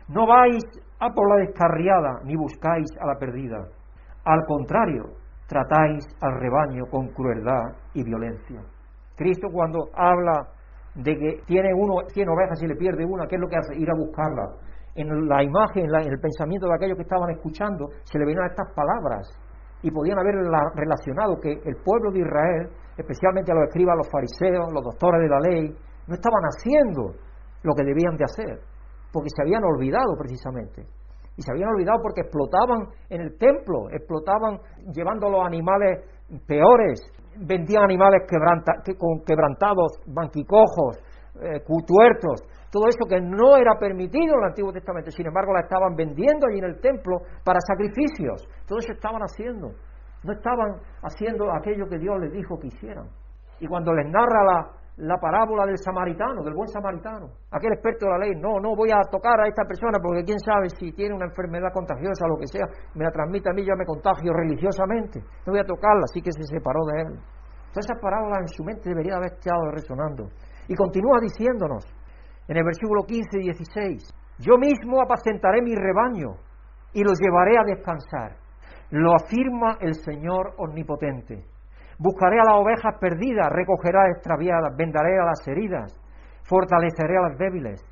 No 0.09 0.27
vais 0.27 0.63
a 1.01 1.11
por 1.11 1.29
la 1.29 1.47
descarriada, 1.47 2.21
ni 2.25 2.37
buscáis 2.37 2.89
a 3.01 3.07
la 3.07 3.19
perdida. 3.19 3.59
Al 4.25 4.45
contrario, 4.47 5.05
tratáis 5.47 6.05
al 6.21 6.39
rebaño 6.41 6.85
con 6.91 7.09
crueldad 7.09 7.77
y 7.95 8.05
violencia. 8.05 8.61
Cristo 9.17 9.49
cuando 9.53 9.89
habla 9.95 10.49
de 10.95 11.17
que 11.17 11.43
tiene 11.47 11.73
uno 11.75 12.03
100 12.09 12.29
ovejas 12.29 12.63
y 12.63 12.67
le 12.67 12.77
pierde 12.77 13.05
una, 13.05 13.27
¿qué 13.27 13.37
es 13.37 13.41
lo 13.41 13.49
que 13.49 13.57
hace? 13.57 13.77
Ir 13.77 13.91
a 13.91 13.95
buscarla. 13.95 14.57
En 14.95 15.09
la 15.27 15.43
imagen, 15.43 15.87
en, 15.87 16.13
el 16.13 16.21
pensamiento 16.21 16.67
de 16.67 16.75
aquellos 16.75 16.97
que 16.97 17.03
estaban 17.03 17.31
escuchando, 17.31 17.89
se 18.05 18.19
le 18.19 18.27
venían 18.27 18.45
estas 18.47 18.69
palabras 18.75 19.27
y 19.83 19.91
podían 19.91 20.19
haber 20.19 20.35
relacionado 20.75 21.41
que 21.41 21.53
el 21.53 21.77
pueblo 21.83 22.13
de 22.13 22.21
Israel, 22.21 22.69
especialmente 22.97 23.53
a 23.53 23.55
los 23.55 23.69
escribas, 23.69 23.97
los 23.97 24.11
fariseos, 24.11 24.73
los 24.73 24.85
doctores 24.85 25.23
de 25.23 25.29
la 25.29 25.41
ley, 25.41 25.75
no 26.07 26.15
estaban 26.15 26.43
haciendo 26.45 27.15
lo 27.63 27.75
que 27.75 27.85
debían 27.85 28.17
de 28.17 28.25
hacer, 28.25 28.61
porque 29.13 29.31
se 29.35 29.43
habían 29.43 29.65
olvidado 29.65 30.17
precisamente. 30.19 30.87
Y 31.37 31.43
se 31.43 31.53
habían 31.53 31.71
olvidado 31.71 31.99
porque 32.03 32.23
explotaban 32.23 32.89
en 33.09 33.23
el 33.23 33.39
templo, 33.39 33.89
explotaban 33.91 34.59
llevando 34.93 35.31
los 35.31 35.45
animales 35.47 36.05
peores, 36.47 37.01
vendían 37.39 37.85
animales 37.85 38.29
quebrantados, 38.29 40.01
banquicojos, 40.07 40.99
eh, 41.41 41.65
tuertos, 41.87 42.43
todo 42.71 42.89
eso 42.89 43.07
que 43.09 43.21
no 43.21 43.57
era 43.57 43.79
permitido 43.79 44.35
en 44.35 44.41
el 44.41 44.49
Antiguo 44.49 44.73
Testamento, 44.73 45.11
sin 45.11 45.27
embargo 45.27 45.53
la 45.55 45.61
estaban 45.61 45.95
vendiendo 45.95 46.47
allí 46.47 46.59
en 46.59 46.65
el 46.65 46.81
templo 46.81 47.21
para 47.45 47.59
sacrificios, 47.61 48.47
todo 48.67 48.79
eso 48.79 48.93
estaban 48.93 49.23
haciendo, 49.23 49.73
no 50.25 50.33
estaban 50.33 50.77
haciendo 51.03 51.51
aquello 51.53 51.87
que 51.89 51.99
Dios 51.99 52.21
les 52.21 52.33
dijo 52.33 52.59
que 52.59 52.69
hicieran. 52.69 53.09
Y 53.61 53.67
cuando 53.67 53.95
les 53.95 54.07
narra 54.11 54.45
la, 54.45 54.71
la 54.97 55.17
parábola 55.17 55.65
del 55.65 55.79
samaritano, 55.79 56.43
del 56.43 56.55
buen 56.55 56.69
samaritano. 56.69 57.31
Aquel 57.51 57.73
experto 57.73 58.07
de 58.07 58.13
la 58.13 58.19
ley, 58.19 58.33
no, 58.37 58.61
no 58.61 58.77
voy 58.77 58.91
a 58.93 59.01
tocar 59.11 59.41
a 59.41 59.49
esta 59.49 59.65
persona 59.65 59.99
porque 60.03 60.25
quién 60.25 60.39
sabe 60.39 60.69
si 60.69 60.93
tiene 60.93 61.15
una 61.15 61.27
enfermedad 61.27 61.73
contagiosa 61.73 62.27
o 62.27 62.29
lo 62.29 62.37
que 62.37 62.47
sea, 62.47 62.67
me 62.95 63.05
la 63.05 63.11
transmite 63.11 63.49
a 63.49 63.53
mí, 63.53 63.65
yo 63.65 63.75
me 63.77 63.87
contagio 63.87 64.33
religiosamente. 64.33 65.21
No 65.47 65.53
voy 65.53 65.61
a 65.61 65.65
tocarla, 65.65 66.05
así 66.05 66.21
que 66.21 66.33
se 66.33 66.45
separó 66.45 66.85
de 66.93 67.01
él. 67.03 67.21
Todas 67.73 67.89
esas 67.89 68.01
parábolas 68.03 68.41
en 68.41 68.49
su 68.49 68.65
mente 68.65 68.91
debería 68.91 69.17
haber 69.17 69.33
estado 69.33 69.71
resonando. 69.73 70.29
Y 70.69 70.75
continúa 70.75 71.21
diciéndonos, 71.21 71.85
en 72.49 72.57
el 72.57 72.65
versículo 72.65 73.03
15 73.05 73.39
y 73.41 73.45
16, 73.45 74.15
yo 74.41 74.59
mismo 74.59 75.01
apacentaré 75.01 75.63
mi 75.63 75.75
rebaño 75.75 76.37
y 76.93 77.03
los 77.03 77.19
llevaré 77.19 77.57
a 77.57 77.65
descansar. 77.65 78.37
Lo 78.91 79.15
afirma 79.15 79.79
el 79.81 79.95
Señor 79.95 80.53
omnipotente. 80.59 81.52
Buscaré 81.99 82.39
a 82.41 82.45
las 82.45 82.61
ovejas 82.61 82.99
perdidas, 83.01 83.49
recogeré 83.51 83.99
a 83.99 84.03
las 84.09 84.17
extraviadas, 84.17 84.77
vendaré 84.77 85.19
a 85.19 85.25
las 85.25 85.47
heridas, 85.47 85.93
fortaleceré 86.45 87.19
a 87.19 87.29
las 87.29 87.39
débiles, 87.39 87.85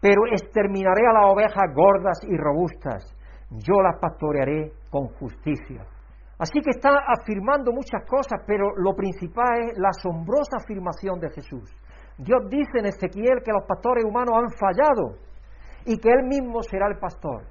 pero 0.00 0.26
exterminaré 0.30 1.06
a 1.06 1.12
las 1.12 1.32
ovejas 1.32 1.74
gordas 1.74 2.18
y 2.22 2.36
robustas. 2.36 3.14
Yo 3.50 3.80
las 3.82 3.98
pastorearé 4.00 4.72
con 4.90 5.08
justicia. 5.18 5.84
Así 6.38 6.60
que 6.60 6.70
está 6.70 6.90
afirmando 7.08 7.72
muchas 7.72 8.04
cosas, 8.06 8.42
pero 8.46 8.76
lo 8.76 8.94
principal 8.94 9.70
es 9.70 9.78
la 9.78 9.88
asombrosa 9.88 10.58
afirmación 10.62 11.18
de 11.18 11.30
Jesús. 11.30 11.74
Dios 12.16 12.48
dice 12.48 12.78
en 12.78 12.86
Ezequiel 12.86 13.42
que 13.44 13.52
los 13.52 13.64
pastores 13.66 14.04
humanos 14.04 14.36
han 14.36 14.50
fallado 14.50 15.18
y 15.84 15.98
que 15.98 16.10
Él 16.10 16.26
mismo 16.26 16.62
será 16.62 16.86
el 16.88 16.98
pastor. 16.98 17.42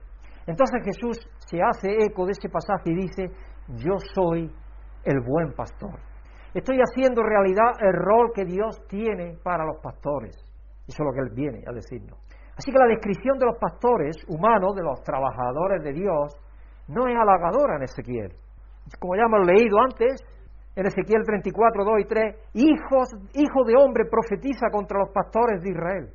Entonces 0.45 0.81
Jesús 0.85 1.17
se 1.45 1.59
hace 1.61 1.89
eco 2.05 2.25
de 2.25 2.31
ese 2.31 2.47
pasaje 2.47 2.91
y 2.91 2.95
dice, 2.95 3.31
yo 3.67 3.95
soy 4.13 4.49
el 5.07 5.21
buen 5.21 5.53
pastor. 5.53 5.99
Estoy 6.53 6.77
haciendo 6.79 7.23
realidad 7.23 7.79
el 7.79 7.93
rol 7.93 8.31
que 8.35 8.43
Dios 8.43 8.85
tiene 8.87 9.37
para 9.41 9.63
los 9.63 9.77
pastores. 9.81 10.35
Eso 10.87 11.03
es 11.03 11.05
lo 11.05 11.13
que 11.13 11.19
Él 11.19 11.31
viene 11.33 11.63
a 11.65 11.71
decirnos. 11.71 12.19
Así 12.57 12.71
que 12.71 12.77
la 12.77 12.87
descripción 12.87 13.37
de 13.37 13.45
los 13.45 13.57
pastores 13.57 14.17
humanos, 14.27 14.75
de 14.75 14.83
los 14.83 15.01
trabajadores 15.03 15.83
de 15.83 15.93
Dios, 15.93 16.35
no 16.87 17.07
es 17.07 17.15
halagadora 17.15 17.77
en 17.77 17.83
Ezequiel. 17.83 18.33
Como 18.99 19.15
ya 19.15 19.23
hemos 19.27 19.45
leído 19.45 19.79
antes, 19.79 20.23
en 20.75 20.85
Ezequiel 20.85 21.23
34, 21.23 21.85
2 21.85 21.93
y 21.99 22.05
3, 22.05 22.35
hijos, 22.53 23.09
hijo 23.33 23.63
de 23.65 23.75
hombre 23.75 24.05
profetiza 24.09 24.69
contra 24.71 24.99
los 24.99 25.09
pastores 25.09 25.61
de 25.61 25.71
Israel. 25.71 26.09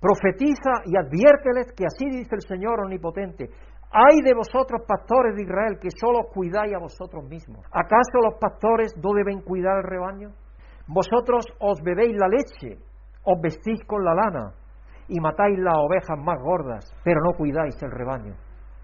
Profetiza 0.00 0.84
y 0.84 0.96
adviérteles 0.96 1.72
que 1.76 1.86
así 1.86 2.04
dice 2.10 2.34
el 2.34 2.42
Señor 2.42 2.80
omnipotente. 2.80 3.48
Hay 3.96 4.22
de 4.22 4.34
vosotros, 4.34 4.82
pastores 4.88 5.36
de 5.36 5.42
Israel, 5.44 5.78
que 5.80 5.88
solo 5.88 6.26
cuidáis 6.34 6.74
a 6.74 6.80
vosotros 6.80 7.22
mismos. 7.30 7.64
¿Acaso 7.70 8.18
los 8.24 8.34
pastores 8.40 8.92
no 8.96 9.12
deben 9.14 9.40
cuidar 9.42 9.76
el 9.76 9.84
rebaño? 9.84 10.30
Vosotros 10.88 11.46
os 11.60 11.80
bebéis 11.80 12.16
la 12.18 12.26
leche, 12.26 12.82
os 13.22 13.40
vestís 13.40 13.84
con 13.86 14.02
la 14.02 14.12
lana 14.12 14.52
y 15.06 15.20
matáis 15.20 15.56
las 15.60 15.76
ovejas 15.78 16.18
más 16.18 16.42
gordas, 16.42 16.92
pero 17.04 17.20
no 17.24 17.38
cuidáis 17.38 17.80
el 17.84 17.92
rebaño. 17.92 18.34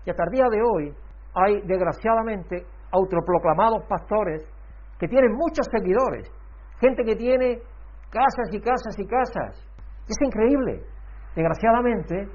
Y 0.07 0.11
hasta 0.11 0.23
el 0.23 0.31
día 0.31 0.47
de 0.49 0.63
hoy 0.63 0.95
hay, 1.35 1.61
desgraciadamente, 1.67 2.65
autoproclamados 2.93 3.83
pastores 3.89 4.47
que 5.01 5.09
tienen 5.09 5.33
muchos 5.33 5.67
seguidores, 5.73 6.31
gente 6.79 7.03
que 7.03 7.17
tiene 7.17 7.59
casas 8.11 8.47
y 8.53 8.61
casas 8.61 8.97
y 8.97 9.07
casas. 9.09 9.59
Es 10.07 10.17
increíble. 10.25 10.85
Desgraciadamente, 11.35 12.29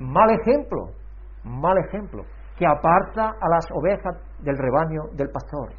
mal 0.00 0.30
ejemplo 0.30 1.05
mal 1.46 1.78
ejemplo, 1.78 2.24
que 2.58 2.66
aparta 2.66 3.36
a 3.40 3.48
las 3.48 3.66
ovejas 3.72 4.16
del 4.40 4.56
rebaño 4.56 5.14
del 5.14 5.30
pastor, 5.30 5.72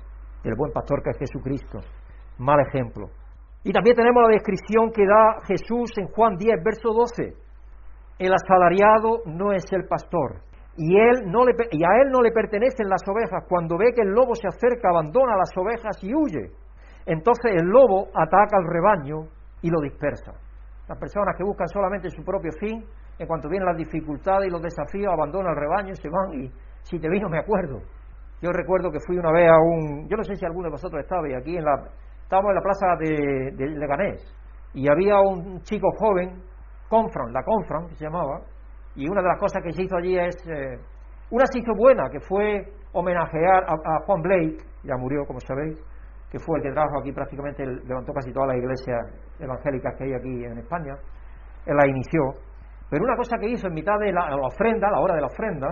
del 0.44 0.56
buen 0.56 0.72
pastor 0.72 1.02
que 1.04 1.12
es 1.12 1.18
Jesucristo. 1.18 1.80
Mal 2.38 2.60
ejemplo. 2.60 3.10
Y 3.64 3.72
también 3.72 3.96
tenemos 3.96 4.24
la 4.24 4.30
descripción 4.30 4.92
que 4.92 5.06
da 5.06 5.42
Jesús 5.46 5.92
en 5.98 6.08
Juan 6.08 6.38
10, 6.38 6.64
verso 6.64 6.94
12. 6.94 7.34
El 8.20 8.34
asalariado 8.34 9.22
no 9.26 9.52
es 9.52 9.66
el 9.72 9.86
pastor, 9.88 10.42
y, 10.78 10.96
él 10.96 11.26
no 11.26 11.44
le, 11.44 11.54
y 11.72 11.84
a 11.84 12.02
él 12.02 12.12
no 12.12 12.22
le 12.22 12.32
pertenecen 12.32 12.88
las 12.88 13.02
ovejas. 13.08 13.44
Cuando 13.50 13.78
ve 13.78 13.94
que 13.96 14.02
el 14.02 14.10
lobo 14.10 14.36
se 14.36 14.48
acerca, 14.48 14.90
abandona 14.90 15.36
las 15.36 15.50
ovejas 15.58 15.98
y 16.04 16.14
huye. 16.14 16.52
Entonces 17.06 17.54
el 17.56 17.66
lobo 17.66 18.10
ataca 18.14 18.58
al 18.58 18.68
rebaño 18.68 19.28
y 19.62 19.72
lo 19.72 19.82
dispersa. 19.82 20.34
Las 20.88 21.00
personas 21.00 21.36
que 21.36 21.44
buscan 21.44 21.68
solamente 21.68 22.10
su 22.12 22.24
propio 22.24 22.52
fin 22.60 22.86
en 23.20 23.28
cuanto 23.28 23.50
vienen 23.50 23.68
las 23.68 23.78
dificultades 23.78 24.48
y 24.48 24.52
los 24.52 24.62
desafíos, 24.62 25.12
abandonan 25.12 25.54
el 25.54 25.60
rebaño 25.60 25.94
se 25.96 26.10
van. 26.10 26.34
Y 26.34 26.52
si 26.84 27.00
te 27.00 27.10
vino, 27.10 27.30
me 27.30 27.40
acuerdo. 27.40 27.82
Yo 28.42 28.52
recuerdo 28.52 28.92
que 28.92 29.00
fui 29.06 29.18
una 29.18 29.32
vez 29.32 29.50
a 29.50 29.58
un. 29.58 30.08
Yo 30.08 30.16
no 30.16 30.24
sé 30.24 30.36
si 30.36 30.46
alguno 30.46 30.66
de 30.68 30.72
vosotros 30.72 31.02
estaba, 31.02 31.28
y 31.28 31.34
aquí 31.34 31.58
en 31.58 31.66
la. 31.66 31.74
Estábamos 32.22 32.50
en 32.50 32.56
la 32.56 32.62
plaza 32.62 32.88
de, 33.00 33.52
de 33.56 33.80
Leganés, 33.80 34.36
y 34.74 34.90
había 34.90 35.20
un 35.22 35.62
chico 35.62 35.88
joven, 35.98 36.44
Confran, 36.90 37.32
la 37.32 37.42
Confran, 37.42 37.88
que 37.88 37.96
se 37.96 38.04
llamaba, 38.04 38.42
y 38.96 39.10
una 39.10 39.22
de 39.22 39.28
las 39.30 39.40
cosas 39.40 39.64
que 39.64 39.72
se 39.72 39.84
hizo 39.84 39.96
allí 39.96 40.18
es. 40.18 40.36
Eh, 40.48 40.78
una 41.30 41.46
se 41.46 41.60
hizo 41.60 41.74
buena, 41.76 42.10
que 42.10 42.20
fue 42.22 42.64
homenajear 42.94 43.64
a, 43.64 44.06
Juan 44.06 44.22
Blake, 44.22 44.58
ya 44.84 44.96
murió, 44.98 45.26
como 45.26 45.40
sabéis, 45.42 45.78
que 46.32 46.40
fue 46.40 46.58
el 46.58 46.64
que 46.64 46.72
trajo 46.72 47.00
aquí 47.00 47.12
prácticamente, 47.12 47.66
levantó 47.66 48.14
casi 48.14 48.32
todas 48.32 48.50
las 48.50 48.58
iglesias 48.58 48.98
evangélicas 49.40 49.96
que 49.98 50.04
hay 50.06 50.14
aquí 50.14 50.46
en 50.46 50.58
España. 50.58 50.96
Él 51.66 51.76
la 51.76 51.88
inició. 51.88 52.22
Pero 52.90 53.04
una 53.04 53.16
cosa 53.16 53.38
que 53.38 53.50
hizo 53.50 53.68
en 53.68 53.74
mitad 53.74 54.00
de 54.00 54.12
la, 54.12 54.36
ofrenda, 54.36 54.88
a 54.88 54.92
la 54.92 55.00
hora 55.00 55.16
de 55.16 55.22
la 55.22 55.28
ofrenda, 55.28 55.68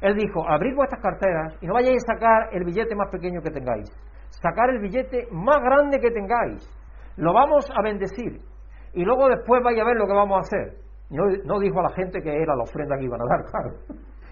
él 0.00 0.14
dijo, 0.14 0.48
abrid 0.48 0.74
vuestras 0.76 1.02
carteras 1.02 1.56
y 1.60 1.66
no 1.66 1.74
vayáis 1.74 2.02
a 2.04 2.14
sacar 2.14 2.48
el 2.52 2.64
billete 2.64 2.94
más 2.94 3.10
pequeño 3.10 3.40
que 3.42 3.50
tengáis, 3.50 3.90
sacar 4.30 4.70
el 4.70 4.80
billete 4.80 5.26
más 5.32 5.60
grande 5.60 5.98
que 5.98 6.10
tengáis, 6.10 6.68
lo 7.16 7.32
vamos 7.32 7.68
a 7.74 7.82
bendecir 7.82 8.38
y 8.92 9.04
luego 9.04 9.28
después 9.28 9.62
vais 9.62 9.80
a 9.80 9.84
ver 9.84 9.96
lo 9.96 10.06
que 10.06 10.12
vamos 10.12 10.36
a 10.36 10.40
hacer. 10.40 10.78
No, 11.10 11.24
no 11.44 11.60
dijo 11.60 11.80
a 11.80 11.84
la 11.84 11.90
gente 11.90 12.22
que 12.22 12.30
era 12.30 12.54
la 12.56 12.62
ofrenda 12.62 12.96
que 12.96 13.04
iban 13.04 13.20
a 13.20 13.24
dar, 13.28 13.44
claro. 13.50 13.70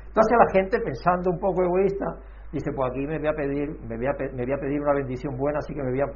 Entonces 0.07 0.39
la 0.39 0.53
gente, 0.53 0.79
pensando 0.81 1.31
un 1.31 1.39
poco 1.39 1.63
egoísta, 1.63 2.07
dice, 2.53 2.71
pues 2.75 2.91
aquí 2.91 3.07
me 3.07 3.19
voy 3.19 3.29
a 3.29 3.33
pedir, 3.33 3.69
me 3.89 3.97
voy 3.97 4.07
a, 4.07 4.13
me 4.35 4.45
voy 4.45 4.53
a 4.53 4.59
pedir 4.59 4.81
una 4.81 4.95
bendición 4.95 5.37
buena, 5.37 5.59
así 5.59 5.75
que 5.75 5.83
me 5.83 5.91
voy 5.91 6.01
a 6.01 6.07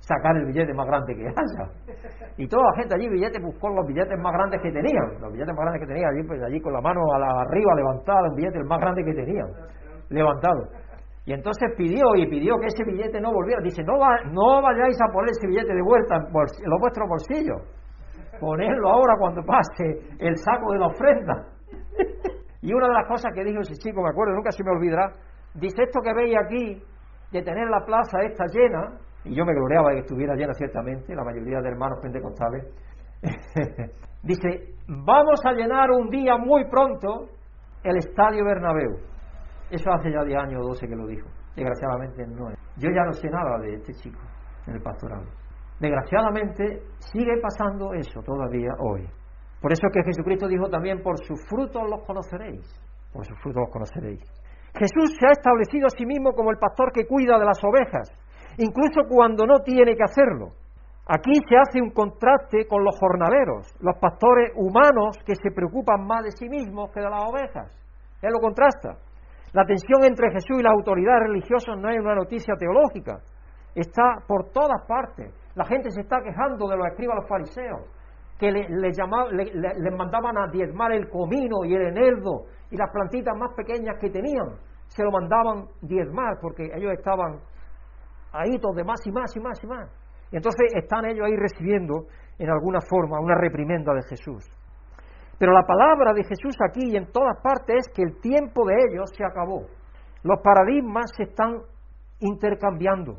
sacar 0.00 0.36
el 0.36 0.46
billete 0.46 0.72
más 0.74 0.86
grande 0.86 1.14
que 1.14 1.26
haya. 1.26 1.70
Y 2.36 2.46
toda 2.48 2.62
la 2.70 2.76
gente 2.76 2.94
allí, 2.94 3.08
billetes, 3.08 3.42
buscó 3.42 3.68
los 3.70 3.86
billetes 3.86 4.18
más 4.18 4.32
grandes 4.32 4.60
que 4.60 4.70
tenían, 4.70 5.20
los 5.20 5.32
billetes 5.32 5.54
más 5.54 5.64
grandes 5.64 5.80
que 5.80 5.86
tenían, 5.86 6.14
allí, 6.14 6.22
pues, 6.26 6.42
allí 6.42 6.60
con 6.60 6.72
la 6.72 6.80
mano 6.80 7.00
a 7.14 7.18
la 7.18 7.40
arriba 7.40 7.74
levantada, 7.74 8.28
un 8.28 8.36
billete 8.36 8.58
el 8.58 8.64
más 8.64 8.78
grande 8.78 9.04
que 9.04 9.14
tenían, 9.14 9.48
levantado. 10.10 10.68
Y 11.26 11.32
entonces 11.32 11.72
pidió 11.76 12.14
y 12.14 12.28
pidió 12.28 12.56
que 12.58 12.66
ese 12.66 12.84
billete 12.84 13.20
no 13.20 13.32
volviera. 13.32 13.60
Dice, 13.60 13.82
no, 13.82 13.98
va, 13.98 14.16
no 14.30 14.62
vayáis 14.62 14.96
a 15.02 15.12
poner 15.12 15.30
ese 15.30 15.48
billete 15.48 15.74
de 15.74 15.82
vuelta 15.82 16.16
en, 16.16 16.32
los 16.32 16.80
vuestros 16.80 17.08
bolsillos. 17.08 17.62
Ponedlo 18.38 18.88
ahora 18.88 19.14
cuando 19.18 19.42
pase 19.42 20.16
el 20.20 20.36
saco 20.36 20.72
de 20.72 20.78
la 20.78 20.86
ofrenda. 20.86 21.48
y 22.62 22.72
una 22.72 22.86
de 22.86 22.94
las 22.94 23.08
cosas 23.08 23.32
que 23.34 23.42
dijo 23.42 23.60
ese 23.60 23.74
chico, 23.74 24.02
me 24.02 24.10
acuerdo, 24.10 24.34
nunca 24.34 24.52
se 24.52 24.62
me 24.62 24.70
olvidará, 24.70 25.10
dice, 25.54 25.82
esto 25.82 26.00
que 26.00 26.14
veis 26.14 26.36
aquí, 26.38 26.82
de 27.32 27.42
tener 27.42 27.68
la 27.70 27.84
plaza 27.84 28.22
esta 28.22 28.44
llena, 28.46 28.98
y 29.26 29.34
yo 29.34 29.44
me 29.44 29.54
gloriaba 29.54 29.90
de 29.90 29.96
que 29.96 30.00
estuviera 30.02 30.34
llena 30.34 30.54
ciertamente, 30.54 31.14
la 31.14 31.24
mayoría 31.24 31.60
de 31.60 31.68
hermanos 31.68 31.98
pentecostales, 32.00 32.64
dice, 34.22 34.74
vamos 34.88 35.40
a 35.44 35.52
llenar 35.52 35.90
un 35.90 36.08
día 36.10 36.36
muy 36.36 36.68
pronto 36.68 37.28
el 37.82 37.96
Estadio 37.98 38.44
Bernabéu. 38.44 38.98
Eso 39.70 39.90
hace 39.90 40.12
ya 40.12 40.22
10 40.22 40.38
años 40.38 40.62
o 40.62 40.68
12 40.68 40.86
que 40.86 40.96
lo 40.96 41.06
dijo. 41.06 41.28
Desgraciadamente 41.56 42.26
no 42.26 42.50
es. 42.50 42.58
Yo 42.76 42.90
ya 42.90 43.04
no 43.04 43.12
sé 43.12 43.28
nada 43.28 43.58
de 43.58 43.74
este 43.74 43.92
chico 43.94 44.20
en 44.66 44.74
el 44.74 44.82
pastoral. 44.82 45.24
Desgraciadamente 45.80 46.82
sigue 46.98 47.40
pasando 47.40 47.92
eso 47.94 48.20
todavía 48.22 48.72
hoy. 48.78 49.06
Por 49.60 49.72
eso 49.72 49.86
es 49.86 49.92
que 49.92 50.04
Jesucristo 50.04 50.46
dijo 50.46 50.68
también, 50.68 51.02
por 51.02 51.18
sus 51.24 51.40
frutos 51.48 51.82
los 51.90 52.04
conoceréis. 52.06 52.64
Por 53.12 53.24
sus 53.24 53.38
frutos 53.40 53.62
los 53.62 53.70
conoceréis. 53.70 54.20
Jesús 54.74 55.16
se 55.18 55.26
ha 55.26 55.32
establecido 55.32 55.86
a 55.86 55.90
sí 55.90 56.04
mismo 56.04 56.32
como 56.32 56.50
el 56.50 56.58
pastor 56.58 56.92
que 56.92 57.06
cuida 57.06 57.38
de 57.38 57.46
las 57.46 57.62
ovejas 57.64 58.12
incluso 58.58 59.02
cuando 59.08 59.46
no 59.46 59.60
tiene 59.60 59.94
que 59.94 60.04
hacerlo. 60.04 60.52
Aquí 61.08 61.32
se 61.48 61.56
hace 61.56 61.80
un 61.80 61.90
contraste 61.90 62.66
con 62.66 62.82
los 62.82 62.98
jornaleros, 62.98 63.72
los 63.80 63.96
pastores 63.98 64.50
humanos 64.56 65.16
que 65.24 65.36
se 65.36 65.52
preocupan 65.52 66.04
más 66.04 66.24
de 66.24 66.32
sí 66.32 66.48
mismos 66.48 66.90
que 66.90 67.00
de 67.00 67.08
las 67.08 67.22
ovejas. 67.22 67.70
Él 68.22 68.32
lo 68.32 68.40
contrasta. 68.40 68.96
La 69.52 69.64
tensión 69.64 70.04
entre 70.04 70.32
Jesús 70.32 70.58
y 70.58 70.62
las 70.62 70.72
autoridades 70.72 71.28
religiosas 71.28 71.78
no 71.78 71.88
es 71.90 72.00
una 72.00 72.14
noticia 72.14 72.54
teológica, 72.58 73.20
está 73.74 74.16
por 74.26 74.50
todas 74.50 74.84
partes. 74.88 75.32
La 75.54 75.64
gente 75.64 75.90
se 75.90 76.00
está 76.00 76.20
quejando 76.20 76.68
de 76.68 76.76
los 76.76 76.86
escribas 76.88 77.16
los 77.16 77.28
fariseos, 77.28 77.82
que 78.38 78.50
les 78.50 78.68
le, 78.68 79.90
mandaban 79.96 80.36
a 80.36 80.48
diezmar 80.50 80.92
el 80.92 81.08
comino 81.08 81.64
y 81.64 81.74
el 81.74 81.86
eneldo 81.88 82.46
y 82.70 82.76
las 82.76 82.90
plantitas 82.90 83.34
más 83.38 83.54
pequeñas 83.54 83.96
que 84.00 84.10
tenían, 84.10 84.58
se 84.88 85.02
lo 85.04 85.10
mandaban 85.10 85.66
diezmar 85.82 86.38
porque 86.40 86.64
ellos 86.74 86.92
estaban 86.92 87.38
ahí 88.40 88.58
de 88.58 88.84
más 88.84 89.06
y 89.06 89.10
más 89.10 89.36
y 89.36 89.40
más 89.40 89.62
y 89.62 89.66
más. 89.66 89.90
Y 90.30 90.36
entonces 90.36 90.72
están 90.74 91.06
ellos 91.06 91.26
ahí 91.26 91.36
recibiendo 91.36 92.06
en 92.38 92.50
alguna 92.50 92.80
forma 92.80 93.20
una 93.20 93.34
reprimenda 93.34 93.94
de 93.94 94.02
Jesús. 94.02 94.44
Pero 95.38 95.52
la 95.52 95.66
palabra 95.66 96.12
de 96.14 96.24
Jesús 96.24 96.56
aquí 96.66 96.92
y 96.92 96.96
en 96.96 97.12
todas 97.12 97.40
partes 97.42 97.86
es 97.86 97.92
que 97.94 98.02
el 98.02 98.20
tiempo 98.20 98.66
de 98.66 98.74
ellos 98.74 99.10
se 99.16 99.24
acabó. 99.24 99.66
Los 100.22 100.40
paradigmas 100.42 101.12
se 101.16 101.24
están 101.24 101.60
intercambiando. 102.20 103.18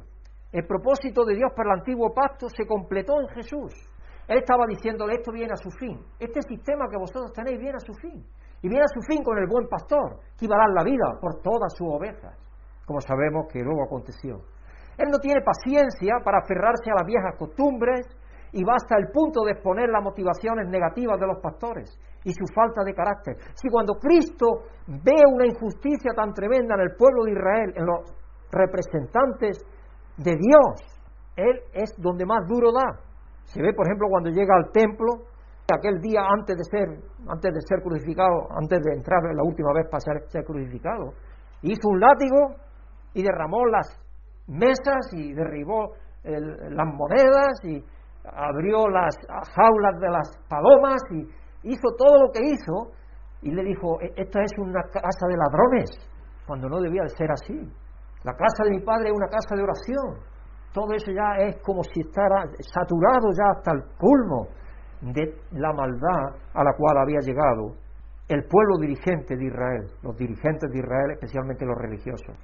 El 0.52 0.66
propósito 0.66 1.24
de 1.26 1.36
Dios 1.36 1.52
para 1.56 1.74
el 1.74 1.80
antiguo 1.80 2.14
pacto 2.14 2.50
se 2.50 2.66
completó 2.66 3.22
en 3.22 3.28
Jesús. 3.30 3.74
Él 4.28 4.40
estaba 4.40 4.66
diciéndole, 4.68 5.16
esto 5.16 5.32
viene 5.32 5.54
a 5.54 5.58
su 5.58 5.70
fin. 5.72 6.00
Este 6.20 6.42
sistema 6.42 6.90
que 6.90 6.98
vosotros 6.98 7.32
tenéis 7.34 7.60
viene 7.60 7.76
a 7.78 7.86
su 7.86 7.94
fin. 7.94 8.26
Y 8.62 8.68
viene 8.68 8.84
a 8.84 8.94
su 8.94 9.02
fin 9.02 9.24
con 9.24 9.38
el 9.38 9.48
buen 9.48 9.68
pastor, 9.68 10.20
que 10.38 10.46
iba 10.46 10.56
a 10.56 10.60
dar 10.60 10.70
la 10.74 10.84
vida 10.84 11.20
por 11.22 11.42
todas 11.42 11.74
sus 11.78 11.88
ovejas, 11.88 12.36
como 12.86 13.00
sabemos 13.02 13.48
que 13.52 13.60
luego 13.60 13.84
aconteció. 13.84 14.42
Él 14.98 15.10
no 15.12 15.20
tiene 15.20 15.42
paciencia 15.42 16.16
para 16.24 16.40
aferrarse 16.40 16.90
a 16.90 16.96
las 16.96 17.06
viejas 17.06 17.36
costumbres 17.38 18.08
y 18.52 18.64
va 18.64 18.76
hasta 18.76 18.98
el 18.98 19.12
punto 19.12 19.44
de 19.44 19.52
exponer 19.52 19.90
las 19.90 20.04
motivaciones 20.04 20.68
negativas 20.70 21.20
de 21.20 21.28
los 21.28 21.40
pastores 21.40 22.00
y 22.24 22.32
su 22.32 22.46
falta 22.54 22.84
de 22.84 22.94
carácter. 22.94 23.38
Si 23.54 23.70
cuando 23.70 23.94
Cristo 23.96 24.64
ve 24.88 25.22
una 25.32 25.46
injusticia 25.46 26.14
tan 26.16 26.34
tremenda 26.34 26.76
en 26.76 26.82
el 26.82 26.96
pueblo 26.96 27.26
de 27.26 27.32
Israel, 27.32 27.74
en 27.76 27.86
los 27.86 28.02
representantes 28.52 29.64
de 30.18 30.36
Dios, 30.36 31.06
Él 31.36 31.62
es 31.74 31.94
donde 31.98 32.26
más 32.26 32.48
duro 32.48 32.72
da. 32.72 33.00
Se 33.46 33.62
ve, 33.62 33.74
por 33.74 33.86
ejemplo, 33.86 34.08
cuando 34.10 34.30
llega 34.30 34.56
al 34.56 34.72
templo, 34.72 35.28
aquel 35.72 36.00
día 36.00 36.22
antes 36.28 36.58
de 36.58 36.64
ser, 36.64 36.88
antes 37.28 37.54
de 37.54 37.62
ser 37.62 37.82
crucificado, 37.82 38.48
antes 38.56 38.80
de 38.82 38.94
entrar 38.94 39.22
la 39.24 39.44
última 39.44 39.74
vez 39.74 39.88
para 39.90 40.00
ser, 40.00 40.30
ser 40.30 40.44
crucificado, 40.44 41.14
hizo 41.62 41.90
un 41.90 42.00
látigo 42.00 42.56
y 43.14 43.24
derramó 43.24 43.66
las 43.68 44.00
mesas 44.48 45.12
y 45.14 45.34
derribó 45.34 45.94
las 46.24 46.88
monedas 46.94 47.64
y 47.64 47.84
abrió 48.26 48.88
las 48.90 49.16
jaulas 49.56 50.00
de 50.00 50.10
las 50.10 50.38
palomas 50.50 51.02
y 51.12 51.70
hizo 51.70 51.88
todo 51.98 52.24
lo 52.24 52.32
que 52.32 52.44
hizo 52.44 52.92
y 53.42 53.52
le 53.52 53.64
dijo, 53.64 54.02
e, 54.02 54.14
esta 54.16 54.42
es 54.42 54.52
una 54.58 54.82
casa 54.84 55.28
de 55.28 55.38
ladrones, 55.38 55.90
cuando 56.46 56.68
no 56.68 56.82
debía 56.82 57.04
de 57.04 57.10
ser 57.10 57.32
así. 57.32 57.72
La 58.24 58.34
casa 58.34 58.64
de 58.64 58.72
mi 58.72 58.82
padre 58.82 59.10
es 59.10 59.16
una 59.16 59.28
casa 59.28 59.56
de 59.56 59.64
oración. 59.64 60.20
Todo 60.74 60.94
eso 60.94 61.12
ya 61.12 61.46
es 61.46 61.58
como 61.62 61.84
si 61.84 62.02
estara 62.02 62.44
saturado 62.74 63.30
ya 63.32 63.52
hasta 63.56 63.72
el 63.72 63.84
culmo 63.98 64.48
de 65.02 65.34
la 65.52 65.72
maldad 65.72 66.36
a 66.54 66.64
la 66.64 66.74
cual 66.76 66.98
había 66.98 67.20
llegado 67.22 67.76
el 68.28 68.44
pueblo 68.46 68.78
dirigente 68.82 69.38
de 69.38 69.46
Israel, 69.46 69.88
los 70.04 70.18
dirigentes 70.18 70.70
de 70.72 70.80
Israel, 70.80 71.12
especialmente 71.12 71.66
los 71.66 71.78
religiosos. 71.78 72.36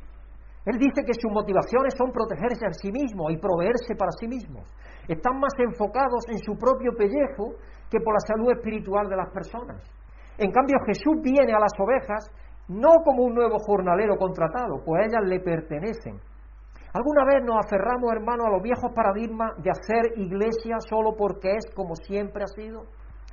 Él 0.65 0.79
dice 0.79 1.03
que 1.05 1.13
sus 1.19 1.31
motivaciones 1.31 1.93
son 1.97 2.11
protegerse 2.11 2.65
a 2.65 2.73
sí 2.73 2.91
mismo 2.91 3.29
y 3.29 3.37
proveerse 3.37 3.95
para 3.99 4.11
sí 4.19 4.27
mismos. 4.27 4.63
Están 5.07 5.39
más 5.39 5.51
enfocados 5.59 6.23
en 6.29 6.39
su 6.39 6.55
propio 6.57 6.93
pellejo 6.95 7.59
que 7.91 7.99
por 7.99 8.13
la 8.13 8.23
salud 8.25 8.51
espiritual 8.51 9.09
de 9.09 9.17
las 9.17 9.29
personas. 9.31 9.83
En 10.37 10.51
cambio, 10.51 10.77
Jesús 10.87 11.19
viene 11.21 11.53
a 11.53 11.59
las 11.59 11.73
ovejas 11.77 12.31
no 12.69 13.03
como 13.03 13.23
un 13.23 13.35
nuevo 13.35 13.57
jornalero 13.59 14.15
contratado, 14.17 14.81
pues 14.85 15.07
ellas 15.07 15.27
le 15.27 15.39
pertenecen. 15.41 16.15
¿Alguna 16.93 17.25
vez 17.25 17.43
nos 17.43 17.57
aferramos, 17.65 18.13
hermano, 18.13 18.45
a 18.45 18.51
los 18.51 18.61
viejos 18.61 18.91
paradigmas 18.95 19.51
de 19.57 19.71
hacer 19.71 20.13
iglesia 20.15 20.77
solo 20.79 21.15
porque 21.17 21.51
es 21.51 21.65
como 21.75 21.95
siempre 21.95 22.43
ha 22.43 22.47
sido? 22.47 22.83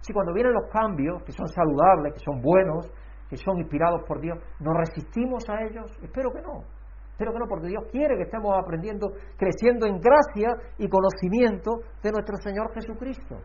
Si 0.01 0.13
cuando 0.13 0.33
vienen 0.33 0.55
los 0.55 0.67
cambios, 0.73 1.23
que 1.25 1.33
son 1.33 1.47
saludables, 1.47 2.15
que 2.15 2.25
son 2.25 2.41
buenos, 2.41 2.91
que 3.29 3.37
son 3.37 3.59
inspirados 3.59 4.01
por 4.09 4.21
Dios, 4.21 4.39
¿nos 4.61 4.75
resistimos 4.77 5.45
a 5.49 5.63
ellos? 5.63 5.93
Espero 6.03 6.31
que 6.33 6.41
no. 6.41 6.65
Espero 7.21 7.35
que 7.35 7.39
no, 7.39 7.49
porque 7.49 7.69
Dios 7.69 7.85
quiere 7.93 8.17
que 8.17 8.23
estemos 8.23 8.57
aprendiendo, 8.57 9.13
creciendo 9.37 9.85
en 9.85 10.01
gracia 10.01 10.57
y 10.79 10.89
conocimiento 10.89 11.85
de 12.03 12.13
nuestro 12.13 12.35
Señor 12.39 12.73
Jesucristo. 12.73 13.37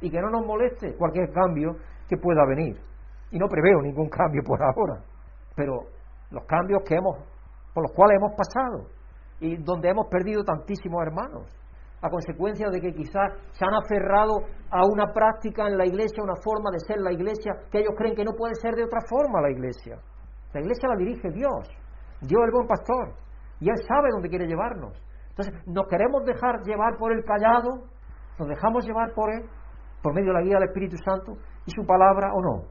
Y 0.00 0.08
que 0.08 0.18
no 0.18 0.30
nos 0.30 0.46
moleste 0.46 0.96
cualquier 0.96 1.30
cambio 1.30 1.76
que 2.08 2.16
pueda 2.16 2.46
venir. 2.46 2.80
Y 3.30 3.38
no 3.38 3.46
preveo 3.46 3.82
ningún 3.82 4.08
cambio 4.08 4.40
por 4.42 4.58
ahora. 4.62 5.04
Pero 5.54 5.76
los 6.30 6.42
cambios 6.46 6.80
que 6.88 6.94
hemos, 6.94 7.18
por 7.74 7.82
los 7.82 7.92
cuales 7.92 8.16
hemos 8.16 8.32
pasado 8.32 8.88
y 9.40 9.62
donde 9.62 9.90
hemos 9.90 10.06
perdido 10.08 10.42
tantísimos 10.42 11.02
hermanos, 11.02 11.52
a 12.00 12.08
consecuencia 12.08 12.70
de 12.70 12.80
que 12.80 12.94
quizás 12.94 13.34
se 13.52 13.62
han 13.62 13.74
aferrado 13.74 14.40
a 14.70 14.86
una 14.86 15.12
práctica 15.12 15.68
en 15.68 15.76
la 15.76 15.84
iglesia, 15.84 16.24
una 16.24 16.40
forma 16.42 16.70
de 16.72 16.80
ser 16.80 16.96
la 17.02 17.12
iglesia, 17.12 17.52
que 17.70 17.80
ellos 17.80 17.92
creen 17.94 18.16
que 18.16 18.24
no 18.24 18.32
puede 18.32 18.54
ser 18.54 18.74
de 18.74 18.84
otra 18.84 19.00
forma 19.06 19.42
la 19.42 19.50
iglesia. 19.50 19.98
La 20.54 20.60
iglesia 20.60 20.88
la 20.88 20.96
dirige 20.96 21.28
Dios. 21.30 21.68
Dios 22.20 22.40
es 22.42 22.46
el 22.46 22.52
buen 22.52 22.66
pastor 22.66 23.14
y 23.60 23.70
Él 23.70 23.76
sabe 23.86 24.08
dónde 24.12 24.28
quiere 24.28 24.46
llevarnos. 24.46 24.92
Entonces, 25.30 25.54
¿nos 25.66 25.86
queremos 25.86 26.24
dejar 26.24 26.62
llevar 26.64 26.96
por 26.98 27.12
el 27.12 27.24
callado? 27.24 27.84
¿Nos 28.38 28.48
dejamos 28.48 28.84
llevar 28.86 29.14
por 29.14 29.32
Él? 29.32 29.48
¿Por 30.02 30.14
medio 30.14 30.28
de 30.28 30.38
la 30.38 30.42
guía 30.42 30.58
del 30.58 30.68
Espíritu 30.68 30.96
Santo 30.98 31.32
y 31.66 31.70
su 31.70 31.86
palabra 31.86 32.30
o 32.34 32.42
no? 32.42 32.68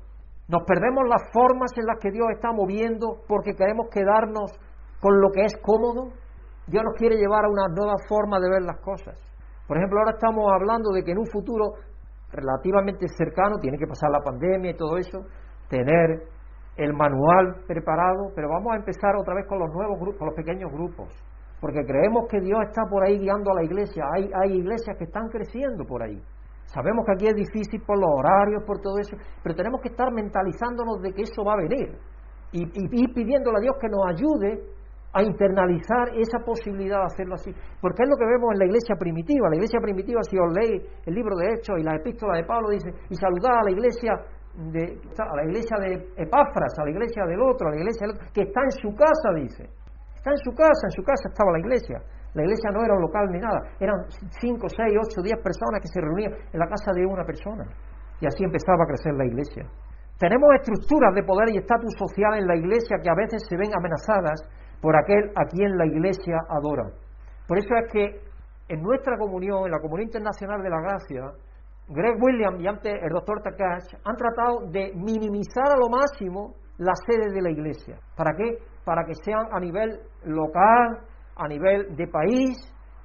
¿Nos 0.47 0.63
perdemos 0.63 1.07
las 1.07 1.31
formas 1.31 1.71
en 1.77 1.85
las 1.85 1.99
que 1.99 2.11
Dios 2.11 2.27
está 2.33 2.51
moviendo 2.51 3.23
porque 3.27 3.53
queremos 3.53 3.87
quedarnos 3.91 4.51
con 5.01 5.19
lo 5.19 5.31
que 5.31 5.43
es 5.43 5.57
cómodo? 5.61 6.11
Dios 6.67 6.83
nos 6.83 6.95
quiere 6.95 7.15
llevar 7.15 7.45
a 7.45 7.49
una 7.49 7.67
nueva 7.67 7.95
forma 8.07 8.39
de 8.39 8.49
ver 8.49 8.61
las 8.63 8.79
cosas. 8.79 9.15
Por 9.67 9.77
ejemplo, 9.77 9.99
ahora 9.99 10.11
estamos 10.11 10.45
hablando 10.51 10.91
de 10.91 11.03
que 11.03 11.11
en 11.11 11.19
un 11.19 11.27
futuro 11.27 11.73
relativamente 12.31 13.07
cercano, 13.07 13.57
tiene 13.59 13.77
que 13.77 13.87
pasar 13.87 14.09
la 14.11 14.19
pandemia 14.19 14.71
y 14.71 14.75
todo 14.75 14.97
eso, 14.97 15.19
tener 15.69 16.27
el 16.77 16.93
manual 16.93 17.63
preparado, 17.67 18.31
pero 18.35 18.49
vamos 18.49 18.73
a 18.73 18.77
empezar 18.77 19.15
otra 19.15 19.35
vez 19.35 19.47
con 19.47 19.59
los 19.59 19.73
nuevos 19.73 19.99
grupos, 19.99 20.19
con 20.19 20.27
los 20.27 20.35
pequeños 20.35 20.71
grupos, 20.71 21.09
porque 21.59 21.83
creemos 21.85 22.27
que 22.29 22.39
Dios 22.39 22.59
está 22.67 22.83
por 22.89 23.03
ahí 23.03 23.17
guiando 23.17 23.51
a 23.51 23.55
la 23.55 23.63
iglesia. 23.63 24.05
Hay, 24.15 24.29
hay 24.33 24.57
iglesias 24.57 24.95
que 24.97 25.05
están 25.05 25.27
creciendo 25.29 25.85
por 25.85 26.03
ahí. 26.03 26.21
Sabemos 26.65 27.05
que 27.05 27.13
aquí 27.13 27.27
es 27.27 27.35
difícil 27.35 27.81
por 27.81 27.97
los 27.97 28.09
horarios, 28.09 28.63
por 28.63 28.79
todo 28.79 28.99
eso, 28.99 29.15
pero 29.41 29.55
tenemos 29.55 29.81
que 29.81 29.89
estar 29.89 30.11
mentalizándonos 30.11 31.01
de 31.01 31.13
que 31.13 31.23
eso 31.23 31.43
va 31.43 31.53
a 31.53 31.57
venir 31.57 31.97
y, 32.51 32.63
y, 32.63 33.07
pidiéndole 33.13 33.57
a 33.57 33.61
Dios 33.61 33.75
que 33.79 33.87
nos 33.87 34.05
ayude 34.07 34.63
a 35.13 35.23
internalizar 35.23 36.09
esa 36.15 36.39
posibilidad 36.45 36.99
de 36.99 37.05
hacerlo 37.05 37.35
así. 37.35 37.51
Porque 37.81 38.03
es 38.03 38.09
lo 38.09 38.15
que 38.17 38.25
vemos 38.25 38.53
en 38.53 38.59
la 38.59 38.65
iglesia 38.65 38.95
primitiva. 38.95 39.49
La 39.49 39.55
iglesia 39.55 39.79
primitiva, 39.81 40.21
si 40.23 40.37
os 40.37 40.53
leéis 40.53 40.83
el 41.05 41.15
libro 41.15 41.35
de 41.35 41.53
Hechos 41.53 41.75
y 41.79 41.83
la 41.83 41.95
epístola 41.95 42.37
de 42.37 42.43
Pablo, 42.43 42.69
dice, 42.69 42.89
y 43.09 43.15
saludad 43.15 43.59
a 43.59 43.63
la 43.63 43.71
iglesia 43.71 44.13
de, 44.57 44.99
a 45.17 45.35
la 45.35 45.43
iglesia 45.45 45.77
de 45.77 45.93
Epáfras, 46.17 46.73
a 46.79 46.83
la 46.83 46.91
iglesia 46.91 47.25
del 47.25 47.41
otro, 47.41 47.67
a 47.67 47.71
la 47.71 47.77
iglesia 47.77 48.07
del 48.07 48.15
otro, 48.15 48.27
que 48.33 48.41
está 48.41 48.61
en 48.63 48.71
su 48.71 48.89
casa, 48.95 49.29
dice. 49.35 49.69
Está 50.15 50.31
en 50.31 50.41
su 50.41 50.51
casa, 50.51 50.83
en 50.89 50.91
su 50.91 51.03
casa 51.03 51.29
estaba 51.29 51.51
la 51.51 51.59
iglesia, 51.59 52.01
La 52.33 52.43
iglesia 52.43 52.69
no 52.73 52.83
era 52.83 52.93
un 52.93 53.01
local 53.01 53.29
ni 53.31 53.39
nada, 53.39 53.61
eran 53.79 53.95
5, 54.09 54.67
6, 54.67 54.93
8, 55.13 55.21
10 55.21 55.41
personas 55.41 55.81
que 55.81 55.87
se 55.87 56.01
reunían 56.01 56.33
en 56.33 56.59
la 56.59 56.67
casa 56.67 56.91
de 56.93 57.05
una 57.05 57.23
persona. 57.23 57.65
Y 58.19 58.25
así 58.25 58.43
empezaba 58.43 58.83
a 58.83 58.87
crecer 58.87 59.13
la 59.13 59.25
iglesia. 59.25 59.65
Tenemos 60.17 60.49
estructuras 60.55 61.13
de 61.13 61.23
poder 61.23 61.49
y 61.53 61.57
estatus 61.57 61.93
social 61.97 62.37
en 62.37 62.47
la 62.47 62.55
iglesia 62.55 62.97
que 63.01 63.09
a 63.09 63.15
veces 63.15 63.45
se 63.47 63.55
ven 63.55 63.69
amenazadas 63.73 64.41
por 64.81 64.97
aquel 64.97 65.31
a 65.35 65.45
quien 65.45 65.77
la 65.77 65.85
iglesia 65.85 66.37
adora. 66.49 66.89
Por 67.47 67.57
eso 67.57 67.69
es 67.77 67.91
que 67.93 68.27
en 68.69 68.81
nuestra 68.81 69.17
comunión, 69.17 69.65
en 69.65 69.71
la 69.71 69.79
Comunión 69.79 70.09
Internacional 70.09 70.61
de 70.61 70.69
la 70.69 70.81
Gracia, 70.81 71.31
Greg 71.89 72.21
Williams 72.21 72.61
y 72.61 72.67
antes 72.67 72.93
el 73.01 73.09
doctor 73.09 73.41
Takash 73.41 73.95
han 74.03 74.15
tratado 74.15 74.69
de 74.69 74.91
minimizar 74.93 75.71
a 75.71 75.79
lo 75.79 75.87
máximo 75.89 76.55
las 76.77 76.99
sedes 77.05 77.33
de 77.33 77.41
la 77.41 77.49
iglesia. 77.49 77.97
¿Para 78.15 78.35
qué? 78.35 78.57
Para 78.83 79.05
que 79.05 79.13
sean 79.15 79.47
a 79.51 79.59
nivel 79.59 79.99
local, 80.25 80.99
a 81.35 81.47
nivel 81.47 81.95
de 81.95 82.07
país, 82.07 82.57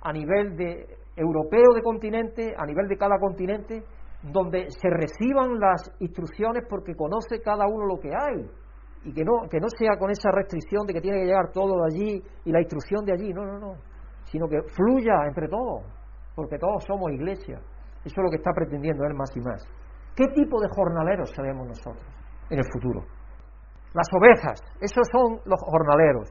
a 0.03 0.13
nivel 0.13 0.57
de 0.57 0.87
europeo 1.17 1.75
de 1.75 1.83
continente, 1.83 2.55
a 2.57 2.67
nivel 2.67 2.89
de 2.89 2.97
cada 2.97 3.19
continente, 3.19 3.85
donde 4.23 4.67
se 4.71 4.89
reciban 4.91 5.61
las 5.61 5.95
instrucciones 6.01 6.65
porque 6.69 6.95
conoce 6.95 7.41
cada 7.41 7.67
uno 7.67 7.87
lo 7.87 8.01
que 8.01 8.11
hay 8.11 8.51
y 9.05 9.13
que 9.13 9.25
no, 9.25 9.49
que 9.49 9.59
no 9.59 9.69
sea 9.69 9.97
con 9.99 10.11
esa 10.11 10.31
restricción 10.31 10.87
de 10.87 10.95
que 10.95 11.01
tiene 11.01 11.19
que 11.19 11.27
llegar 11.27 11.51
todo 11.53 11.75
de 11.83 11.95
allí 11.95 12.23
y 12.45 12.53
la 12.53 12.61
instrucción 12.61 13.05
de 13.05 13.13
allí, 13.13 13.33
no, 13.33 13.45
no, 13.45 13.59
no, 13.59 13.75
sino 14.25 14.49
que 14.49 14.61
fluya 14.75 15.27
entre 15.27 15.49
todos, 15.49 15.83
porque 16.35 16.59
todos 16.59 16.85
somos 16.85 17.13
iglesia. 17.13 17.61
Eso 18.05 18.15
es 18.21 18.23
lo 18.25 18.31
que 18.31 18.37
está 18.37 18.53
pretendiendo 18.53 19.05
él 19.05 19.15
más 19.15 19.31
y 19.37 19.41
más. 19.41 19.63
¿Qué 20.17 20.27
tipo 20.35 20.61
de 20.61 20.69
jornaleros 20.69 21.31
seremos 21.31 21.67
nosotros 21.67 22.05
en 22.51 22.59
el 22.59 22.65
futuro? 22.73 23.05
Las 23.95 24.09
ovejas, 24.13 24.63
esos 24.81 25.07
son 25.11 25.41
los 25.45 25.61
jornaleros. 25.61 26.31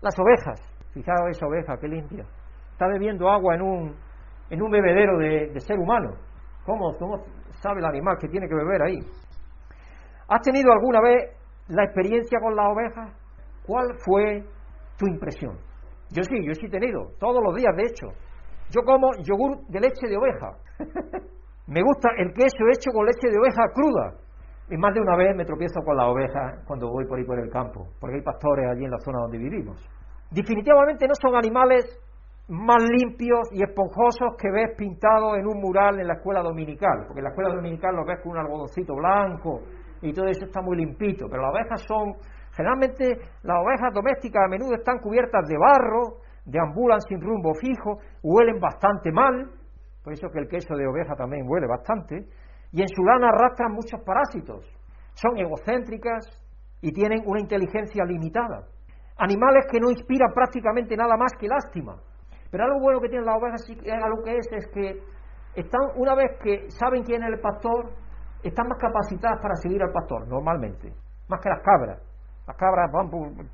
Las 0.00 0.18
ovejas, 0.18 0.60
fijaos 0.92 1.30
esa 1.30 1.46
oveja, 1.46 1.76
qué 1.78 1.88
limpia. 1.88 2.24
Está 2.72 2.86
bebiendo 2.88 3.28
agua 3.28 3.54
en 3.54 3.62
un, 3.62 3.96
en 4.50 4.62
un 4.62 4.70
bebedero 4.70 5.18
de, 5.18 5.60
ser 5.60 5.78
humano. 5.78 6.10
¿Cómo, 6.64 6.96
¿Cómo 6.98 7.24
sabe 7.60 7.80
el 7.80 7.86
animal 7.86 8.16
que 8.18 8.28
tiene 8.28 8.48
que 8.48 8.54
beber 8.54 8.82
ahí? 8.82 8.98
¿Has 10.28 10.40
tenido 10.40 10.72
alguna 10.72 11.00
vez 11.00 11.36
la 11.68 11.84
experiencia 11.84 12.40
con 12.40 12.56
las 12.56 12.66
ovejas? 12.72 13.12
¿Cuál 13.66 13.94
fue 14.04 14.44
tu 14.98 15.06
impresión? 15.06 15.58
Yo 16.10 16.22
sí, 16.24 16.44
yo 16.46 16.54
sí 16.54 16.66
he 16.66 16.70
tenido, 16.70 17.12
todos 17.18 17.42
los 17.42 17.54
días 17.54 17.74
de 17.76 17.84
hecho. 17.84 18.06
Yo 18.72 18.80
como 18.84 19.12
yogur 19.22 19.66
de 19.68 19.80
leche 19.80 20.08
de 20.08 20.16
oveja. 20.16 20.56
Me 21.66 21.82
gusta 21.82 22.08
el 22.16 22.32
queso 22.32 22.64
hecho 22.72 22.90
con 22.90 23.04
leche 23.04 23.28
de 23.28 23.38
oveja 23.38 23.68
cruda. 23.74 24.16
Y 24.70 24.76
más 24.78 24.94
de 24.94 25.00
una 25.00 25.14
vez 25.16 25.36
me 25.36 25.44
tropiezo 25.44 25.82
con 25.84 25.96
las 25.96 26.06
ovejas 26.06 26.64
cuando 26.66 26.88
voy 26.88 27.04
por 27.06 27.18
ahí 27.18 27.24
por 27.24 27.38
el 27.38 27.50
campo, 27.50 27.88
porque 28.00 28.16
hay 28.16 28.22
pastores 28.22 28.64
allí 28.70 28.84
en 28.84 28.90
la 28.90 28.98
zona 28.98 29.18
donde 29.18 29.36
vivimos. 29.36 29.76
Definitivamente 30.30 31.06
no 31.06 31.12
son 31.20 31.36
animales 31.36 31.84
más 32.48 32.82
limpios 32.82 33.52
y 33.52 33.62
esponjosos 33.62 34.36
que 34.38 34.50
ves 34.50 34.74
pintados 34.76 35.36
en 35.36 35.46
un 35.46 35.60
mural 35.60 36.00
en 36.00 36.06
la 36.06 36.14
escuela 36.14 36.40
dominical, 36.40 37.04
porque 37.06 37.20
en 37.20 37.24
la 37.24 37.30
escuela 37.30 37.54
dominical 37.54 37.94
lo 37.94 38.06
ves 38.06 38.20
con 38.22 38.32
un 38.32 38.38
algodoncito 38.38 38.94
blanco 38.94 39.60
y 40.00 40.12
todo 40.12 40.26
eso 40.26 40.46
está 40.46 40.62
muy 40.62 40.78
limpito, 40.78 41.26
pero 41.30 41.42
las 41.42 41.52
ovejas 41.52 41.82
son, 41.86 42.14
generalmente 42.56 43.18
las 43.42 43.58
ovejas 43.62 43.92
domésticas 43.92 44.44
a 44.46 44.48
menudo 44.48 44.74
están 44.74 44.98
cubiertas 44.98 45.46
de 45.46 45.56
barro, 45.58 46.22
deambulan 46.44 47.00
sin 47.00 47.20
rumbo 47.20 47.54
fijo, 47.54 47.98
huelen 48.22 48.60
bastante 48.60 49.12
mal, 49.12 49.50
por 50.02 50.12
eso 50.12 50.28
que 50.30 50.40
el 50.40 50.48
queso 50.48 50.74
de 50.74 50.86
oveja 50.86 51.14
también 51.14 51.46
huele 51.48 51.66
bastante, 51.66 52.26
y 52.72 52.82
en 52.82 52.88
su 52.88 53.02
lana 53.04 53.28
arrastran 53.28 53.72
muchos 53.72 54.00
parásitos. 54.04 54.64
Son 55.14 55.38
egocéntricas 55.38 56.26
y 56.80 56.92
tienen 56.92 57.22
una 57.26 57.40
inteligencia 57.40 58.04
limitada. 58.04 58.66
Animales 59.18 59.66
que 59.70 59.78
no 59.78 59.90
inspiran 59.90 60.32
prácticamente 60.32 60.96
nada 60.96 61.16
más 61.16 61.32
que 61.38 61.46
lástima. 61.46 61.96
Pero 62.50 62.64
algo 62.64 62.80
bueno 62.80 63.00
que 63.00 63.08
tienen 63.08 63.26
las 63.26 63.36
ovejas, 63.36 63.62
es, 63.68 64.52
es 64.52 64.66
que 64.74 65.00
están, 65.54 65.80
una 65.96 66.14
vez 66.14 66.38
que 66.42 66.70
saben 66.70 67.02
quién 67.02 67.22
es 67.22 67.28
el 67.28 67.40
pastor, 67.40 67.92
están 68.42 68.68
más 68.68 68.78
capacitadas 68.78 69.40
para 69.40 69.54
seguir 69.56 69.82
al 69.82 69.92
pastor, 69.92 70.26
normalmente, 70.26 70.92
más 71.28 71.40
que 71.40 71.48
las 71.48 71.62
cabras. 71.62 72.11
Las 72.46 72.56
cabras 72.56 72.90
van 72.90 73.08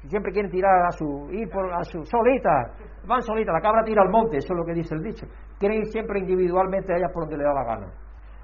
siempre 0.09 0.33
quieren 0.33 0.51
tirar 0.51 0.87
a 0.87 0.91
su, 0.93 1.29
ir 1.31 1.49
por, 1.51 1.71
a 1.73 1.85
su 1.85 2.03
solita, 2.05 2.73
van 3.07 3.21
solitas, 3.21 3.53
la 3.53 3.61
cabra 3.61 3.85
tira 3.85 4.01
al 4.01 4.09
monte, 4.09 4.39
eso 4.39 4.55
es 4.55 4.59
lo 4.59 4.65
que 4.65 4.73
dice 4.73 4.95
el 4.95 5.03
dicho. 5.03 5.27
Quieren 5.59 5.79
ir 5.79 5.87
siempre 5.89 6.21
individualmente 6.21 6.95
a 6.95 6.97
ellas 6.97 7.11
por 7.13 7.25
donde 7.25 7.37
le 7.37 7.45
da 7.45 7.53
la 7.53 7.65
gana. 7.65 7.87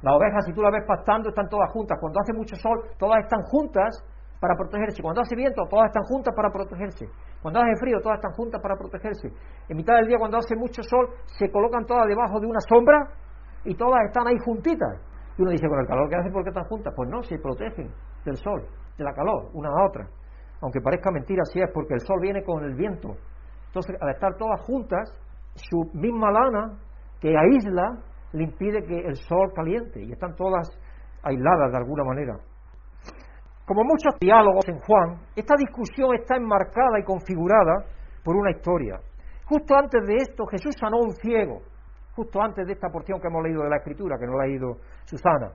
Las 0.03 0.14
ovejas, 0.14 0.45
si 0.45 0.53
tú 0.53 0.61
las 0.61 0.70
ves 0.70 0.84
pastando, 0.86 1.30
están 1.30 1.49
todas 1.49 1.72
juntas. 1.72 1.97
Cuando 1.99 2.20
hace 2.20 2.34
mucho 2.34 2.57
sol, 2.57 2.76
todas 2.99 3.24
están 3.24 3.40
juntas 3.45 4.05
para 4.38 4.55
protegerse. 4.55 5.01
Cuando 5.01 5.22
hace 5.22 5.34
viento, 5.34 5.64
todas 5.70 5.86
están 5.86 6.03
juntas 6.05 6.34
para 6.36 6.51
protegerse. 6.51 7.09
Cuando 7.40 7.61
hace 7.61 7.80
frío, 7.80 7.97
todas 8.03 8.18
están 8.18 8.32
juntas 8.32 8.61
para 8.61 8.76
protegerse. 8.76 9.32
En 9.70 9.76
mitad 9.78 9.97
del 9.97 10.09
día, 10.09 10.18
cuando 10.18 10.36
hace 10.36 10.55
mucho 10.57 10.82
sol, 10.82 11.09
se 11.38 11.51
colocan 11.51 11.86
todas 11.86 12.07
debajo 12.07 12.38
de 12.38 12.47
una 12.47 12.61
sombra 12.68 13.09
y 13.64 13.74
todas 13.74 14.05
están 14.05 14.26
ahí 14.26 14.36
juntitas. 14.45 15.01
Y 15.38 15.42
uno 15.42 15.53
dice, 15.53 15.66
con 15.66 15.80
el 15.80 15.86
calor 15.86 16.11
que 16.11 16.16
hace, 16.16 16.30
¿por 16.30 16.42
qué 16.42 16.51
están 16.51 16.64
juntas? 16.64 16.92
Pues 16.95 17.09
no, 17.09 17.22
se 17.22 17.38
protegen 17.38 17.88
del 18.26 18.36
sol, 18.36 18.61
de 18.99 19.05
la 19.05 19.14
calor, 19.14 19.49
una 19.55 19.70
a 19.70 19.86
otra. 19.88 20.07
Aunque 20.61 20.80
parezca 20.80 21.11
mentira, 21.11 21.42
así 21.42 21.61
es, 21.61 21.70
porque 21.72 21.94
el 21.94 22.00
sol 22.00 22.18
viene 22.20 22.42
con 22.42 22.64
el 22.64 22.74
viento. 22.74 23.16
Entonces, 23.66 23.96
al 24.00 24.11
estar 24.11 24.36
todas 24.36 24.61
juntas, 24.62 25.11
su 25.55 25.90
misma 25.94 26.30
lana 26.30 26.78
que 27.20 27.36
aísla 27.36 27.98
le 28.32 28.44
impide 28.44 28.84
que 28.84 28.98
el 28.98 29.16
sol 29.16 29.52
caliente 29.55 30.02
y 30.02 30.12
están 30.12 30.34
todas 30.34 30.68
aisladas 31.22 31.72
de 31.72 31.78
alguna 31.78 32.05
manera. 32.05 32.36
Como 33.66 33.82
muchos 33.82 34.14
diálogos 34.20 34.68
en 34.68 34.78
Juan, 34.80 35.20
esta 35.34 35.55
discusión 35.57 36.14
está 36.14 36.36
enmarcada 36.36 36.98
y 36.98 37.05
configurada 37.05 37.86
por 38.22 38.36
una 38.36 38.50
historia. 38.50 39.00
Justo 39.46 39.74
antes 39.74 40.07
de 40.07 40.16
esto, 40.16 40.44
Jesús 40.46 40.74
sanó 40.78 40.98
un 40.98 41.12
ciego, 41.12 41.62
justo 42.14 42.42
antes 42.42 42.66
de 42.66 42.72
esta 42.72 42.88
porción 42.88 43.20
que 43.20 43.28
hemos 43.28 43.42
leído 43.42 43.62
de 43.62 43.70
la 43.70 43.76
Escritura, 43.76 44.18
que 44.18 44.26
no 44.26 44.36
la 44.36 44.44
ha 44.44 44.46
leído 44.46 44.76
Susana. 45.05 45.52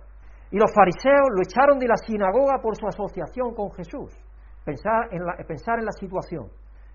Y 0.52 0.58
los 0.58 0.74
fariseos 0.74 1.30
lo 1.36 1.42
echaron 1.42 1.78
de 1.78 1.88
la 1.88 1.98
sinagoga 1.98 2.60
por 2.62 2.76
su 2.76 2.88
asociación 2.88 3.54
con 3.54 3.72
Jesús. 3.72 4.18
Pensar 4.66 5.10
en 5.12 5.26
la, 5.26 5.36
pensar 5.48 5.80
en 5.80 5.86
la 5.86 5.92
situación. 5.92 6.48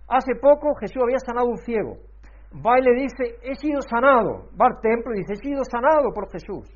Hace 0.08 0.34
poco 0.36 0.74
Jesús 0.74 1.02
había 1.02 1.18
sanado 1.18 1.46
a 1.46 1.50
un 1.50 1.58
ciego 1.58 1.96
va 2.54 2.78
y 2.78 2.82
le 2.82 2.94
dice, 2.94 3.38
he 3.42 3.54
sido 3.56 3.80
sanado, 3.82 4.46
va 4.54 4.66
al 4.70 4.80
templo 4.80 5.12
y 5.14 5.18
dice, 5.18 5.34
he 5.34 5.42
sido 5.42 5.64
sanado 5.64 6.12
por 6.14 6.30
Jesús. 6.30 6.70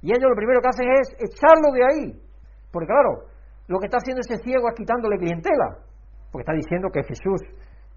Y 0.00 0.12
ellos 0.12 0.30
lo 0.30 0.36
primero 0.36 0.60
que 0.60 0.68
hacen 0.68 0.88
es 1.00 1.10
echarlo 1.18 1.72
de 1.72 1.82
ahí. 1.82 2.22
Porque 2.70 2.86
claro, 2.86 3.26
lo 3.66 3.78
que 3.78 3.86
está 3.86 3.98
haciendo 3.98 4.20
ese 4.20 4.38
ciego 4.38 4.68
es 4.68 4.74
quitándole 4.74 5.18
clientela, 5.18 5.78
porque 6.30 6.42
está 6.42 6.52
diciendo 6.52 6.88
que 6.92 7.02
Jesús 7.02 7.40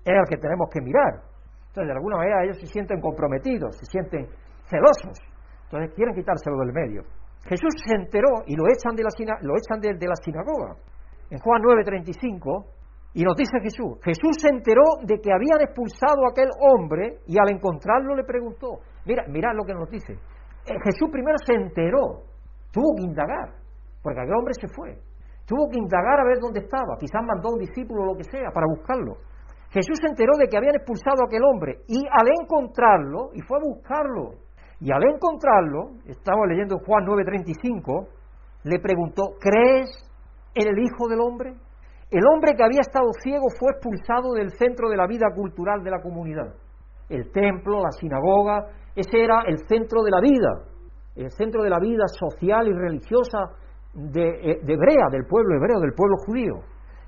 es 0.05 0.15
el 0.15 0.25
que 0.29 0.37
tenemos 0.37 0.69
que 0.71 0.81
mirar. 0.81 1.21
Entonces, 1.67 1.87
de 1.87 1.93
alguna 1.93 2.17
manera 2.17 2.43
ellos 2.43 2.57
se 2.57 2.65
sienten 2.65 3.01
comprometidos, 3.01 3.75
se 3.77 3.85
sienten 3.85 4.25
celosos. 4.65 5.19
Entonces 5.65 5.93
quieren 5.93 6.15
quitárselo 6.15 6.57
del 6.57 6.73
medio. 6.73 7.03
Jesús 7.45 7.75
se 7.85 7.95
enteró 7.95 8.41
y 8.47 8.55
lo 8.55 8.65
echan 8.67 8.95
de 8.95 9.03
la, 9.03 9.11
lo 9.41 9.53
echan 9.55 9.79
de, 9.79 9.93
de 9.93 10.07
la 10.07 10.15
sinagoga. 10.15 10.75
En 11.29 11.39
Juan 11.39 11.61
9:35 11.61 12.65
y 13.13 13.23
nos 13.23 13.35
dice 13.35 13.59
Jesús, 13.61 13.97
Jesús 14.03 14.37
se 14.39 14.49
enteró 14.49 14.83
de 15.01 15.19
que 15.19 15.33
habían 15.33 15.61
expulsado 15.61 16.21
a 16.25 16.29
aquel 16.29 16.49
hombre 16.59 17.17
y 17.25 17.39
al 17.39 17.49
encontrarlo 17.49 18.15
le 18.15 18.23
preguntó, 18.23 18.79
mira, 19.05 19.25
mira 19.27 19.53
lo 19.53 19.63
que 19.63 19.73
nos 19.73 19.89
dice, 19.89 20.13
eh, 20.13 20.77
Jesús 20.83 21.09
primero 21.11 21.37
se 21.43 21.53
enteró, 21.53 22.21
tuvo 22.71 22.95
que 22.95 23.03
indagar, 23.03 23.57
porque 24.03 24.21
aquel 24.21 24.35
hombre 24.37 24.53
se 24.53 24.67
fue, 24.67 25.01
tuvo 25.47 25.67
que 25.71 25.79
indagar 25.79 26.19
a 26.19 26.25
ver 26.25 26.37
dónde 26.39 26.59
estaba, 26.59 26.95
quizás 26.99 27.23
mandó 27.25 27.49
un 27.53 27.59
discípulo 27.59 28.03
o 28.03 28.13
lo 28.13 28.17
que 28.17 28.23
sea 28.25 28.51
para 28.53 28.67
buscarlo. 28.67 29.17
Jesús 29.71 29.97
se 29.99 30.07
enteró 30.07 30.33
de 30.37 30.47
que 30.47 30.57
habían 30.57 30.75
expulsado 30.75 31.23
a 31.23 31.25
aquel 31.25 31.41
hombre 31.43 31.81
y 31.87 32.05
al 32.05 32.27
encontrarlo, 32.39 33.31
y 33.33 33.41
fue 33.41 33.57
a 33.57 33.65
buscarlo, 33.65 34.35
y 34.79 34.91
al 34.91 35.03
encontrarlo, 35.03 35.97
estaba 36.05 36.45
leyendo 36.45 36.77
Juan 36.85 37.03
9:35, 37.05 38.07
le 38.63 38.79
preguntó, 38.79 39.23
¿crees 39.39 39.89
en 40.57 40.67
el 40.67 40.79
Hijo 40.79 41.07
del 41.07 41.21
Hombre? 41.21 41.53
El 42.09 42.25
hombre 42.25 42.55
que 42.55 42.63
había 42.63 42.81
estado 42.81 43.07
ciego 43.21 43.45
fue 43.59 43.71
expulsado 43.71 44.33
del 44.33 44.51
centro 44.51 44.89
de 44.89 44.97
la 44.97 45.07
vida 45.07 45.27
cultural 45.35 45.83
de 45.83 45.91
la 45.91 46.01
comunidad. 46.01 46.55
El 47.09 47.31
templo, 47.31 47.81
la 47.81 47.91
sinagoga, 47.91 48.65
ese 48.95 49.23
era 49.23 49.43
el 49.45 49.59
centro 49.67 50.01
de 50.03 50.11
la 50.11 50.21
vida, 50.21 50.49
el 51.15 51.29
centro 51.31 51.63
de 51.63 51.69
la 51.69 51.79
vida 51.79 52.07
social 52.07 52.67
y 52.67 52.73
religiosa 52.73 53.39
de, 53.93 54.23
eh, 54.23 54.59
de 54.63 54.73
Hebrea, 54.73 55.07
del 55.11 55.25
pueblo 55.25 55.55
hebreo, 55.55 55.79
del 55.79 55.93
pueblo 55.93 56.15
judío. 56.25 56.55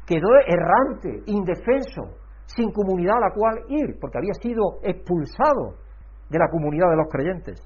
Quedó 0.05 0.29
errante, 0.45 1.23
indefenso, 1.27 2.17
sin 2.45 2.71
comunidad 2.71 3.17
a 3.17 3.29
la 3.29 3.33
cual 3.33 3.59
ir, 3.69 3.97
porque 3.99 4.17
había 4.17 4.33
sido 4.41 4.79
expulsado 4.83 5.77
de 6.29 6.39
la 6.39 6.49
comunidad 6.49 6.89
de 6.89 6.97
los 6.97 7.07
creyentes. 7.09 7.61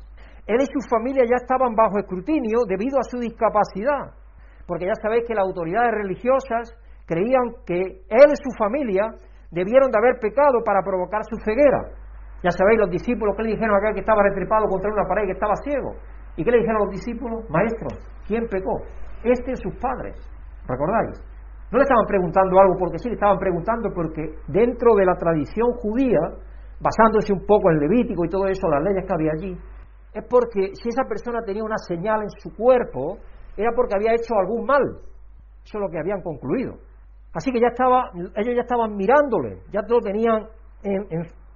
Él 0.46 0.58
y 0.60 0.66
su 0.66 0.88
familia 0.90 1.24
ya 1.24 1.38
estaban 1.42 1.74
bajo 1.74 1.98
escrutinio 2.00 2.60
debido 2.68 3.00
a 3.00 3.04
su 3.10 3.18
discapacidad, 3.18 4.12
porque 4.68 4.86
ya 4.86 4.95
sabéis 5.01 5.24
que 5.28 5.34
las 5.34 5.45
autoridades 5.45 5.91
religiosas 5.91 6.74
creían 7.05 7.64
que 7.66 7.80
él 7.80 8.28
y 8.32 8.38
su 8.38 8.51
familia 8.57 9.03
debieron 9.51 9.91
de 9.91 9.97
haber 9.97 10.20
pecado 10.20 10.64
para 10.66 10.82
provocar 10.82 11.22
su 11.26 11.36
ceguera. 11.43 11.89
Ya 12.43 12.51
sabéis, 12.51 12.80
los 12.80 12.89
discípulos, 12.89 13.36
¿qué 13.38 13.43
le 13.43 13.51
dijeron 13.51 13.76
a 13.76 13.93
que 13.93 13.99
estaba 13.99 14.24
retripado 14.24 14.68
contra 14.68 14.91
una 14.91 15.07
pared 15.07 15.26
que 15.26 15.34
estaba 15.34 15.55
ciego? 15.64 15.95
¿Y 16.36 16.43
qué 16.43 16.51
le 16.51 16.59
dijeron 16.59 16.82
los 16.86 16.91
discípulos? 16.91 17.49
Maestro, 17.49 17.88
¿quién 18.28 18.47
pecó? 18.49 18.82
Este 19.24 19.51
y 19.51 19.55
sus 19.55 19.76
padres. 19.80 20.16
¿Recordáis? 20.68 21.22
No 21.72 21.78
le 21.78 21.84
estaban 21.84 22.05
preguntando 22.05 22.59
algo 22.59 22.76
porque 22.78 22.99
sí, 22.99 23.09
le 23.09 23.16
estaban 23.16 23.38
preguntando 23.38 23.89
porque 23.93 24.36
dentro 24.47 24.95
de 24.95 25.05
la 25.05 25.16
tradición 25.16 25.72
judía 25.74 26.20
basándose 26.80 27.32
un 27.34 27.45
poco 27.45 27.72
en 27.72 27.80
Levítico 27.80 28.26
y 28.26 28.30
todo 28.30 28.47
eso, 28.47 28.68
las 28.68 28.84
leyes 28.84 29.05
que 29.07 29.14
había 29.14 29.32
allí, 29.32 29.57
es 30.14 30.24
porque 30.30 30.76
si 30.76 30.89
esa 30.89 31.03
persona 31.07 31.41
tenía 31.45 31.64
una 31.64 31.78
señal 31.78 32.22
en 32.22 32.30
su 32.30 32.55
cuerpo, 32.55 33.18
era 33.58 33.72
porque 33.76 33.95
había 33.95 34.14
hecho 34.14 34.34
algún 34.36 34.66
mal. 34.66 34.84
Eso 35.64 35.78
es 35.78 35.82
lo 35.82 35.89
que 35.89 35.99
habían 35.99 36.22
concluido. 36.22 36.76
Así 37.34 37.51
que 37.51 37.60
ya 37.60 37.68
estaba, 37.68 38.12
ellos 38.14 38.56
ya 38.56 38.62
estaban 38.62 38.95
mirándole, 38.95 39.62
ya 39.72 39.82
lo 39.88 39.99
tenían 40.01 40.47
en, 40.84 41.08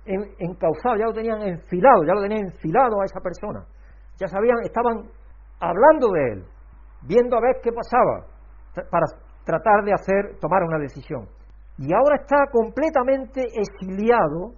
en, 0.05 0.23
encauzado, 0.39 0.97
ya 0.97 1.05
lo 1.05 1.13
tenían 1.13 1.41
enfilado, 1.41 2.03
ya 2.03 2.13
lo 2.13 2.21
tenían 2.21 2.45
enfilado 2.45 3.01
a 3.01 3.05
esa 3.05 3.19
persona. 3.19 3.65
Ya 4.17 4.27
sabían, 4.27 4.57
estaban 4.63 5.05
hablando 5.59 6.11
de 6.11 6.33
él, 6.33 6.45
viendo 7.03 7.37
a 7.37 7.41
ver 7.41 7.57
qué 7.61 7.71
pasaba, 7.71 8.25
para 8.89 9.05
tratar 9.43 9.83
de 9.83 9.93
hacer, 9.93 10.39
tomar 10.39 10.63
una 10.63 10.79
decisión. 10.79 11.27
Y 11.77 11.93
ahora 11.93 12.15
está 12.21 12.45
completamente 12.51 13.41
exiliado 13.53 14.53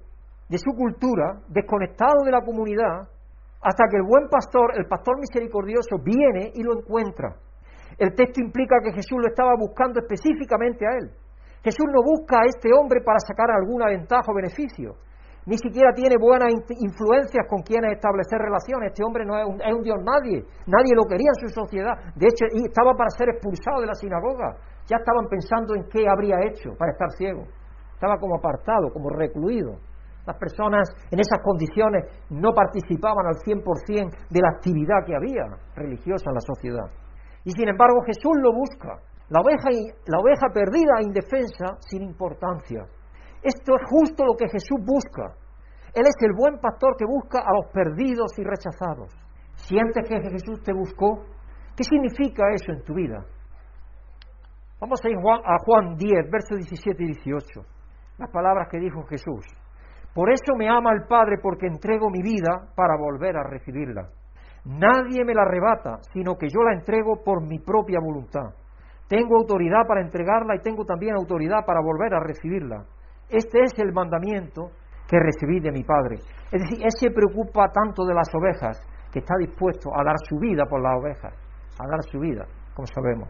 de 0.47 0.57
su 0.57 0.71
cultura, 0.71 1.41
desconectado 1.49 2.23
de 2.25 2.31
la 2.31 2.41
comunidad, 2.41 3.09
hasta 3.61 3.85
que 3.91 3.97
el 3.97 4.03
buen 4.03 4.29
pastor, 4.29 4.71
el 4.77 4.87
pastor 4.87 5.19
misericordioso, 5.19 5.97
viene 6.03 6.51
y 6.55 6.63
lo 6.63 6.79
encuentra. 6.79 7.35
El 7.97 8.15
texto 8.15 8.39
implica 8.41 8.79
que 8.83 8.93
Jesús 8.93 9.19
lo 9.19 9.27
estaba 9.27 9.51
buscando 9.59 9.99
específicamente 9.99 10.85
a 10.87 10.95
él. 10.97 11.11
Jesús 11.63 11.85
no 11.91 12.01
busca 12.01 12.39
a 12.39 12.45
este 12.45 12.71
hombre 12.71 13.01
para 13.03 13.19
sacar 13.19 13.51
alguna 13.51 13.87
ventaja 13.87 14.31
o 14.31 14.35
beneficio. 14.35 14.95
Ni 15.45 15.57
siquiera 15.57 15.91
tiene 15.93 16.15
buenas 16.19 16.53
influencias 16.69 17.43
con 17.49 17.63
quienes 17.63 17.93
establecer 17.95 18.39
relaciones. 18.39 18.91
Este 18.91 19.03
hombre 19.03 19.25
no 19.25 19.37
es 19.37 19.45
un, 19.45 19.59
es 19.59 19.73
un, 19.73 19.81
Dios 19.81 19.97
nadie. 20.03 20.45
Nadie 20.67 20.95
lo 20.95 21.03
quería 21.03 21.31
en 21.35 21.47
su 21.47 21.49
sociedad. 21.49 21.97
De 22.15 22.27
hecho, 22.27 22.45
estaba 22.53 22.93
para 22.93 23.09
ser 23.09 23.29
expulsado 23.29 23.81
de 23.81 23.87
la 23.87 23.95
sinagoga. 23.95 24.55
Ya 24.87 24.97
estaban 24.97 25.27
pensando 25.27 25.75
en 25.75 25.83
qué 25.89 26.07
habría 26.07 26.37
hecho 26.47 26.71
para 26.77 26.91
estar 26.91 27.09
ciego. 27.17 27.43
Estaba 27.93 28.17
como 28.19 28.37
apartado, 28.37 28.93
como 28.93 29.09
recluido. 29.09 29.79
Las 30.29 30.37
personas 30.37 30.85
en 31.09 31.17
esas 31.19 31.41
condiciones 31.41 32.05
no 32.29 32.53
participaban 32.53 33.25
al 33.25 33.41
100% 33.41 34.29
de 34.29 34.39
la 34.39 34.49
actividad 34.53 35.01
que 35.03 35.15
había 35.15 35.41
religiosa 35.73 36.29
en 36.29 36.35
la 36.35 36.45
sociedad. 36.45 36.85
Y 37.43 37.49
sin 37.49 37.67
embargo 37.67 38.05
Jesús 38.05 38.37
lo 38.37 38.53
busca. 38.53 39.01
La 39.29 39.41
oveja, 39.41 39.73
la 40.05 40.19
oveja 40.19 40.53
perdida 40.53 41.01
e 41.01 41.09
indefensa 41.09 41.81
sin 41.81 42.03
importancia. 42.03 42.85
Esto 43.41 43.73
es 43.73 43.81
justo 43.89 44.23
lo 44.23 44.37
que 44.37 44.45
Jesús 44.49 44.77
busca. 44.85 45.33
Él 45.97 46.05
es 46.05 46.15
el 46.21 46.33
buen 46.37 46.59
pastor 46.59 46.93
que 46.95 47.09
busca 47.09 47.39
a 47.39 47.49
los 47.49 47.73
perdidos 47.73 48.37
y 48.37 48.43
rechazados. 48.43 49.09
¿Sientes 49.55 50.07
que 50.07 50.29
Jesús 50.29 50.61
te 50.61 50.73
buscó? 50.73 51.25
¿Qué 51.75 51.83
significa 51.83 52.53
eso 52.53 52.71
en 52.71 52.83
tu 52.83 52.93
vida? 52.93 53.25
Vamos 54.79 55.01
a 55.03 55.09
ir 55.09 55.17
a 55.17 55.57
Juan 55.65 55.97
10, 55.97 56.29
versos 56.29 56.57
17 56.69 57.01
y 57.01 57.07
18. 57.17 57.65
Las 58.19 58.29
palabras 58.29 58.67
que 58.69 58.77
dijo 58.77 59.01
Jesús. 59.09 59.47
Por 60.13 60.31
eso 60.31 60.55
me 60.57 60.69
ama 60.69 60.91
el 60.93 61.03
Padre, 61.07 61.37
porque 61.41 61.67
entrego 61.67 62.09
mi 62.09 62.21
vida 62.21 62.71
para 62.75 62.97
volver 62.97 63.37
a 63.37 63.43
recibirla. 63.43 64.09
Nadie 64.65 65.23
me 65.23 65.33
la 65.33 65.43
arrebata, 65.43 65.99
sino 66.11 66.35
que 66.35 66.47
yo 66.49 66.61
la 66.63 66.73
entrego 66.73 67.23
por 67.23 67.41
mi 67.45 67.59
propia 67.59 67.99
voluntad. 67.99 68.53
Tengo 69.07 69.37
autoridad 69.37 69.87
para 69.87 70.01
entregarla 70.01 70.55
y 70.55 70.59
tengo 70.59 70.85
también 70.85 71.15
autoridad 71.15 71.65
para 71.65 71.81
volver 71.81 72.13
a 72.13 72.19
recibirla. 72.19 72.85
Este 73.29 73.61
es 73.63 73.77
el 73.79 73.93
mandamiento 73.93 74.71
que 75.07 75.17
recibí 75.19 75.59
de 75.59 75.71
mi 75.71 75.83
Padre. 75.83 76.17
Es 76.51 76.61
decir, 76.61 76.83
Él 76.83 76.91
se 76.91 77.09
preocupa 77.09 77.69
tanto 77.73 78.05
de 78.05 78.13
las 78.13 78.29
ovejas 78.35 78.79
que 79.11 79.19
está 79.19 79.35
dispuesto 79.39 79.89
a 79.95 80.03
dar 80.03 80.15
su 80.27 80.37
vida 80.37 80.65
por 80.69 80.81
las 80.81 80.99
ovejas, 80.99 81.33
a 81.79 81.87
dar 81.87 82.03
su 82.03 82.19
vida, 82.19 82.45
como 82.75 82.85
sabemos. 82.87 83.29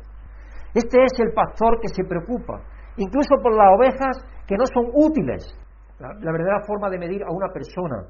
Este 0.74 1.02
es 1.04 1.14
el 1.20 1.32
pastor 1.34 1.80
que 1.80 1.88
se 1.88 2.04
preocupa, 2.04 2.62
incluso 2.98 3.36
por 3.42 3.56
las 3.56 3.74
ovejas 3.76 4.18
que 4.46 4.56
no 4.56 4.66
son 4.66 4.92
útiles. 4.94 5.48
La, 6.00 6.32
verdadera 6.32 6.62
forma 6.66 6.90
de 6.90 6.98
medir 6.98 7.24
a 7.24 7.32
una 7.32 7.50
persona 7.52 8.08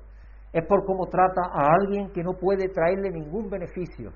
es 0.54 0.66
por 0.68 0.86
cómo 0.86 1.08
trata 1.08 1.42
a 1.52 1.74
alguien 1.82 2.12
que 2.12 2.24
no 2.24 2.34
puede 2.34 2.70
traerle 2.70 3.10
ningún 3.10 3.50
beneficio. 3.50 4.12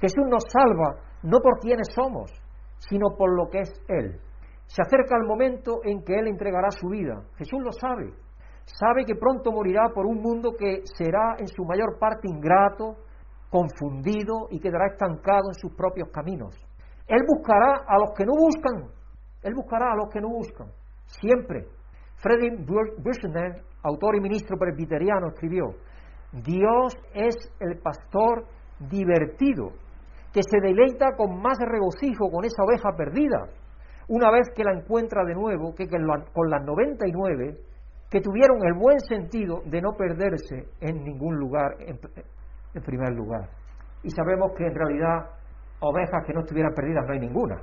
Jesús 0.00 0.24
nos 0.28 0.42
salva 0.50 0.96
no 1.22 1.38
por 1.38 1.58
quienes 1.60 1.88
somos, 1.94 2.30
sino 2.78 3.16
por 3.16 3.34
lo 3.36 3.48
que 3.48 3.60
es 3.60 3.70
Él. 3.88 4.20
Se 4.66 4.82
acerca 4.82 5.16
el 5.16 5.26
momento 5.26 5.80
en 5.84 6.02
que 6.02 6.18
Él 6.18 6.26
entregará 6.26 6.70
su 6.70 6.88
vida. 6.88 7.22
Jesús 7.36 7.60
lo 7.62 7.72
sabe. 7.72 8.12
Sabe 8.64 9.04
que 9.04 9.14
pronto 9.14 9.52
morirá 9.52 9.90
por 9.94 10.06
un 10.06 10.20
mundo 10.20 10.52
que 10.58 10.82
será 10.84 11.36
en 11.38 11.46
su 11.46 11.64
mayor 11.64 11.98
parte 11.98 12.28
ingrato, 12.28 12.96
confundido 13.50 14.48
y 14.50 14.58
quedará 14.58 14.86
estancado 14.86 15.50
en 15.50 15.54
sus 15.54 15.74
propios 15.74 16.08
caminos. 16.10 16.56
Él 17.06 17.22
buscará 17.26 17.84
a 17.86 17.98
los 17.98 18.10
que 18.16 18.24
no 18.24 18.32
buscan. 18.32 18.90
Él 19.42 19.54
buscará 19.54 19.92
a 19.92 19.96
los 19.96 20.08
que 20.08 20.20
no 20.20 20.28
buscan. 20.28 20.68
Siempre. 21.06 21.66
Freddy 22.22 22.50
Bushner 22.64 23.62
autor 23.82 24.16
y 24.16 24.20
ministro 24.20 24.56
presbiteriano, 24.56 25.28
escribió, 25.28 25.74
Dios 26.32 26.96
es 27.14 27.34
el 27.60 27.78
pastor 27.78 28.46
divertido, 28.78 29.72
que 30.32 30.40
se 30.42 30.60
deleita 30.60 31.16
con 31.16 31.42
más 31.42 31.58
regocijo 31.58 32.30
con 32.30 32.44
esa 32.44 32.62
oveja 32.62 32.96
perdida, 32.96 33.48
una 34.08 34.30
vez 34.30 34.48
que 34.54 34.64
la 34.64 34.72
encuentra 34.72 35.24
de 35.24 35.34
nuevo, 35.34 35.74
que 35.74 35.88
con 35.88 36.50
las 36.50 36.64
99 36.64 37.58
que 38.10 38.20
tuvieron 38.20 38.58
el 38.66 38.74
buen 38.74 39.00
sentido 39.00 39.62
de 39.64 39.80
no 39.80 39.92
perderse 39.96 40.68
en 40.80 41.02
ningún 41.02 41.36
lugar, 41.36 41.76
en 41.80 42.82
primer 42.82 43.14
lugar. 43.14 43.48
Y 44.02 44.10
sabemos 44.10 44.52
que 44.56 44.66
en 44.66 44.74
realidad 44.74 45.30
ovejas 45.80 46.22
que 46.26 46.34
no 46.34 46.40
estuvieran 46.40 46.74
perdidas 46.74 47.04
no 47.06 47.14
hay 47.14 47.20
ninguna. 47.20 47.56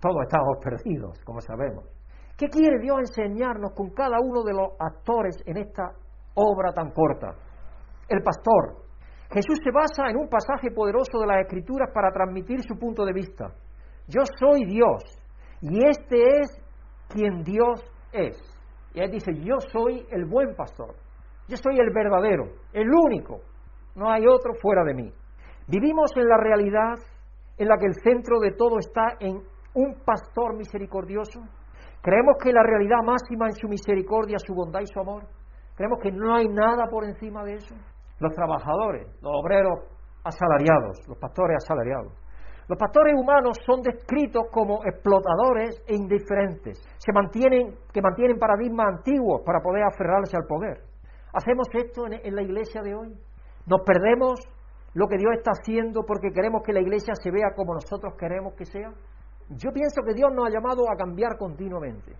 Todos 0.00 0.22
estamos 0.22 0.58
perdidos, 0.62 1.18
como 1.24 1.40
sabemos. 1.40 1.97
¿Qué 2.38 2.46
quiere 2.46 2.78
Dios 2.78 2.98
enseñarnos 3.00 3.72
con 3.74 3.90
cada 3.90 4.20
uno 4.22 4.44
de 4.44 4.52
los 4.52 4.68
actores 4.78 5.42
en 5.44 5.56
esta 5.56 5.90
obra 6.34 6.72
tan 6.72 6.92
corta? 6.92 7.34
El 8.08 8.22
pastor. 8.22 8.86
Jesús 9.28 9.58
se 9.62 9.72
basa 9.72 10.08
en 10.08 10.16
un 10.16 10.28
pasaje 10.28 10.70
poderoso 10.70 11.18
de 11.18 11.26
las 11.26 11.40
Escrituras 11.40 11.90
para 11.92 12.12
transmitir 12.12 12.60
su 12.62 12.78
punto 12.78 13.04
de 13.04 13.12
vista. 13.12 13.52
Yo 14.06 14.22
soy 14.38 14.64
Dios 14.66 15.02
y 15.62 15.84
este 15.84 16.38
es 16.38 16.62
quien 17.08 17.42
Dios 17.42 17.82
es. 18.12 18.38
Y 18.94 19.00
él 19.00 19.10
dice, 19.10 19.32
yo 19.34 19.56
soy 19.72 20.06
el 20.12 20.24
buen 20.24 20.54
pastor, 20.54 20.94
yo 21.48 21.56
soy 21.56 21.80
el 21.80 21.92
verdadero, 21.92 22.44
el 22.72 22.88
único, 22.88 23.40
no 23.96 24.12
hay 24.12 24.22
otro 24.28 24.54
fuera 24.62 24.84
de 24.84 24.94
mí. 24.94 25.12
Vivimos 25.66 26.12
en 26.16 26.28
la 26.28 26.36
realidad 26.36 26.94
en 27.58 27.66
la 27.66 27.76
que 27.78 27.86
el 27.86 27.94
centro 27.94 28.38
de 28.38 28.52
todo 28.52 28.78
está 28.78 29.16
en 29.18 29.42
un 29.74 29.94
pastor 30.04 30.56
misericordioso 30.56 31.40
Creemos 32.02 32.36
que 32.42 32.52
la 32.52 32.62
realidad 32.62 33.02
máxima 33.04 33.46
en 33.46 33.54
su 33.54 33.68
misericordia, 33.68 34.38
su 34.38 34.54
bondad 34.54 34.80
y 34.80 34.86
su 34.86 35.00
amor. 35.00 35.24
Creemos 35.76 35.98
que 36.02 36.12
no 36.12 36.34
hay 36.34 36.48
nada 36.48 36.86
por 36.90 37.04
encima 37.04 37.44
de 37.44 37.54
eso. 37.54 37.74
Los 38.20 38.34
trabajadores, 38.34 39.06
los 39.22 39.32
obreros 39.34 39.80
asalariados, 40.24 41.06
los 41.08 41.18
pastores 41.18 41.56
asalariados. 41.62 42.12
Los 42.68 42.78
pastores 42.78 43.14
humanos 43.16 43.56
son 43.64 43.80
descritos 43.80 44.44
como 44.52 44.84
explotadores 44.84 45.82
e 45.86 45.94
indiferentes, 45.94 46.78
se 46.98 47.12
mantienen, 47.12 47.74
que 47.92 48.02
mantienen 48.02 48.38
paradigmas 48.38 48.88
antiguos 48.98 49.40
para 49.44 49.60
poder 49.60 49.84
aferrarse 49.84 50.36
al 50.36 50.46
poder. 50.46 50.82
¿Hacemos 51.32 51.66
esto 51.72 52.06
en, 52.06 52.20
en 52.22 52.34
la 52.34 52.42
iglesia 52.42 52.82
de 52.82 52.94
hoy? 52.94 53.14
¿Nos 53.66 53.80
perdemos 53.86 54.40
lo 54.92 55.08
que 55.08 55.16
Dios 55.16 55.32
está 55.38 55.52
haciendo 55.52 56.02
porque 56.06 56.30
queremos 56.30 56.62
que 56.62 56.74
la 56.74 56.80
iglesia 56.80 57.14
se 57.14 57.30
vea 57.30 57.54
como 57.56 57.72
nosotros 57.72 58.14
queremos 58.18 58.54
que 58.54 58.66
sea? 58.66 58.92
Yo 59.50 59.72
pienso 59.72 60.02
que 60.04 60.12
Dios 60.12 60.30
nos 60.34 60.46
ha 60.46 60.50
llamado 60.50 60.84
a 60.90 60.96
cambiar 60.96 61.38
continuamente. 61.38 62.12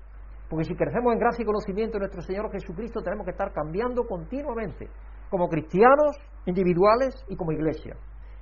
Porque 0.49 0.65
si 0.65 0.75
crecemos 0.75 1.13
en 1.13 1.19
gracia 1.19 1.43
y 1.43 1.47
conocimiento 1.47 1.95
de 1.95 2.01
nuestro 2.01 2.23
Señor 2.23 2.51
Jesucristo, 2.51 3.03
tenemos 3.03 3.27
que 3.27 3.33
estar 3.33 3.53
cambiando 3.53 4.05
continuamente, 4.05 4.89
como 5.29 5.47
cristianos 5.47 6.17
individuales 6.47 7.23
y 7.29 7.37
como 7.37 7.53
iglesia. 7.53 7.95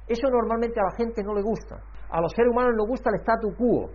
Eso 0.07 0.31
normalmente 0.31 0.79
a 0.79 0.85
la 0.85 0.97
gente 0.97 1.25
no 1.25 1.35
le 1.35 1.43
gusta. 1.43 1.83
A 2.11 2.21
los 2.21 2.33
seres 2.33 2.53
humanos 2.53 2.75
nos 2.77 2.87
gusta 2.87 3.11
el 3.11 3.21
statu 3.23 3.49
quo, 3.57 3.91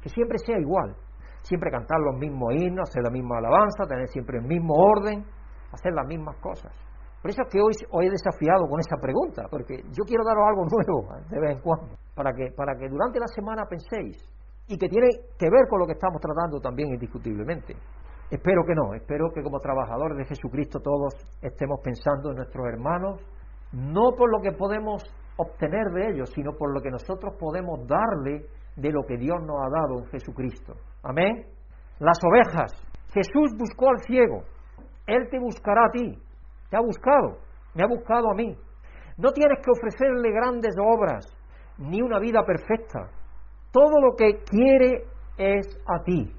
que 0.00 0.08
siempre 0.08 0.38
sea 0.38 0.60
igual. 0.60 0.94
Siempre 1.42 1.70
cantar 1.70 1.98
los 1.98 2.16
mismos 2.16 2.54
himnos, 2.54 2.88
hacer 2.88 3.02
la 3.02 3.10
misma 3.10 3.38
alabanza, 3.38 3.86
tener 3.88 4.06
siempre 4.08 4.38
el 4.38 4.44
mismo 4.46 4.74
orden, 4.74 5.24
hacer 5.72 5.92
las 5.92 6.06
mismas 6.06 6.36
cosas. 6.38 6.72
Por 7.20 7.30
eso 7.30 7.42
es 7.42 7.48
que 7.50 7.58
hoy, 7.58 7.72
hoy 7.90 8.06
he 8.06 8.10
desafiado 8.10 8.68
con 8.68 8.78
esa 8.78 8.96
pregunta, 9.02 9.46
porque 9.50 9.82
yo 9.90 10.04
quiero 10.06 10.22
daros 10.22 10.44
algo 10.46 10.66
nuevo 10.70 11.28
de 11.28 11.40
vez 11.40 11.56
en 11.56 11.62
cuando, 11.62 11.96
para 12.14 12.32
que, 12.32 12.52
para 12.56 12.76
que 12.76 12.88
durante 12.88 13.18
la 13.18 13.26
semana 13.26 13.64
penséis 13.68 14.35
y 14.68 14.76
que 14.78 14.88
tiene 14.88 15.08
que 15.38 15.50
ver 15.50 15.68
con 15.68 15.80
lo 15.80 15.86
que 15.86 15.92
estamos 15.92 16.20
tratando 16.20 16.60
también 16.60 16.90
indiscutiblemente. 16.90 17.76
Espero 18.30 18.64
que 18.66 18.74
no, 18.74 18.94
espero 18.94 19.30
que 19.32 19.42
como 19.42 19.60
trabajadores 19.60 20.18
de 20.18 20.24
Jesucristo 20.24 20.80
todos 20.80 21.14
estemos 21.40 21.80
pensando 21.82 22.30
en 22.30 22.36
nuestros 22.36 22.66
hermanos, 22.66 23.20
no 23.72 24.12
por 24.16 24.30
lo 24.30 24.40
que 24.40 24.52
podemos 24.52 25.04
obtener 25.36 25.86
de 25.92 26.10
ellos, 26.10 26.30
sino 26.34 26.52
por 26.52 26.74
lo 26.74 26.80
que 26.80 26.90
nosotros 26.90 27.34
podemos 27.38 27.86
darle 27.86 28.46
de 28.74 28.90
lo 28.90 29.04
que 29.06 29.16
Dios 29.16 29.36
nos 29.42 29.56
ha 29.58 29.70
dado 29.70 30.00
en 30.00 30.06
Jesucristo. 30.06 30.74
Amén. 31.02 31.46
Las 32.00 32.18
ovejas. 32.24 32.72
Jesús 33.12 33.52
buscó 33.56 33.90
al 33.90 34.00
ciego. 34.06 34.42
Él 35.06 35.28
te 35.30 35.38
buscará 35.38 35.86
a 35.86 35.90
ti. 35.90 36.18
Te 36.68 36.76
ha 36.76 36.80
buscado. 36.80 37.38
Me 37.74 37.84
ha 37.84 37.86
buscado 37.86 38.30
a 38.30 38.34
mí. 38.34 38.56
No 39.16 39.30
tienes 39.32 39.60
que 39.64 39.70
ofrecerle 39.70 40.30
grandes 40.32 40.74
obras 40.78 41.26
ni 41.78 42.02
una 42.02 42.18
vida 42.18 42.44
perfecta. 42.44 43.10
Todo 43.76 44.00
lo 44.00 44.16
que 44.16 44.40
quiere 44.48 45.04
es 45.36 45.66
a 45.86 46.02
ti. 46.02 46.32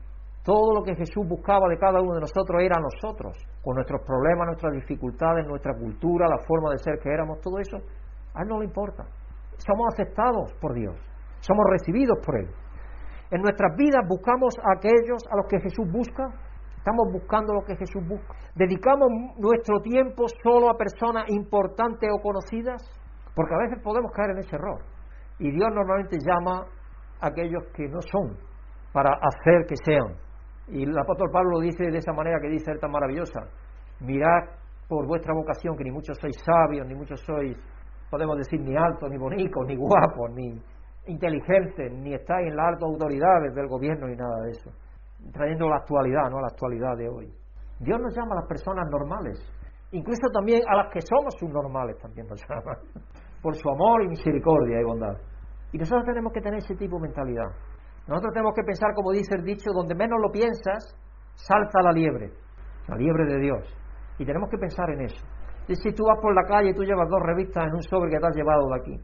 Todo 0.43 0.73
lo 0.73 0.81
que 0.81 0.95
Jesús 0.95 1.23
buscaba 1.27 1.69
de 1.69 1.77
cada 1.77 2.01
uno 2.01 2.15
de 2.15 2.21
nosotros 2.21 2.63
era 2.63 2.81
nosotros, 2.81 3.37
con 3.61 3.75
nuestros 3.75 4.01
problemas, 4.01 4.47
nuestras 4.47 4.73
dificultades, 4.73 5.45
nuestra 5.45 5.75
cultura, 5.75 6.27
la 6.27 6.39
forma 6.47 6.71
de 6.71 6.79
ser 6.79 6.97
que 6.97 7.13
éramos, 7.13 7.39
todo 7.41 7.59
eso, 7.59 7.77
a 8.33 8.41
Él 8.41 8.47
no 8.47 8.57
le 8.57 8.65
importa. 8.65 9.05
Somos 9.57 9.85
aceptados 9.93 10.51
por 10.59 10.73
Dios, 10.73 10.95
somos 11.41 11.63
recibidos 11.69 12.17
por 12.25 12.39
Él. 12.39 12.49
En 13.29 13.43
nuestras 13.43 13.75
vidas 13.77 14.01
buscamos 14.09 14.57
a 14.57 14.73
aquellos 14.75 15.21
a 15.29 15.37
los 15.37 15.45
que 15.45 15.59
Jesús 15.59 15.85
busca, 15.91 16.33
estamos 16.75 17.05
buscando 17.13 17.53
lo 17.53 17.61
que 17.61 17.75
Jesús 17.75 18.01
busca. 18.07 18.33
Dedicamos 18.55 19.09
nuestro 19.37 19.79
tiempo 19.81 20.25
solo 20.41 20.71
a 20.71 20.73
personas 20.75 21.29
importantes 21.29 22.09
o 22.11 22.19
conocidas, 22.19 22.81
porque 23.35 23.53
a 23.53 23.59
veces 23.59 23.77
podemos 23.83 24.11
caer 24.11 24.31
en 24.31 24.39
ese 24.39 24.55
error. 24.55 24.81
Y 25.37 25.51
Dios 25.51 25.69
normalmente 25.71 26.17
llama 26.17 26.61
a 26.61 26.86
aquellos 27.21 27.63
que 27.75 27.87
no 27.87 27.99
son 28.01 28.37
para 28.93 29.11
hacer 29.21 29.65
que 29.67 29.75
sean. 29.83 30.15
Y 30.67 30.83
el 30.83 30.97
apóstol 30.97 31.29
Pablo 31.31 31.51
lo 31.51 31.59
dice 31.59 31.89
de 31.89 31.97
esa 31.97 32.13
manera 32.13 32.39
que 32.41 32.49
dice 32.49 32.71
tan 32.79 32.91
maravillosa. 32.91 33.41
Mirad 34.01 34.49
por 34.87 35.07
vuestra 35.07 35.33
vocación 35.33 35.75
que 35.77 35.83
ni 35.83 35.91
muchos 35.91 36.17
sois 36.17 36.35
sabios, 36.43 36.85
ni 36.87 36.95
muchos 36.95 37.19
sois, 37.21 37.57
podemos 38.09 38.37
decir, 38.37 38.59
ni 38.61 38.75
altos, 38.75 39.09
ni 39.09 39.17
bonitos, 39.17 39.65
ni 39.67 39.75
guapos, 39.75 40.31
ni 40.33 40.61
inteligentes, 41.07 41.91
ni 41.91 42.13
estáis 42.13 42.47
en 42.47 42.55
las 42.55 42.67
altas 42.67 42.83
autoridades 42.83 43.53
del 43.53 43.67
gobierno, 43.67 44.07
ni 44.07 44.15
nada 44.15 44.41
de 44.43 44.51
eso. 44.51 44.71
Trayendo 45.31 45.67
la 45.67 45.77
actualidad, 45.77 46.29
¿no? 46.29 46.39
La 46.39 46.47
actualidad 46.47 46.95
de 46.97 47.09
hoy. 47.09 47.33
Dios 47.79 47.99
nos 47.99 48.15
llama 48.15 48.33
a 48.33 48.39
las 48.39 48.47
personas 48.47 48.87
normales, 48.89 49.39
incluso 49.91 50.29
también 50.33 50.61
a 50.67 50.75
las 50.77 50.91
que 50.91 51.01
somos 51.01 51.33
subnormales 51.39 51.97
también 51.99 52.27
nos 52.27 52.41
llama, 52.47 52.77
por 53.41 53.55
su 53.55 53.69
amor 53.69 54.03
y 54.03 54.07
misericordia 54.07 54.81
y 54.81 54.83
bondad. 54.83 55.17
Y 55.71 55.77
nosotros 55.77 56.05
tenemos 56.05 56.31
que 56.33 56.41
tener 56.41 56.59
ese 56.59 56.75
tipo 56.75 56.97
de 56.97 57.03
mentalidad. 57.03 57.49
Nosotros 58.07 58.33
tenemos 58.33 58.53
que 58.55 58.63
pensar, 58.63 58.93
como 58.93 59.11
dice 59.11 59.35
el 59.35 59.43
dicho, 59.43 59.71
donde 59.73 59.93
menos 59.93 60.19
lo 60.21 60.31
piensas, 60.31 60.95
salta 61.35 61.81
la 61.81 61.91
liebre, 61.91 62.31
la 62.87 62.95
liebre 62.95 63.25
de 63.25 63.39
Dios. 63.39 63.77
Y 64.17 64.25
tenemos 64.25 64.49
que 64.49 64.57
pensar 64.57 64.89
en 64.91 65.01
eso. 65.01 65.25
Si 65.67 65.91
tú 65.91 66.05
vas 66.05 66.17
por 66.21 66.33
la 66.33 66.43
calle 66.43 66.69
y 66.69 66.73
tú 66.73 66.83
llevas 66.83 67.09
dos 67.09 67.19
revistas 67.21 67.65
en 67.67 67.73
un 67.73 67.81
sobre 67.83 68.09
que 68.09 68.19
te 68.19 68.27
has 68.27 68.35
llevado 68.35 68.69
de 68.69 68.79
aquí, 68.79 68.95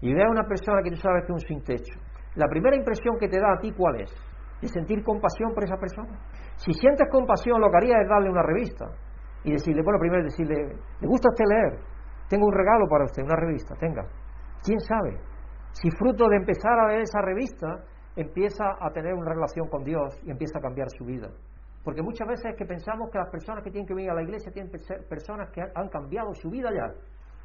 y 0.00 0.14
ves 0.14 0.24
a 0.24 0.30
una 0.30 0.44
persona 0.46 0.80
que 0.82 0.90
tú 0.90 0.96
sabes 0.96 1.24
que 1.26 1.32
es 1.32 1.42
un 1.42 1.48
sin 1.48 1.64
techo, 1.64 1.98
la 2.36 2.46
primera 2.46 2.76
impresión 2.76 3.18
que 3.18 3.28
te 3.28 3.40
da 3.40 3.54
a 3.54 3.58
ti, 3.58 3.72
¿cuál 3.72 4.00
es? 4.00 4.10
De 4.62 4.68
sentir 4.68 5.02
compasión 5.02 5.52
por 5.52 5.64
esa 5.64 5.76
persona. 5.76 6.18
Si 6.56 6.72
sientes 6.72 7.08
compasión, 7.10 7.60
lo 7.60 7.68
que 7.70 7.76
haría 7.76 8.00
es 8.00 8.08
darle 8.08 8.30
una 8.30 8.42
revista 8.42 8.86
y 9.42 9.52
decirle, 9.52 9.82
bueno, 9.82 9.98
primero 9.98 10.22
decirle, 10.22 10.54
¿le 11.00 11.08
gusta 11.08 11.28
usted 11.30 11.44
leer? 11.44 11.80
Tengo 12.28 12.46
un 12.46 12.54
regalo 12.54 12.86
para 12.88 13.04
usted, 13.04 13.22
una 13.22 13.36
revista, 13.36 13.74
tenga. 13.74 14.02
¿Quién 14.62 14.78
sabe? 14.80 15.18
Si 15.74 15.90
fruto 15.90 16.28
de 16.28 16.36
empezar 16.36 16.78
a 16.78 16.88
leer 16.88 17.02
esa 17.02 17.20
revista, 17.20 17.84
empieza 18.16 18.64
a 18.80 18.90
tener 18.90 19.12
una 19.12 19.34
relación 19.34 19.68
con 19.68 19.82
Dios 19.82 20.14
y 20.24 20.30
empieza 20.30 20.58
a 20.58 20.62
cambiar 20.62 20.88
su 20.96 21.04
vida. 21.04 21.28
Porque 21.82 22.00
muchas 22.00 22.28
veces 22.28 22.52
es 22.52 22.56
que 22.56 22.64
pensamos 22.64 23.10
que 23.10 23.18
las 23.18 23.28
personas 23.28 23.62
que 23.62 23.70
tienen 23.70 23.86
que 23.86 23.94
venir 23.94 24.10
a 24.10 24.14
la 24.14 24.22
iglesia 24.22 24.52
tienen 24.52 24.70
que 24.70 24.78
ser 24.78 25.06
personas 25.08 25.50
que 25.50 25.60
han 25.60 25.88
cambiado 25.88 26.32
su 26.34 26.48
vida 26.48 26.70
ya, 26.72 26.94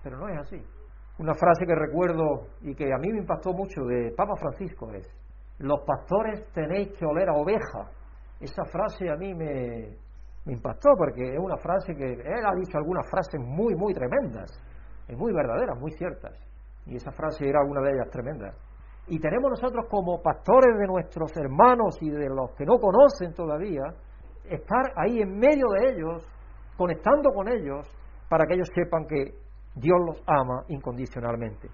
pero 0.03 0.17
no 0.17 0.29
es 0.29 0.37
así. 0.37 0.61
Una 1.17 1.33
frase 1.33 1.65
que 1.65 1.75
recuerdo 1.75 2.47
y 2.61 2.73
que 2.75 2.85
a 2.85 2.97
mí 2.97 3.11
me 3.11 3.19
impactó 3.19 3.51
mucho 3.51 3.81
de 3.83 4.13
Papa 4.15 4.35
Francisco 4.37 4.93
es, 4.93 5.05
los 5.57 5.81
pastores 5.81 6.45
tenéis 6.53 6.93
que 6.97 7.05
oler 7.05 7.27
a 7.29 7.33
oveja. 7.33 7.91
Esa 8.39 8.63
frase 8.71 9.09
a 9.09 9.15
mí 9.15 9.33
me, 9.33 9.97
me 10.45 10.53
impactó 10.53 10.91
porque 10.97 11.33
es 11.33 11.39
una 11.39 11.57
frase 11.57 11.93
que 11.95 12.13
él 12.13 12.45
ha 12.45 12.55
dicho 12.55 12.77
algunas 12.77 13.09
frases 13.09 13.41
muy, 13.41 13.75
muy 13.75 13.93
tremendas, 13.93 14.49
y 15.09 15.15
muy 15.15 15.33
verdaderas, 15.33 15.77
muy 15.79 15.91
ciertas. 15.91 16.48
Y 16.89 16.95
esa 16.95 17.11
frase 17.11 17.47
era 17.47 17.59
una 17.63 17.81
de 17.81 17.91
ellas 17.91 18.09
tremenda. 18.11 18.51
Y 19.07 19.19
tenemos 19.19 19.51
nosotros 19.51 19.85
como 19.89 20.21
pastores 20.21 20.77
de 20.77 20.87
nuestros 20.87 21.31
hermanos 21.37 21.97
y 22.01 22.09
de 22.09 22.29
los 22.29 22.51
que 22.55 22.65
no 22.65 22.77
conocen 22.79 23.33
todavía, 23.33 23.83
estar 24.43 24.91
ahí 24.95 25.21
en 25.21 25.37
medio 25.37 25.67
de 25.69 25.91
ellos, 25.91 26.25
conectando 26.75 27.31
con 27.31 27.47
ellos, 27.47 27.87
para 28.27 28.45
que 28.45 28.55
ellos 28.55 28.69
sepan 28.73 29.05
que 29.05 29.33
Dios 29.75 29.97
los 30.05 30.23
ama 30.27 30.63
incondicionalmente. 30.67 31.69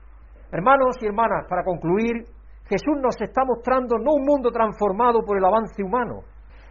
Hermanos 0.51 0.97
y 1.01 1.07
hermanas, 1.07 1.45
para 1.49 1.63
concluir, 1.63 2.25
Jesús 2.67 2.95
nos 3.01 3.19
está 3.21 3.43
mostrando 3.45 3.97
no 3.97 4.13
un 4.15 4.25
mundo 4.25 4.51
transformado 4.51 5.21
por 5.25 5.37
el 5.37 5.45
avance 5.45 5.81
humano, 5.83 6.21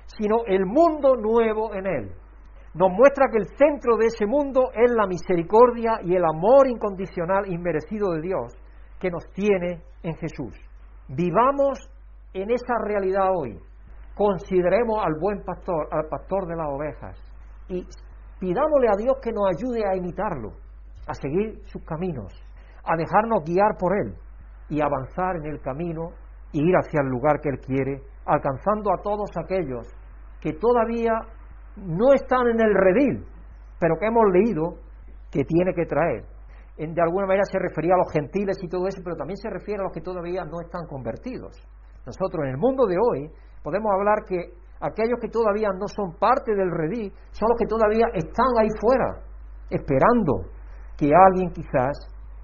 sino 0.07 0.45
el 0.47 0.67
mundo 0.67 1.17
nuevo 1.17 1.75
en 1.75 1.87
él. 1.87 2.13
Nos 2.75 2.91
muestra 2.91 3.29
que 3.31 3.39
el 3.39 3.47
centro 3.57 3.97
de 3.97 4.07
ese 4.07 4.27
mundo 4.27 4.71
es 4.75 4.91
la 4.91 5.07
misericordia 5.07 6.01
y 6.03 6.17
el 6.17 6.25
amor 6.25 6.67
incondicional 6.67 7.47
y 7.47 7.57
merecido 7.57 8.11
de 8.13 8.21
Dios 8.21 8.53
que 8.99 9.11
nos 9.11 9.25
tiene 9.33 9.81
en 10.03 10.15
Jesús. 10.17 10.55
Vivamos 11.09 11.79
en 12.33 12.51
esa 12.51 12.75
realidad 12.85 13.29
hoy. 13.33 13.61
Consideremos 14.17 15.05
al 15.05 15.15
buen 15.21 15.45
pastor, 15.45 15.87
al 15.93 16.09
pastor 16.09 16.49
de 16.49 16.57
las 16.57 16.67
ovejas, 16.69 17.17
y 17.69 17.87
pidámosle 18.41 18.89
a 18.89 18.97
Dios 18.97 19.19
que 19.23 19.33
nos 19.33 19.45
ayude 19.57 19.87
a 19.87 19.97
imitarlo, 19.97 20.53
a 21.07 21.15
seguir 21.15 21.61
sus 21.67 21.83
caminos, 21.85 22.33
a 22.85 22.97
dejarnos 22.97 23.45
guiar 23.45 23.77
por 23.79 23.97
Él 23.97 24.17
y 24.69 24.81
avanzar 24.81 25.37
en 25.37 25.47
el 25.47 25.61
camino 25.61 26.11
y 26.51 26.69
ir 26.69 26.75
hacia 26.75 27.03
el 27.03 27.09
lugar 27.09 27.41
que 27.41 27.51
Él 27.51 27.61
quiere, 27.61 28.03
alcanzando 28.27 28.93
a 28.93 29.03
todos 29.03 29.31
aquellos 29.37 29.87
que 30.41 30.53
todavía 30.53 31.13
no 31.77 32.13
están 32.13 32.49
en 32.49 32.61
el 32.61 32.75
redil, 32.75 33.25
pero 33.81 33.97
que 33.99 34.07
hemos 34.07 34.25
leído 34.33 34.79
que 35.31 35.45
tiene 35.45 35.73
que 35.75 35.87
traer 35.87 36.25
de 36.77 37.03
alguna 37.03 37.27
manera 37.27 37.45
se 37.45 37.59
refería 37.59 37.95
a 37.95 37.99
los 37.99 38.13
gentiles 38.13 38.59
y 38.61 38.69
todo 38.69 38.89
eso, 38.89 39.01
pero 39.05 39.17
también 39.17 39.37
se 39.37 39.49
refiere 39.49 39.81
a 39.81 39.85
los 39.85 39.93
que 39.93 40.01
todavía 40.01 40.45
no 40.45 40.61
están 40.61 40.87
convertidos. 40.87 41.55
Nosotros 42.05 42.45
en 42.45 42.51
el 42.51 42.59
mundo 42.59 42.87
de 42.87 42.97
hoy 42.99 43.31
podemos 43.63 43.93
hablar 43.93 44.25
que 44.27 44.53
aquellos 44.81 45.19
que 45.21 45.29
todavía 45.29 45.69
no 45.79 45.87
son 45.87 46.19
parte 46.19 46.55
del 46.55 46.71
redí 46.71 47.11
son 47.31 47.49
los 47.49 47.59
que 47.59 47.67
todavía 47.67 48.07
están 48.15 48.51
ahí 48.59 48.69
fuera, 48.81 49.23
esperando 49.71 50.51
que 50.99 51.11
alguien 51.15 51.51
quizás 51.53 51.95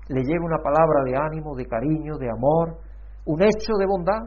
le 0.09 0.22
lleve 0.22 0.45
una 0.45 0.62
palabra 0.62 1.03
de 1.05 1.16
ánimo, 1.16 1.55
de 1.57 1.66
cariño, 1.66 2.16
de 2.16 2.31
amor, 2.31 2.78
un 3.26 3.43
hecho 3.43 3.74
de 3.78 3.87
bondad, 3.87 4.22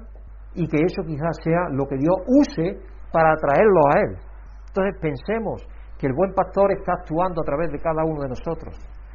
y 0.55 0.67
que 0.67 0.77
eso 0.83 1.01
quizás 1.03 1.35
sea 1.43 1.67
lo 1.71 1.87
que 1.87 1.97
Dios 1.97 2.15
use 2.27 2.77
para 3.11 3.33
atraerlo 3.33 3.81
a 3.89 3.99
Él. 3.99 4.17
Entonces 4.73 4.99
pensemos 4.99 5.61
que 5.99 6.07
el 6.07 6.13
buen 6.13 6.33
pastor 6.33 6.71
está 6.71 6.93
actuando 6.93 7.41
a 7.41 7.45
través 7.45 7.71
de 7.71 7.79
cada 7.79 8.03
uno 8.03 8.23
de 8.23 8.29
nosotros 8.29 8.73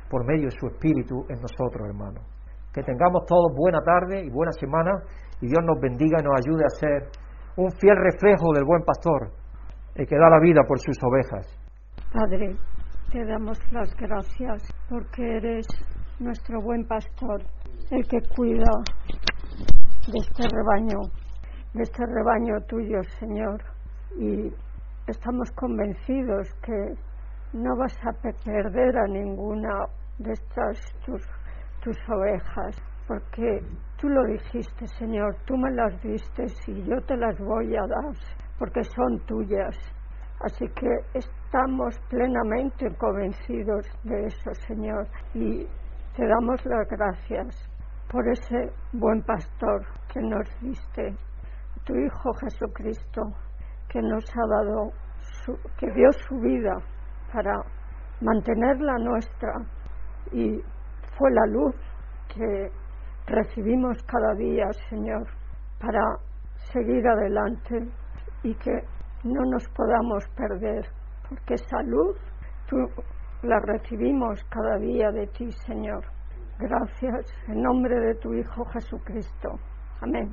por 0.08 0.24
medio 0.24 0.46
de 0.46 0.56
su 0.56 0.68
Espíritu 0.68 1.26
en 1.28 1.40
nosotros, 1.42 1.82
hermanos. 1.84 2.22
Que 2.72 2.82
tengamos 2.84 3.26
todos 3.26 3.52
buena 3.56 3.80
tarde 3.82 4.24
y 4.24 4.30
buena 4.30 4.52
semana 4.52 4.92
y 5.40 5.48
Dios 5.48 5.58
nos 5.64 5.80
bendiga 5.80 6.18
y 6.20 6.22
nos 6.22 6.38
ayude 6.38 6.64
a 6.64 6.78
ser 6.78 7.10
un 7.56 7.72
fiel 7.72 7.96
reflejo 7.96 8.52
del 8.54 8.64
buen 8.64 8.84
pastor, 8.84 9.32
el 9.96 10.06
que 10.06 10.16
da 10.16 10.30
la 10.30 10.38
vida 10.38 10.62
por 10.62 10.78
sus 10.78 10.96
ovejas. 11.02 11.44
Padre, 12.12 12.54
te 13.10 13.24
damos 13.26 13.58
las 13.72 13.92
gracias 13.96 14.62
porque 14.88 15.38
eres 15.38 15.66
nuestro 16.20 16.62
buen 16.62 16.86
pastor, 16.86 17.42
el 17.90 18.06
que 18.06 18.20
cuida 18.36 18.70
de 20.06 20.18
este 20.22 20.44
rebaño, 20.54 21.00
de 21.74 21.82
este 21.82 22.04
rebaño 22.06 22.60
tuyo, 22.68 23.02
Señor. 23.18 23.60
Y 24.16 24.52
estamos 25.10 25.50
convencidos 25.52 26.52
que 26.62 26.94
no 27.52 27.76
vas 27.76 27.96
a 28.04 28.12
perder 28.12 28.98
a 28.98 29.06
ninguna 29.06 29.86
de 30.18 30.32
estas 30.32 30.78
tus, 31.04 31.22
tus 31.82 31.96
ovejas, 32.10 32.76
porque 33.06 33.60
tú 33.98 34.08
lo 34.08 34.24
dijiste, 34.24 34.86
Señor, 34.98 35.34
tú 35.46 35.56
me 35.56 35.70
las 35.70 36.00
diste 36.02 36.44
y 36.66 36.82
yo 36.82 37.00
te 37.06 37.16
las 37.16 37.38
voy 37.38 37.74
a 37.74 37.86
dar, 37.86 38.14
porque 38.58 38.84
son 38.84 39.18
tuyas. 39.26 39.76
Así 40.40 40.66
que 40.68 40.88
estamos 41.14 41.98
plenamente 42.10 42.94
convencidos 42.96 43.86
de 44.04 44.26
eso, 44.26 44.54
Señor, 44.66 45.08
y 45.34 45.66
te 46.14 46.26
damos 46.26 46.64
las 46.66 46.86
gracias 46.88 47.68
por 48.10 48.28
ese 48.28 48.70
buen 48.92 49.22
pastor 49.22 49.86
que 50.12 50.20
nos 50.20 50.46
diste, 50.60 51.16
tu 51.84 51.94
Hijo 51.94 52.32
Jesucristo, 52.40 53.22
que 53.88 54.00
nos 54.02 54.24
ha 54.36 54.46
dado, 54.46 54.92
que 55.78 55.90
dio 55.92 56.12
su 56.12 56.38
vida 56.40 56.76
para 57.32 57.54
mantener 58.20 58.80
la 58.80 58.98
nuestra 58.98 59.52
y 60.32 60.60
fue 61.16 61.30
la 61.32 61.46
luz 61.46 61.74
que 62.34 62.70
recibimos 63.26 64.02
cada 64.04 64.34
día, 64.34 64.70
Señor, 64.88 65.26
para 65.80 66.00
seguir 66.72 67.06
adelante 67.06 67.88
y 68.42 68.54
que 68.54 68.84
no 69.24 69.42
nos 69.50 69.66
podamos 69.70 70.24
perder, 70.36 70.86
porque 71.28 71.54
esa 71.54 71.82
luz 71.82 72.16
tú 72.68 72.76
la 73.42 73.58
recibimos 73.60 74.42
cada 74.44 74.76
día 74.78 75.10
de 75.10 75.26
ti, 75.28 75.50
Señor. 75.66 76.04
Gracias 76.58 77.26
en 77.48 77.62
nombre 77.62 77.98
de 78.00 78.14
tu 78.16 78.34
Hijo 78.34 78.64
Jesucristo. 78.66 79.50
Amén. 80.00 80.32